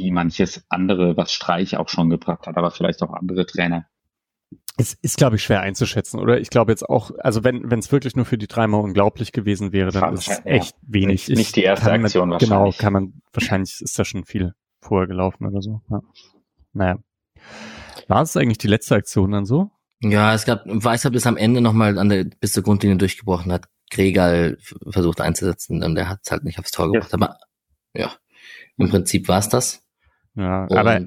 [0.00, 3.86] wie manches andere, was Streich auch schon gebracht hat, aber vielleicht auch andere Trainer.
[4.76, 6.40] Es ist, glaube ich, schwer einzuschätzen, oder?
[6.40, 9.72] Ich glaube jetzt auch, also wenn wenn es wirklich nur für die dreimal unglaublich gewesen
[9.72, 11.28] wäre, dann ist es echt ja, wenig.
[11.28, 15.06] Nicht, nicht die erste Aktion man, Genau, kann man, wahrscheinlich ist da schon viel vorher
[15.06, 15.82] gelaufen oder so.
[15.90, 16.00] Ja.
[16.72, 16.98] Naja.
[18.08, 19.70] War es eigentlich die letzte Aktion dann so?
[20.00, 23.68] Ja, es gab, Weißer bis am Ende nochmal an der, bis zur Grundlinie durchgebrochen hat,
[23.90, 24.56] Gregal
[24.88, 27.12] versucht einzusetzen und der hat es halt nicht aufs Tor gebracht.
[27.12, 27.14] Ja.
[27.14, 27.36] Aber
[27.94, 28.12] ja,
[28.78, 29.86] im Prinzip war es das.
[30.34, 31.00] Ja, und aber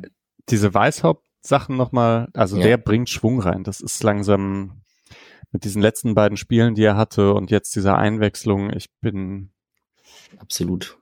[0.50, 2.64] diese Weißhaupt Sachen nochmal, also ja.
[2.64, 3.64] der bringt Schwung rein.
[3.64, 4.84] Das ist langsam
[5.52, 9.52] mit diesen letzten beiden Spielen, die er hatte und jetzt dieser Einwechslung, ich bin
[10.38, 10.98] absolut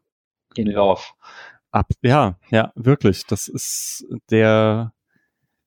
[0.55, 1.01] in Love.
[1.71, 3.25] Ab, ja, ja, wirklich.
[3.27, 4.93] Das ist der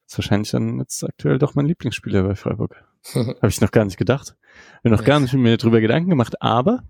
[0.06, 2.84] ist wahrscheinlich dann jetzt aktuell doch mein Lieblingsspieler bei Freiburg.
[3.14, 4.36] Habe ich noch gar nicht gedacht.
[4.82, 6.82] Bin noch gar nicht mit mir drüber Gedanken gemacht, aber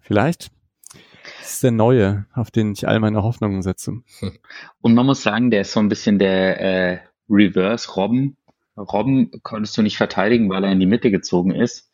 [0.00, 0.50] vielleicht
[1.44, 4.00] Das ist der Neue, auf den ich all meine Hoffnungen setze.
[4.80, 8.38] Und man muss sagen, der ist so ein bisschen der äh, Reverse Robben.
[8.78, 11.90] Robben konntest du nicht verteidigen, weil er in die Mitte gezogen ist.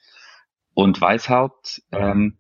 [0.73, 2.39] Und Weißhaupt, ähm,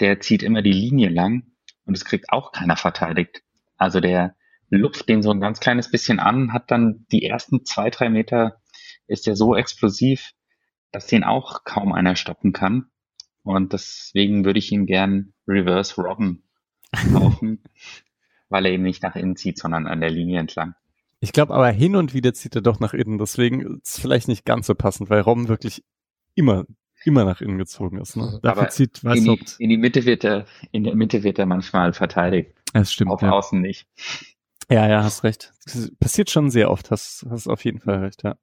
[0.00, 1.42] der zieht immer die Linie lang
[1.84, 3.42] und es kriegt auch keiner verteidigt.
[3.76, 4.34] Also der
[4.70, 8.62] lupft den so ein ganz kleines bisschen an, hat dann die ersten zwei, drei Meter
[9.06, 10.32] ist er so explosiv,
[10.90, 12.86] dass den auch kaum einer stoppen kann.
[13.42, 16.42] Und deswegen würde ich ihn gern Reverse Robben
[17.12, 17.62] kaufen,
[18.48, 20.74] weil er eben nicht nach innen zieht, sondern an der Linie entlang.
[21.20, 24.28] Ich glaube aber hin und wieder zieht er doch nach innen, deswegen ist es vielleicht
[24.28, 25.84] nicht ganz so passend, weil Robben wirklich
[26.34, 26.64] immer,
[27.04, 28.16] immer nach innen gezogen ist.
[28.16, 28.40] Ne?
[28.42, 31.46] Dafür Aber zieht In die, in die Mitte wird er, in der Mitte wird er
[31.46, 33.10] manchmal verteidigt, Es stimmt.
[33.10, 33.32] auf Ja.
[33.32, 33.86] Außen nicht.
[34.70, 35.52] ja, ja, hast recht.
[35.64, 38.36] Das passiert schon sehr oft, hast, hast auf jeden Fall recht, ja.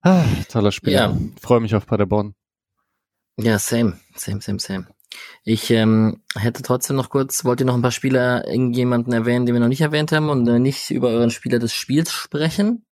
[0.00, 1.10] Ah, toller Spieler.
[1.10, 1.18] Ja.
[1.40, 2.34] Freue mich auf Paderborn.
[3.38, 4.86] Ja, same, same, same, same.
[5.44, 9.54] Ich ähm, hätte trotzdem noch kurz, wollt ihr noch ein paar Spieler, irgendjemanden erwähnen, den
[9.54, 12.84] wir noch nicht erwähnt haben und äh, nicht über euren Spieler des Spiels sprechen?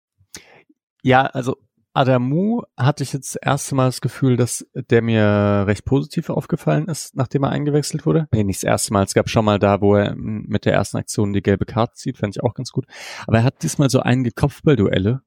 [1.03, 1.57] Ja, also
[1.95, 6.89] Adamu hatte ich jetzt das erste Mal das Gefühl, dass der mir recht positiv aufgefallen
[6.89, 8.29] ist, nachdem er eingewechselt wurde.
[8.33, 9.05] Nee, nicht das erste Mal.
[9.05, 11.95] Es gab schon mal da, wo er mm, mit der ersten Aktion die gelbe Karte
[11.95, 12.87] zieht, fand ich auch ganz gut.
[13.27, 15.23] Aber er hat diesmal so einige Kopfballduelle.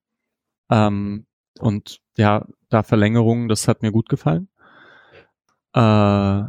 [0.70, 1.26] Ähm,
[1.60, 4.50] und ja, da Verlängerungen, das hat mir gut gefallen.
[5.78, 6.44] Äh,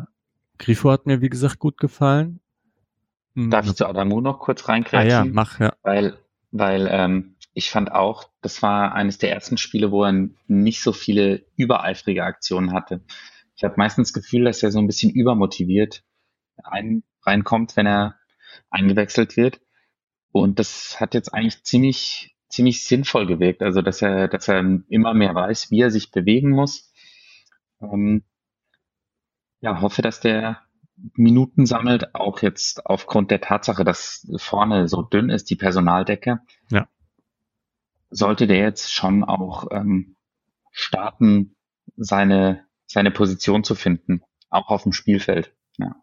[0.59, 2.41] Grifo hat mir, wie gesagt, gut gefallen.
[3.35, 5.09] Hm, Darf ich zu Adamu noch kurz ah reinkrätschen?
[5.11, 5.75] ja, mach, ja.
[5.83, 6.19] Weil,
[6.51, 10.93] weil ähm, ich fand auch, das war eines der ersten Spiele, wo er nicht so
[10.93, 13.03] viele übereifrige Aktionen hatte.
[13.55, 16.05] Ich habe meistens das Gefühl, dass er so ein bisschen übermotiviert
[16.65, 18.15] ein, reinkommt, wenn er
[18.71, 19.61] eingewechselt wird.
[20.33, 23.63] Und das hat jetzt eigentlich ziemlich, ziemlich sinnvoll gewirkt.
[23.63, 26.93] Also, dass er, dass er immer mehr weiß, wie er sich bewegen muss.
[27.83, 28.23] Ähm,
[29.61, 30.63] ja, hoffe, dass der
[31.15, 36.41] Minuten sammelt, auch jetzt aufgrund der Tatsache, dass vorne so dünn ist, die Personaldecke.
[36.71, 36.89] Ja.
[38.11, 40.17] Sollte der jetzt schon auch ähm,
[40.73, 41.55] starten,
[41.97, 45.55] seine, seine Position zu finden, auch auf dem Spielfeld.
[45.77, 45.95] Ja.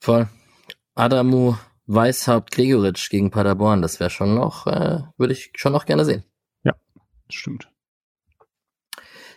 [0.00, 0.28] Voll.
[0.94, 1.56] Adamu,
[1.86, 6.24] Weißhaupt, Gregoritsch gegen Paderborn, das wäre schon noch, äh, würde ich schon noch gerne sehen.
[7.28, 7.68] Stimmt.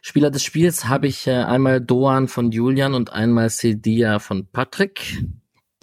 [0.02, 5.24] Spieler des Spiels habe ich äh, einmal Doan von Julian und einmal Sedia von Patrick.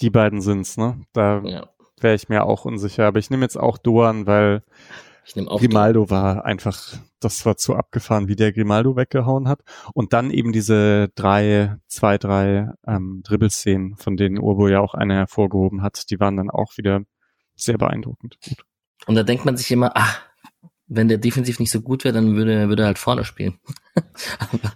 [0.00, 1.00] Die beiden sind's, ne?
[1.12, 1.68] Da Ja,
[2.00, 3.06] wäre ich mir auch unsicher.
[3.06, 4.62] Aber ich nehme jetzt auch Doan, weil
[5.34, 9.60] Grimaldo war einfach, das war zu abgefahren, wie der Grimaldo weggehauen hat.
[9.92, 15.14] Und dann eben diese drei, zwei, drei ähm, Dribbelszenen, von denen Urbo ja auch eine
[15.14, 17.00] hervorgehoben hat, die waren dann auch wieder
[17.56, 18.38] sehr beeindruckend.
[19.06, 20.20] Und da denkt man sich immer, ach,
[20.88, 23.58] wenn der defensiv nicht so gut wäre, dann würde, würde er halt vorne spielen.
[24.38, 24.72] Aber,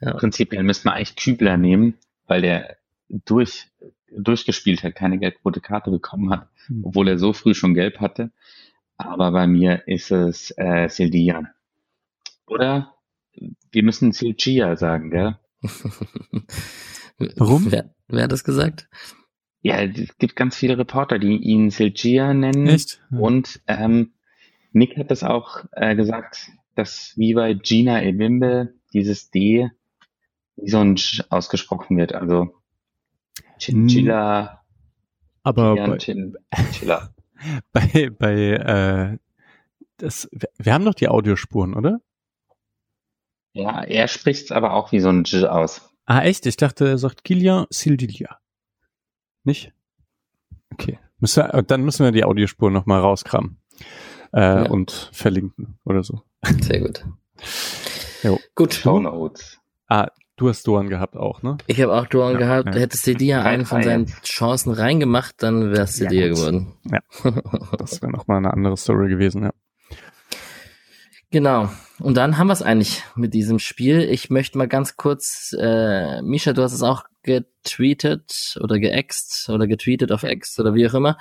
[0.00, 1.94] ja, Prinzipiell müsste man eigentlich Kübler nehmen,
[2.26, 2.76] weil der
[3.08, 3.68] durch,
[4.16, 6.84] durchgespielt hat, keine gelb-rote Karte bekommen hat, Hm.
[6.84, 8.30] obwohl er so früh schon gelb hatte.
[8.96, 11.52] Aber bei mir ist es äh, Sildia.
[12.46, 12.94] Oder
[13.70, 15.38] wir müssen Silgia sagen, gell?
[17.36, 17.70] Warum?
[17.70, 18.88] Wer, wer hat das gesagt?
[19.62, 22.66] Ja, es gibt ganz viele Reporter, die ihn Silgia nennen.
[22.66, 23.00] Echt?
[23.10, 23.18] Ja.
[23.18, 24.12] Und ähm,
[24.72, 29.70] Nick hat das auch äh, gesagt, dass wie bei Gina Ebimbe dieses D
[30.56, 32.14] wie so ein Sch ausgesprochen wird.
[32.14, 32.54] Also
[33.58, 34.62] Chinchilla,
[35.42, 37.14] Aber bei, Chinchilla.
[37.72, 39.18] bei, bei äh,
[39.98, 42.00] das, wir, wir haben doch die Audiospuren, oder?
[43.52, 45.92] Ja, er spricht es aber auch wie so ein J aus.
[46.06, 46.46] Ah, echt?
[46.46, 48.38] Ich dachte, er sagt Kilian Sildilia.
[49.44, 49.72] Nicht?
[50.72, 50.98] Okay.
[51.18, 53.58] Müssen wir, dann müssen wir die Audiospuren nochmal rauskramen.
[54.34, 54.62] Äh, Ja.
[54.70, 56.22] und verlinken oder so.
[56.60, 57.04] Sehr gut.
[58.22, 58.38] Jo.
[58.54, 58.74] Gut.
[58.74, 59.58] Show Notes.
[59.88, 61.58] Ah, du hast Doan gehabt auch, ne?
[61.66, 62.74] Ich habe auch Duan Ja, gehabt.
[62.74, 62.80] ja.
[62.80, 64.06] Hätte Sedia Drei, einen von seinen.
[64.24, 66.18] Chancen reingemacht, dann wäre es Ja, gut.
[66.36, 66.72] geworden.
[67.78, 69.52] Das wäre nochmal eine andere Story gewesen, ja.
[71.30, 71.70] Genau.
[71.98, 74.00] Und dann haben wir es eigentlich mit diesem Spiel.
[74.02, 79.66] Ich möchte mal ganz kurz, äh, Misha, du hast es auch getweetet oder geext oder
[79.66, 81.16] getweetet auf X oder wie auch immer.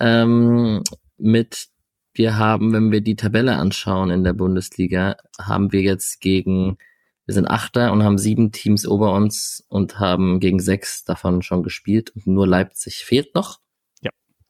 [0.00, 0.82] Ähm,
[1.16, 1.68] mit
[2.14, 6.78] wir haben, wenn wir die Tabelle anschauen in der Bundesliga, haben wir jetzt gegen,
[7.26, 11.62] wir sind Achter und haben sieben Teams ober uns und haben gegen sechs davon schon
[11.62, 13.60] gespielt und nur Leipzig fehlt noch.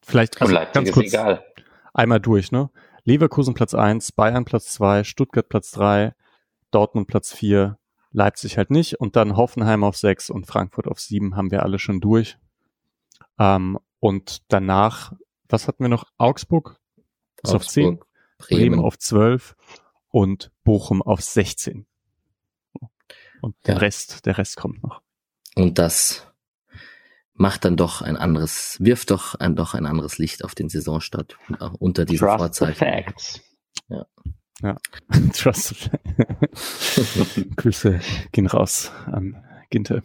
[0.09, 1.44] Vielleicht also Leipzig ganz ist kurz egal.
[1.93, 2.70] einmal durch, ne?
[3.05, 6.14] Leverkusen Platz eins, Bayern Platz zwei, Stuttgart Platz drei,
[6.70, 7.78] Dortmund Platz vier,
[8.10, 11.78] Leipzig halt nicht und dann Hoffenheim auf sechs und Frankfurt auf sieben haben wir alle
[11.78, 12.39] schon durch.
[13.39, 15.12] Ähm, und danach,
[15.48, 16.06] was hatten wir noch?
[16.16, 16.80] Augsburg
[17.43, 18.06] ist auf zehn, Augsburg,
[18.39, 18.81] Bremen Bremen.
[18.85, 19.56] auf zwölf
[20.09, 21.86] und Bochum auf 16.
[23.40, 23.81] Und der Ja.
[23.81, 25.01] Rest, der Rest kommt noch.
[25.55, 26.27] Und das
[27.35, 31.36] macht dann doch ein anderes, wirft doch ein, doch ein anderes Licht auf den Saisonstart
[31.78, 32.78] unter diesen Trust the Vorzeichen.
[33.05, 33.40] facts.
[33.89, 34.06] Ja.
[35.35, 35.90] Trust.
[37.56, 38.01] Grüße
[38.32, 40.02] gehen raus an Ginte.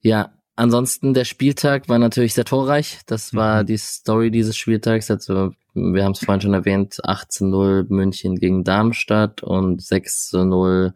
[0.00, 3.00] Ja, ansonsten der Spieltag war natürlich sehr torreich.
[3.06, 3.66] Das war Mhm.
[3.66, 5.10] die Story dieses Spieltags.
[5.10, 10.94] Also wir haben es vorhin schon erwähnt, 18-0 München gegen Darmstadt und 6-0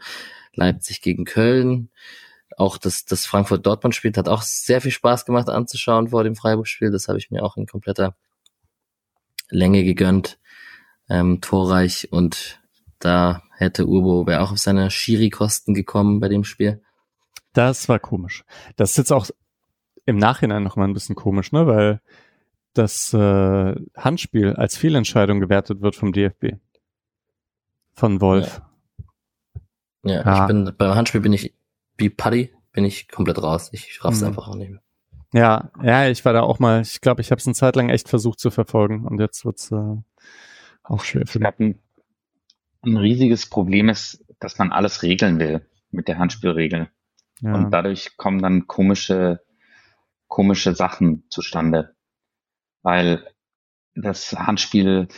[0.55, 1.91] Leipzig gegen Köln.
[2.57, 6.91] Auch das, das Frankfurt-Dortmund-Spiel hat auch sehr viel Spaß gemacht anzuschauen vor dem Freiburg-Spiel.
[6.91, 8.17] Das habe ich mir auch in kompletter
[9.51, 10.39] Länge gegönnt.
[11.09, 12.61] Ähm, torreich und
[12.99, 16.83] da hätte Urbo, wäre auch auf seine Schiri-Kosten gekommen bei dem Spiel.
[17.55, 18.45] Das war komisch.
[18.77, 19.29] Das ist jetzt auch
[20.09, 21.67] im Nachhinein noch mal ein bisschen komisch, ne?
[21.67, 22.01] Weil
[22.75, 26.55] das äh, Handspiel als Fehlentscheidung gewertet wird vom DFB.
[27.95, 28.63] Von Wolf.
[30.05, 30.43] Ja, Ja.
[30.43, 31.55] ich bin beim Handspiel bin ich
[31.97, 33.69] wie Paddy, bin ich komplett raus.
[33.73, 34.29] Ich raff's Mhm.
[34.29, 34.81] einfach auch nicht mehr.
[35.35, 37.91] Ja, ja, ich war da auch mal, ich glaube, ich habe es eine Zeit lang
[37.91, 39.97] echt versucht zu verfolgen und jetzt wird's äh,
[40.85, 41.55] auch schwer für Ich mich.
[41.57, 41.79] glaube, ein,
[42.83, 46.89] ein riesiges Problem ist, dass man alles regeln will mit der Handspielregel.
[47.41, 47.55] Ja.
[47.55, 49.41] Und dadurch kommen dann komische,
[50.29, 51.95] komische Sachen zustande.
[52.83, 53.27] Weil
[53.95, 55.09] das Handspiel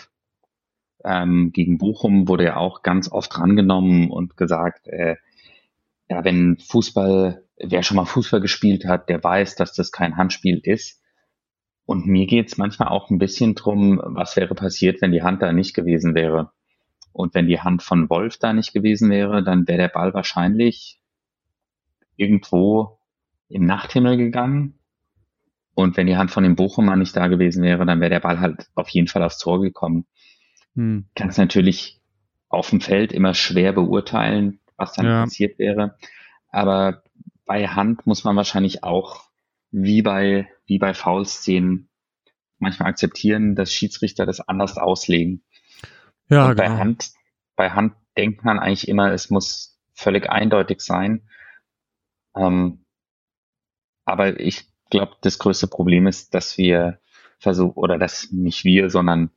[1.04, 5.16] ähm, gegen Bochum wurde ja auch ganz oft rangenommen und gesagt, äh,
[6.08, 10.60] ja, wenn Fußball, wer schon mal Fußball gespielt hat, der weiß, dass das kein Handspiel
[10.62, 11.00] ist.
[11.86, 15.52] Und mir geht's manchmal auch ein bisschen drum, was wäre passiert, wenn die Hand da
[15.52, 16.52] nicht gewesen wäre.
[17.12, 21.00] Und wenn die Hand von Wolf da nicht gewesen wäre, dann wäre der Ball wahrscheinlich
[22.16, 22.98] irgendwo
[23.48, 24.79] im Nachthimmel gegangen.
[25.80, 28.40] Und wenn die Hand von dem Bochumer nicht da gewesen wäre, dann wäre der Ball
[28.40, 30.06] halt auf jeden Fall aufs Tor gekommen.
[30.74, 31.06] Hm.
[31.14, 32.00] Kann es natürlich
[32.48, 35.22] auf dem Feld immer schwer beurteilen, was dann Ja.
[35.24, 35.96] passiert wäre.
[36.50, 37.02] Aber
[37.46, 39.28] bei Hand muss man wahrscheinlich auch,
[39.70, 41.88] wie bei, wie bei Foulszenen,
[42.58, 45.42] manchmal akzeptieren, dass Schiedsrichter das anders auslegen.
[46.28, 46.78] Ja, Und bei genau.
[46.78, 47.10] Hand,
[47.56, 51.28] bei Hand denkt man eigentlich immer, es muss völlig eindeutig sein.
[52.36, 52.84] Ähm,
[54.04, 56.98] aber ich glaube, das größte Problem ist, dass wir
[57.38, 59.30] versuchen, oder dass nicht wir, sondern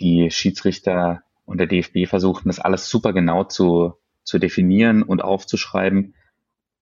[0.00, 6.14] die Schiedsrichter und der DFB versuchen, das alles super genau zu, zu definieren und aufzuschreiben.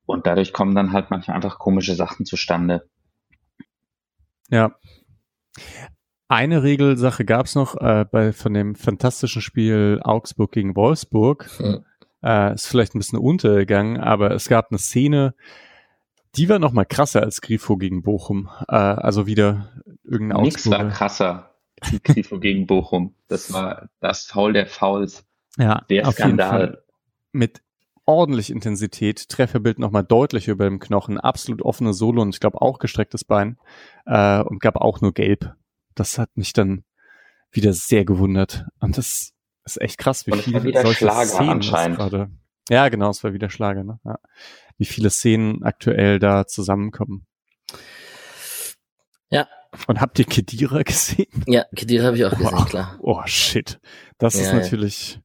[0.07, 2.89] Und dadurch kommen dann halt manchmal einfach komische Sachen zustande.
[4.51, 4.77] Ja.
[6.29, 11.49] Eine Regelsache gab's noch äh, bei von dem fantastischen Spiel Augsburg gegen Wolfsburg.
[11.59, 11.85] Hm.
[12.23, 15.35] Äh, ist vielleicht ein bisschen untergegangen, aber es gab eine Szene,
[16.37, 18.49] die war noch mal krasser als Grifo gegen Bochum.
[18.69, 19.73] Äh, also wieder
[20.05, 20.95] irgendein Nix war Augsburger.
[20.95, 21.51] krasser.
[21.91, 23.15] Die Grifo gegen Bochum.
[23.29, 25.25] Das war das Foul der Fouls.
[25.59, 26.47] Ja, Der auf jeden Fall.
[26.49, 26.83] Skandal.
[27.33, 27.63] Mit
[28.07, 32.63] ordentlich Intensität, Trefferbild noch mal deutlich über dem Knochen, absolut offene Solo und ich glaube
[32.63, 33.59] auch gestrecktes Bein
[34.07, 35.55] äh, und gab auch nur gelb.
[35.95, 36.85] Das hat mich dann
[37.51, 38.67] wieder sehr gewundert.
[38.81, 39.33] Und das
[39.65, 41.97] ist echt krass, wie Und war viele wieder solche Schlager Szenen es anscheinend.
[41.99, 42.31] gerade.
[42.69, 43.99] Ja, genau, es war wieder Schlager, ne?
[44.05, 44.19] Ja.
[44.79, 47.27] Wie viele Szenen aktuell da zusammenkommen.
[49.31, 49.49] Ja.
[49.87, 51.45] Und habt ihr Kedira gesehen?
[51.47, 52.97] Ja, Kedira habe ich auch gesehen, Oh, klar.
[53.01, 53.81] oh shit.
[54.19, 54.61] Das ist Ja, ja.
[54.61, 55.21] natürlich,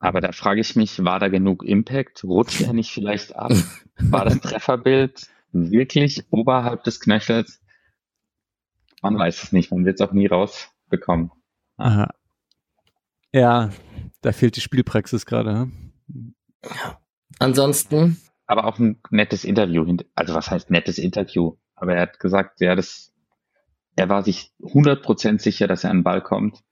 [0.00, 2.24] Aber da frage ich mich, war da genug Impact?
[2.24, 3.52] Rutscht er nicht vielleicht ab?
[3.98, 7.60] War das Trefferbild wirklich oberhalb des Knöchels?
[9.02, 11.30] Man weiß es nicht, man wird es auch nie rausbekommen.
[11.78, 12.10] aha.
[13.32, 13.70] ja,
[14.20, 15.52] da fehlt die Spielpraxis gerade.
[15.52, 15.72] ne?
[17.38, 19.96] Ansonsten, Aber auch ein nettes Interview.
[20.14, 21.56] Also was heißt nettes Interview?
[21.74, 23.12] Aber er hat gesagt, ja, das,
[23.96, 26.62] er war sich 100% sicher, dass er an den Ball kommt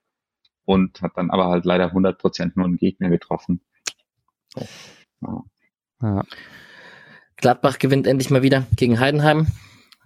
[0.65, 3.61] und hat dann aber halt leider 100% nur einen Gegner getroffen.
[5.21, 5.43] Ja.
[6.03, 6.23] Ja.
[7.37, 9.49] Gladbach gewinnt endlich mal wieder gegen Heidenheim.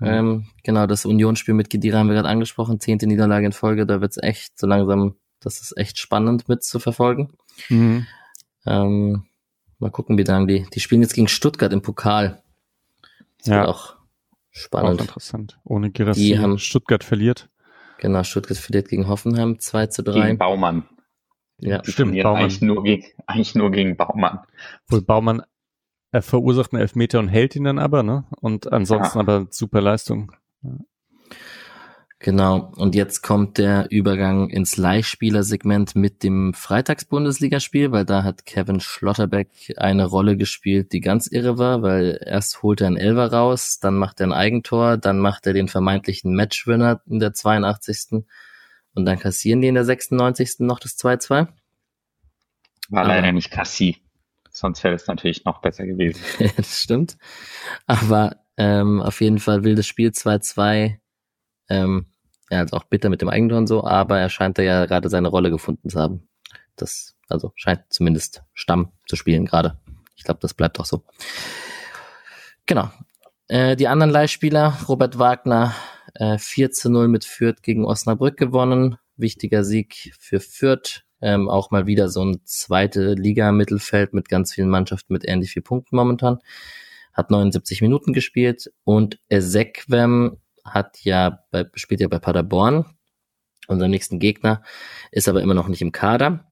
[0.00, 0.06] Mhm.
[0.06, 2.80] Ähm, genau, das Unionsspiel mit Kedira haben wir gerade angesprochen.
[2.80, 6.78] Zehnte Niederlage in Folge, da wird's echt so langsam, das ist echt spannend mit zu
[6.78, 7.32] verfolgen.
[7.68, 8.06] Mhm.
[8.66, 9.24] Ähm,
[9.78, 12.42] mal gucken, wie lang die, die spielen jetzt gegen Stuttgart im Pokal.
[13.38, 13.56] Das Ja.
[13.60, 13.96] wird auch Auch
[14.50, 15.00] spannend.
[15.00, 15.58] interessant.
[15.64, 16.20] Ohne Girassi.
[16.20, 17.48] Die haben- Stuttgart verliert.
[17.98, 20.26] Genau, Stuttgart verliert gegen Hoffenheim 2 zu 3.
[20.26, 20.84] Gegen Baumann.
[21.58, 22.42] Ja, Die Stimmt, Baumann.
[22.42, 24.40] Eigentlich nur, gegen, eigentlich nur gegen Baumann.
[24.88, 25.42] Wohl Baumann
[26.10, 28.24] er verursacht einen Elfmeter und hält ihn dann aber, ne?
[28.40, 29.22] Und ansonsten Ja.
[29.22, 30.32] aber super Leistung.
[32.20, 32.72] Genau.
[32.74, 39.48] Und jetzt kommt der Übergang ins Leihspielersegment mit dem Freitags-Bundesligaspiel, weil da hat Kevin Schlotterbeck
[39.76, 43.94] eine Rolle gespielt, die ganz irre war, weil erst holt er einen Elfer raus, dann
[43.94, 48.24] macht er ein Eigentor, dann macht er den vermeintlichen Matchwinner in der 82.
[48.94, 50.56] Und dann kassieren die in der 96.
[50.66, 51.28] noch das 2-2.
[52.88, 53.98] War Aber- leider nicht Cassie.
[54.50, 56.20] Sonst wäre es natürlich noch besser gewesen.
[56.56, 57.16] das stimmt.
[57.86, 60.96] Aber Ähm, auf jeden Fall wildes Spiel 2-2.
[61.68, 62.06] Ähm,
[62.50, 65.08] ja, also auch bitter mit dem Eigentor und so, aber er scheint da ja gerade
[65.08, 66.28] seine Rolle gefunden zu haben.
[66.76, 69.78] Das, also scheint zumindest Stamm zu spielen gerade.
[70.16, 71.04] Ich glaube, das bleibt auch so.
[72.66, 72.90] Genau.
[73.48, 75.74] Äh, die anderen Leihspieler, Robert Wagner,
[76.14, 78.98] äh, 4 zu 0 mit Fürth gegen Osnabrück gewonnen.
[79.16, 81.02] Wichtiger Sieg für Fürth.
[81.20, 85.62] Ähm, auch mal wieder so ein zweite Liga-Mittelfeld mit ganz vielen Mannschaften mit ähnlich viel
[85.62, 86.38] Punkten momentan.
[87.12, 90.38] Hat 79 Minuten gespielt und Ezekwem
[90.70, 92.84] hat ja bei, spielt ja bei Paderborn,
[93.66, 94.62] unserem nächsten Gegner,
[95.10, 96.50] ist aber immer noch nicht im Kader.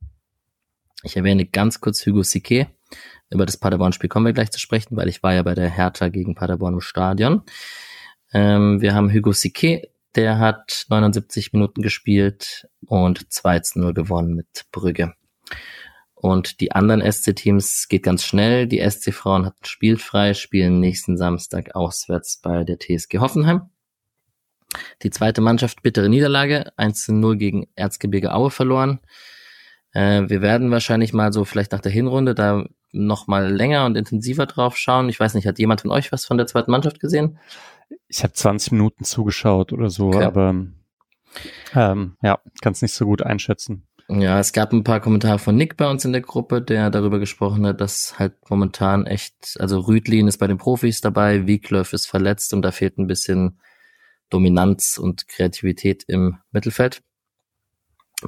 [1.03, 2.67] Ich erwähne ganz kurz Hugo Sique.
[3.31, 6.09] Über das Paderborn-Spiel kommen wir gleich zu sprechen, weil ich war ja bei der Hertha
[6.09, 7.43] gegen Paderborn im Stadion.
[8.33, 14.35] Ähm, wir haben Hugo Sique, der hat 79 Minuten gespielt und 2 zu 0 gewonnen
[14.35, 15.15] mit Brügge.
[16.15, 18.67] Und die anderen SC-Teams geht ganz schnell.
[18.67, 23.71] Die SC-Frauen hat spielfrei, spielen nächsten Samstag auswärts bei der TSG Hoffenheim.
[25.03, 29.01] Die zweite Mannschaft bittere Niederlage, 1 zu 0 gegen Erzgebirge Aue verloren.
[29.93, 33.97] Äh, wir werden wahrscheinlich mal so vielleicht nach der Hinrunde da noch mal länger und
[33.97, 35.09] intensiver drauf schauen.
[35.09, 37.39] Ich weiß nicht, hat jemand von euch was von der zweiten Mannschaft gesehen?
[38.09, 40.25] Ich habe 20 Minuten zugeschaut oder so, okay.
[40.25, 40.67] aber
[41.75, 43.87] ähm, ja, kann es nicht so gut einschätzen.
[44.09, 47.19] Ja, es gab ein paar Kommentare von Nick bei uns in der Gruppe, der darüber
[47.19, 52.07] gesprochen hat, dass halt momentan echt, also Rüdlin ist bei den Profis dabei, Wieglöf ist
[52.07, 53.59] verletzt und da fehlt ein bisschen
[54.31, 57.03] Dominanz und Kreativität im Mittelfeld.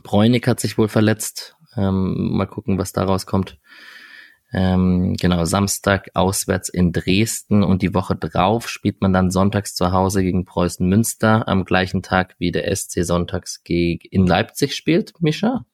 [0.02, 1.56] Bräunig hat sich wohl verletzt.
[1.76, 3.58] Ähm, mal gucken, was daraus kommt.
[4.52, 9.92] Ähm, genau, Samstag auswärts in Dresden und die Woche drauf spielt man dann sonntags zu
[9.92, 15.20] Hause gegen Preußen Münster am gleichen Tag wie der SC sonntags gegen in Leipzig spielt,
[15.20, 15.66] Mischa.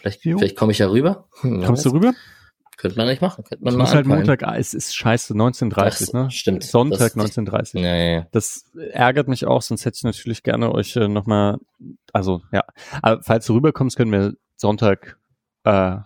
[0.00, 1.28] Vielleicht, vielleicht komme ich ja rüber.
[1.40, 2.12] Hm, Kommst du rüber?
[2.78, 3.42] Könnte man nicht machen.
[3.42, 6.30] Könnte man ich mal muss halt Montag, ah, es ist scheiße, 19.30 ne?
[6.30, 6.62] Stimmt.
[6.62, 8.26] Sonntag 19.30 Ja, ja, ja.
[8.30, 11.58] Das ärgert mich auch, sonst hätte ich natürlich gerne euch äh, nochmal,
[12.12, 12.62] also ja,
[13.02, 15.18] aber falls du rüberkommst, können wir Sonntag,
[15.64, 15.96] äh,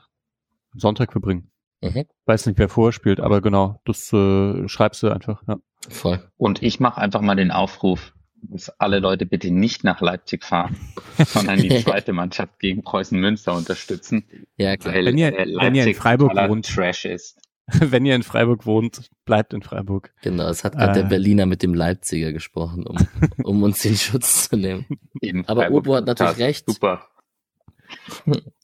[0.74, 1.50] Sonntag verbringen.
[1.82, 2.06] Mhm.
[2.24, 5.58] Weiß nicht, wer vorher spielt, aber genau, das äh, schreibst du einfach, ja.
[5.90, 6.26] Voll.
[6.38, 10.76] Und ich mache einfach mal den Aufruf, dass alle Leute bitte nicht nach Leipzig fahren,
[11.26, 14.24] sondern die zweite Mannschaft gegen Preußen Münster unterstützen.
[14.56, 14.94] Ja, klar.
[14.94, 17.38] Weil, wenn ihr, äh, wenn ihr in Freiburg wohnt, Trash ist.
[17.66, 20.12] wenn ihr in Freiburg wohnt, bleibt in Freiburg.
[20.22, 21.02] Genau, es hat gerade äh.
[21.02, 22.96] der Berliner mit dem Leipziger gesprochen, um,
[23.44, 24.86] um uns den Schutz zu nehmen.
[25.20, 25.76] In Aber Freiburg.
[25.76, 26.68] Urbo hat natürlich recht.
[26.68, 27.06] Super.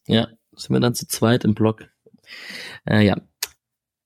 [0.06, 1.84] Ja, sind wir dann zu zweit im Block.
[2.88, 3.16] Äh, ja.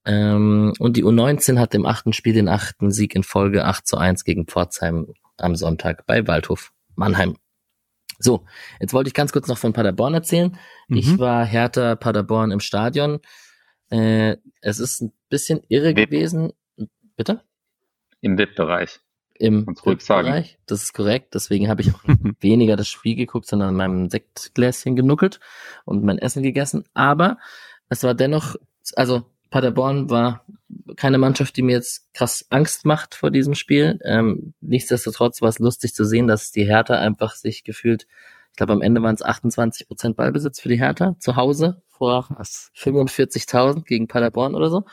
[0.05, 3.97] Ähm, und die U19 hat im achten Spiel den achten Sieg in Folge 8 zu
[3.97, 7.37] 1 gegen Pforzheim am Sonntag bei Waldhof Mannheim.
[8.19, 8.45] So,
[8.81, 10.57] jetzt wollte ich ganz kurz noch von Paderborn erzählen.
[10.89, 10.97] Mhm.
[10.97, 13.21] Ich war Hertha Paderborn im Stadion.
[13.91, 16.11] Äh, es ist ein bisschen irre VIP.
[16.11, 16.53] gewesen.
[17.17, 17.43] Bitte?
[18.21, 19.01] Im VIP-Bereich.
[19.35, 20.29] Im Kannst ruhig sagen.
[20.29, 20.59] Bereich.
[20.67, 21.35] Das ist korrekt.
[21.35, 22.03] Deswegen habe ich auch
[22.41, 25.41] weniger das Spiel geguckt, sondern an meinem Sektgläschen genuckelt
[25.85, 26.85] und mein Essen gegessen.
[26.95, 27.39] Aber
[27.89, 28.57] es war dennoch,
[28.95, 30.45] also Paderborn war
[30.97, 34.01] keine Mannschaft, die mir jetzt krass Angst macht vor diesem Spiel.
[34.05, 38.07] Ähm, nichtsdestotrotz war es lustig zu sehen, dass die Hertha einfach sich gefühlt,
[38.51, 42.27] ich glaube am Ende waren es 28 Prozent Ballbesitz für die Hertha zu Hause vor
[42.31, 42.71] Was?
[42.77, 44.85] 45.000 gegen Paderborn oder so.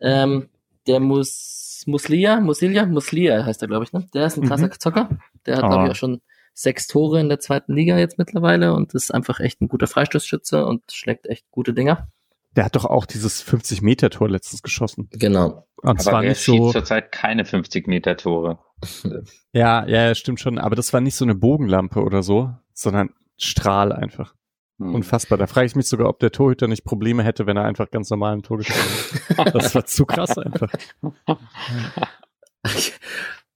[0.00, 0.48] Ähm,
[0.86, 4.06] der Mus Muslia, Musilia, Muslia heißt er, glaube ich, ne?
[4.14, 4.78] Der ist ein krasser Mhm.
[4.78, 5.08] Zocker.
[5.46, 5.68] Der hat, Ah.
[5.68, 6.20] glaube ich, auch schon
[6.54, 10.64] sechs Tore in der zweiten Liga jetzt mittlerweile und ist einfach echt ein guter Freistoßschütze
[10.66, 12.08] und schlägt echt gute Dinger.
[12.56, 15.08] Der hat doch auch dieses 50-Meter-Tor letztens geschossen.
[15.12, 15.66] Genau.
[15.76, 18.58] Und Aber zwar er nicht schießt so, zurzeit keine 50-Meter-Tore.
[19.52, 23.10] ja, ja, ja, stimmt schon, aber das war nicht so eine Bogenlampe oder so, sondern
[23.38, 24.34] Strahl einfach.
[24.78, 24.94] Hm.
[24.96, 25.38] Unfassbar.
[25.38, 28.10] Da frage ich mich sogar, ob der Torhüter nicht Probleme hätte, wenn er einfach ganz
[28.10, 29.52] normal ein Tor geschossen hätte.
[29.52, 30.72] Das war zu krass einfach.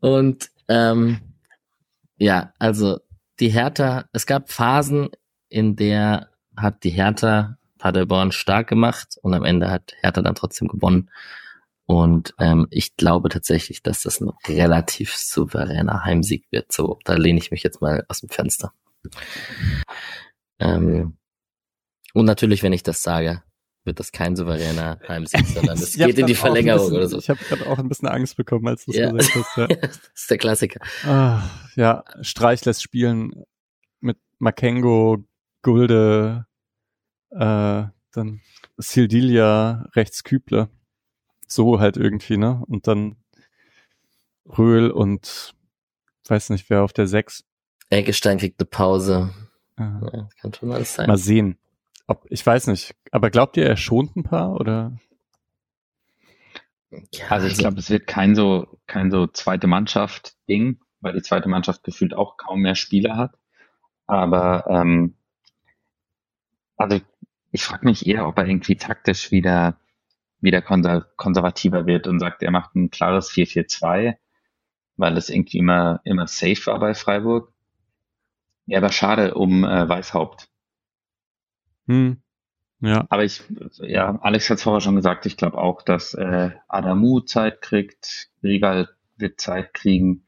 [0.01, 1.21] Und ähm,
[2.17, 2.99] ja, also
[3.41, 5.11] die Hertha, es gab Phasen,
[5.49, 10.69] in der hat die Hertha Paderborn stark gemacht und am Ende hat Hertha dann trotzdem
[10.69, 11.11] gewonnen.
[11.87, 16.73] Und ähm, ich glaube tatsächlich, dass das ein relativ souveräner Heimsieg wird.
[16.73, 18.73] So, da lehne ich mich jetzt mal aus dem Fenster.
[20.59, 21.17] Ähm,
[22.13, 23.43] und natürlich, wenn ich das sage,
[23.85, 27.19] wird das kein souveräner Heimsieg, sondern es geht in die Verlängerung bisschen, oder so.
[27.19, 29.13] Ich habe gerade auch ein bisschen Angst bekommen, als du es Ja.
[29.13, 29.57] gesagt hast.
[29.57, 29.67] Ja.
[29.81, 30.81] das ist der Klassiker.
[31.05, 31.43] Ah,
[31.77, 33.45] ja, Streich lässt spielen
[34.01, 35.25] mit Makengo,
[35.63, 36.46] Gulde,
[37.39, 38.41] äh, dann
[38.79, 40.69] Sildilia, rechts Kübler.
[41.47, 42.63] So halt irgendwie, ne?
[42.67, 43.17] Und dann
[44.47, 45.55] Röhl und
[46.29, 47.45] weiß nicht, wer auf der 6.
[47.91, 49.31] Eggestein kriegt eine Pause.
[49.77, 51.07] Äh, Ja, das kann schon alles sein.
[51.07, 51.59] mal sehen.
[52.09, 52.95] Ob, ich weiß nicht.
[53.13, 54.99] Aber glaubt ihr, er schont ein paar oder?
[57.13, 61.49] Ja, Also ich glaube, es wird kein so, kein so zweite Mannschaft-Ding, weil die zweite
[61.49, 63.37] Mannschaft gefühlt auch kaum mehr Spieler hat.
[64.07, 65.15] Aber ähm,
[66.77, 67.01] also
[67.57, 69.79] ich, frage mich eher, ob er irgendwie taktisch wieder
[70.41, 74.17] wieder konser konservativer wird und sagt, er macht ein klares 4-4-2,
[74.97, 77.53] weil es irgendwie immer immer safe war bei Freiburg.
[78.67, 80.49] Ja, aber schade um äh, Weißhaupt.
[81.87, 82.23] Hm.
[82.81, 83.07] Ja.
[83.09, 83.43] Aber ich,
[83.79, 88.29] ja, Alex hat es vorher schon gesagt, ich glaube auch, dass äh, Adamu Zeit kriegt,
[88.43, 90.27] Rigal wird Zeit kriegen.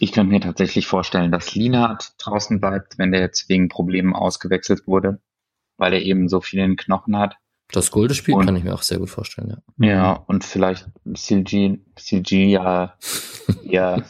[0.00, 4.86] Ich könnte mir tatsächlich vorstellen, dass Linhardt draußen bleibt, wenn der jetzt wegen Problemen ausgewechselt
[4.86, 5.20] wurde,
[5.78, 7.36] weil er eben so viele Knochen hat.
[7.72, 9.86] Das Golde-Spiel Und- kann ich mir auch sehr gut vorstellen, ja.
[9.86, 12.96] Ja, und vielleicht CG, CG ja
[13.64, 14.04] eher,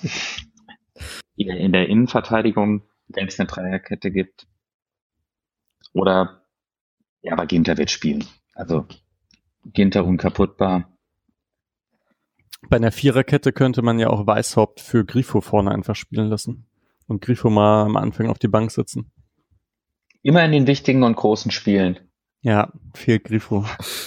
[1.37, 4.47] eher in der Innenverteidigung, wenn es eine Dreierkette gibt.
[5.93, 6.43] Oder,
[7.23, 8.25] ja, aber Ginter wird spielen.
[8.55, 8.87] Also,
[9.73, 10.93] Ginter unkaputtbar.
[12.69, 16.67] Bei einer Viererkette könnte man ja auch Weißhaupt für Grifo vorne einfach spielen lassen.
[17.07, 19.11] Und Grifo mal am Anfang auf die Bank sitzen.
[20.23, 21.99] Immer in den wichtigen und großen Spielen.
[22.41, 23.65] Ja, viel Grifo.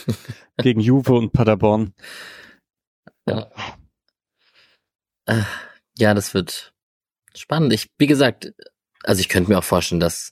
[0.57, 1.93] Gegen Juve und Paderborn.
[3.27, 3.49] Ja.
[5.25, 5.43] Äh,
[5.97, 6.73] ja, das wird
[7.35, 7.73] spannend.
[7.73, 8.53] Ich, wie gesagt,
[9.03, 10.31] also ich könnte mir auch vorstellen, dass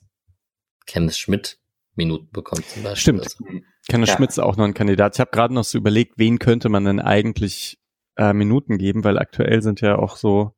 [0.86, 1.58] Kenneth Schmidt
[1.94, 3.00] Minuten bekommt zum Beispiel.
[3.00, 3.20] Stimmt.
[3.20, 3.44] oder so.
[3.88, 4.14] Kenne Ja.
[4.14, 5.16] Schmitz auch noch ein Kandidat.
[5.16, 7.78] Ich habe gerade noch so überlegt, wen könnte man denn eigentlich
[8.16, 10.54] äh, Minuten geben, weil aktuell sind ja auch so,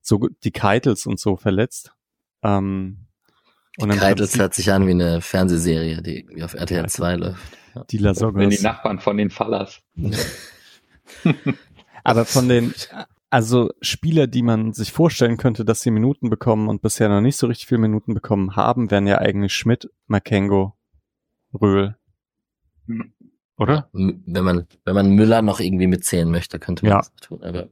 [0.00, 1.92] so die Keitels und so verletzt.
[2.42, 3.07] Ähm,
[3.80, 7.58] und Keitels Prinzip hört sich an wie eine Fernsehserie, die irgendwie auf RTL 2 läuft.
[7.90, 8.60] die Wenn die.
[8.62, 9.80] Nachbarn von den Fallers.
[12.04, 12.74] Aber von den,
[13.30, 17.36] also Spieler, die man sich vorstellen könnte, dass sie Minuten bekommen und bisher noch nicht
[17.36, 20.74] so richtig viele Minuten bekommen haben, wären ja eigentlich Schmidt, Makengo,
[21.60, 21.96] Röhl.
[22.86, 23.12] Hm.
[23.56, 23.88] Oder?
[23.92, 26.98] Wenn man, wenn man Müller noch irgendwie mitzählen möchte, könnte man Ja.
[26.98, 27.42] das tun.
[27.42, 27.68] Aber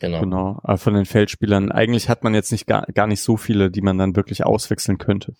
[0.00, 0.20] genau.
[0.20, 0.60] Genau.
[0.62, 3.82] Aber von den Feldspielern, eigentlich hat man jetzt nicht gar, gar nicht so viele, die
[3.82, 5.34] man dann wirklich auswechseln könnte.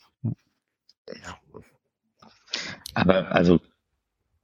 [2.95, 3.61] Aber, also,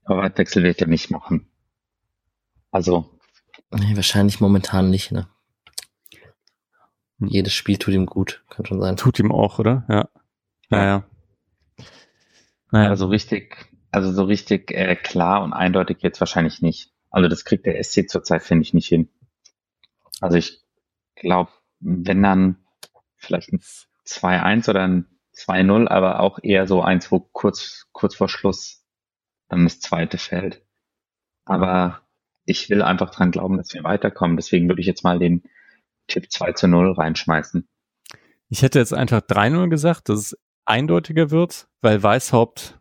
[0.07, 1.49] Torwartwechsel wird er nicht machen.
[2.73, 3.17] Also,
[3.71, 5.29] Nee, wahrscheinlich momentan nicht, ne?
[7.19, 7.29] Hm.
[7.29, 8.97] Jedes Spiel tut ihm gut, kann schon sein.
[8.97, 9.85] Tut ihm auch, oder?
[9.89, 10.09] Ja.
[10.69, 11.05] Naja.
[12.71, 16.93] Naja, also richtig, also so richtig äh, klar und eindeutig jetzt wahrscheinlich nicht.
[17.11, 19.09] Also das kriegt der SC zurzeit, finde ich, nicht hin.
[20.21, 20.63] Also ich
[21.15, 22.65] glaube, wenn dann
[23.17, 23.61] vielleicht ein
[24.07, 28.85] 2-1 oder ein 2-0, aber auch eher so eins, wo kurz, kurz vor Schluss
[29.49, 30.63] dann das zweite fällt.
[31.45, 32.03] Aber
[32.45, 34.37] ich will einfach dran glauben, dass wir weiterkommen.
[34.37, 35.43] Deswegen würde ich jetzt mal den
[36.07, 37.69] Tipp 2 zu 0 reinschmeißen.
[38.49, 42.81] ich hätte jetzt einfach 3-0 gesagt, dass es eindeutiger wird, weil Weißhaupt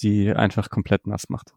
[0.00, 1.54] die einfach komplett nass macht.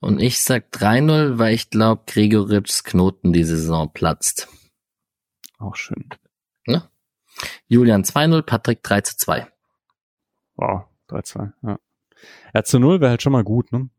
[0.00, 4.48] Und ich sag 3-0, weil ich glaube, Gregoritschs Knoten die Saison platzt.
[5.58, 6.08] Auch schön.
[7.68, 9.46] Julian 2-0, Patrick 3 zu 2.
[10.56, 11.78] Wow, 3-2, ja.
[12.52, 13.90] Ja, zu 0 wäre halt schon mal gut, ne?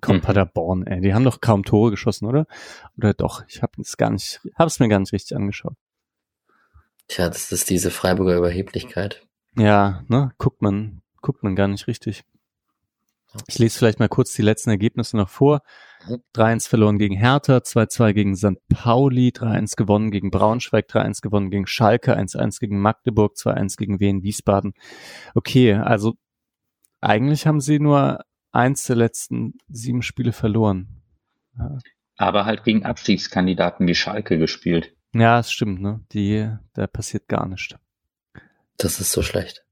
[0.00, 0.20] Komm, Mhm.
[0.20, 2.46] Paderborn, ey, die haben doch kaum Tore geschossen, oder?
[2.96, 5.76] Oder doch, ich habe es gar nicht, habe es mir gar nicht richtig angeschaut.
[7.08, 9.26] Tja, das ist diese Freiburger Überheblichkeit.
[9.56, 12.24] Ja, ne, guckt man, guckt man gar nicht richtig.
[13.46, 15.62] Ich lese vielleicht mal kurz die letzten Ergebnisse noch vor.
[16.34, 18.58] 3-1 verloren gegen Hertha, 2-2 gegen St.
[18.68, 24.22] Pauli, 3-1 gewonnen gegen Braunschweig, 3-1 gewonnen gegen Schalke, 1-1 gegen Magdeburg, 2-1 gegen Wien
[24.22, 24.74] Wiesbaden.
[25.34, 26.14] Okay, also
[27.00, 31.02] eigentlich haben sie nur eins der letzten sieben Spiele verloren.
[32.16, 34.94] Aber halt gegen Abstiegskandidaten wie Schalke gespielt.
[35.14, 36.04] Ja, es stimmt, ne?
[36.12, 37.74] Die, da passiert gar nichts.
[38.78, 39.64] Das ist so schlecht.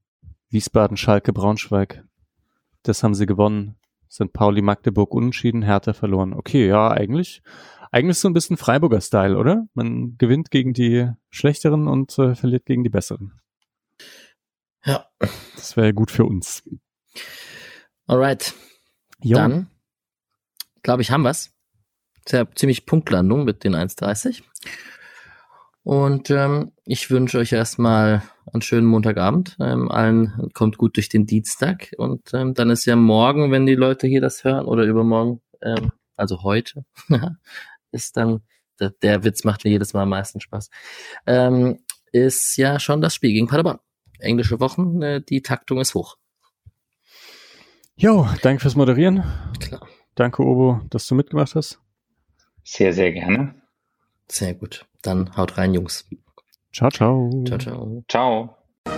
[0.49, 2.03] Wiesbaden, Schalke, Braunschweig.
[2.83, 3.75] Das haben sie gewonnen.
[4.09, 4.33] St.
[4.33, 6.33] Pauli, Magdeburg unentschieden, Hertha verloren.
[6.33, 7.41] Okay, ja, eigentlich,
[7.91, 9.67] eigentlich so ein bisschen Freiburger Style, oder?
[9.73, 13.39] Man gewinnt gegen die Schlechteren und äh, verliert gegen die Besseren.
[14.83, 15.05] Ja.
[15.55, 16.63] Das wäre gut für uns.
[18.05, 18.53] Alright.
[19.21, 19.37] Jo.
[19.37, 19.67] Dann,
[20.83, 21.53] glaube ich, haben wir's.
[22.27, 24.43] Sehr ziemlich Punktlandung mit den 1,30.
[25.83, 28.21] Und ähm, ich wünsche euch erstmal
[28.53, 29.57] einen schönen Montagabend.
[29.59, 31.91] Ähm, allen kommt gut durch den Dienstag.
[31.97, 35.91] Und ähm, dann ist ja morgen, wenn die Leute hier das hören, oder übermorgen, ähm,
[36.15, 36.85] also heute,
[37.91, 38.41] ist dann,
[38.79, 40.69] der, der Witz macht mir jedes Mal am meisten Spaß,
[41.25, 41.79] ähm,
[42.11, 43.79] ist ja schon das Spiel gegen Paderborn.
[44.19, 46.17] Englische Wochen, äh, die Taktung ist hoch.
[47.95, 49.23] Jo, danke fürs Moderieren.
[49.59, 49.87] Klar.
[50.15, 51.79] Danke, Obo, dass du mitgemacht hast.
[52.63, 53.60] Sehr, sehr gerne.
[54.31, 54.85] Sehr gut.
[55.01, 56.05] Dann haut rein, Jungs.
[56.73, 57.29] Ciao, ciao.
[57.45, 58.01] Ciao, ciao.
[58.07, 58.55] Ciao.
[58.87, 58.91] So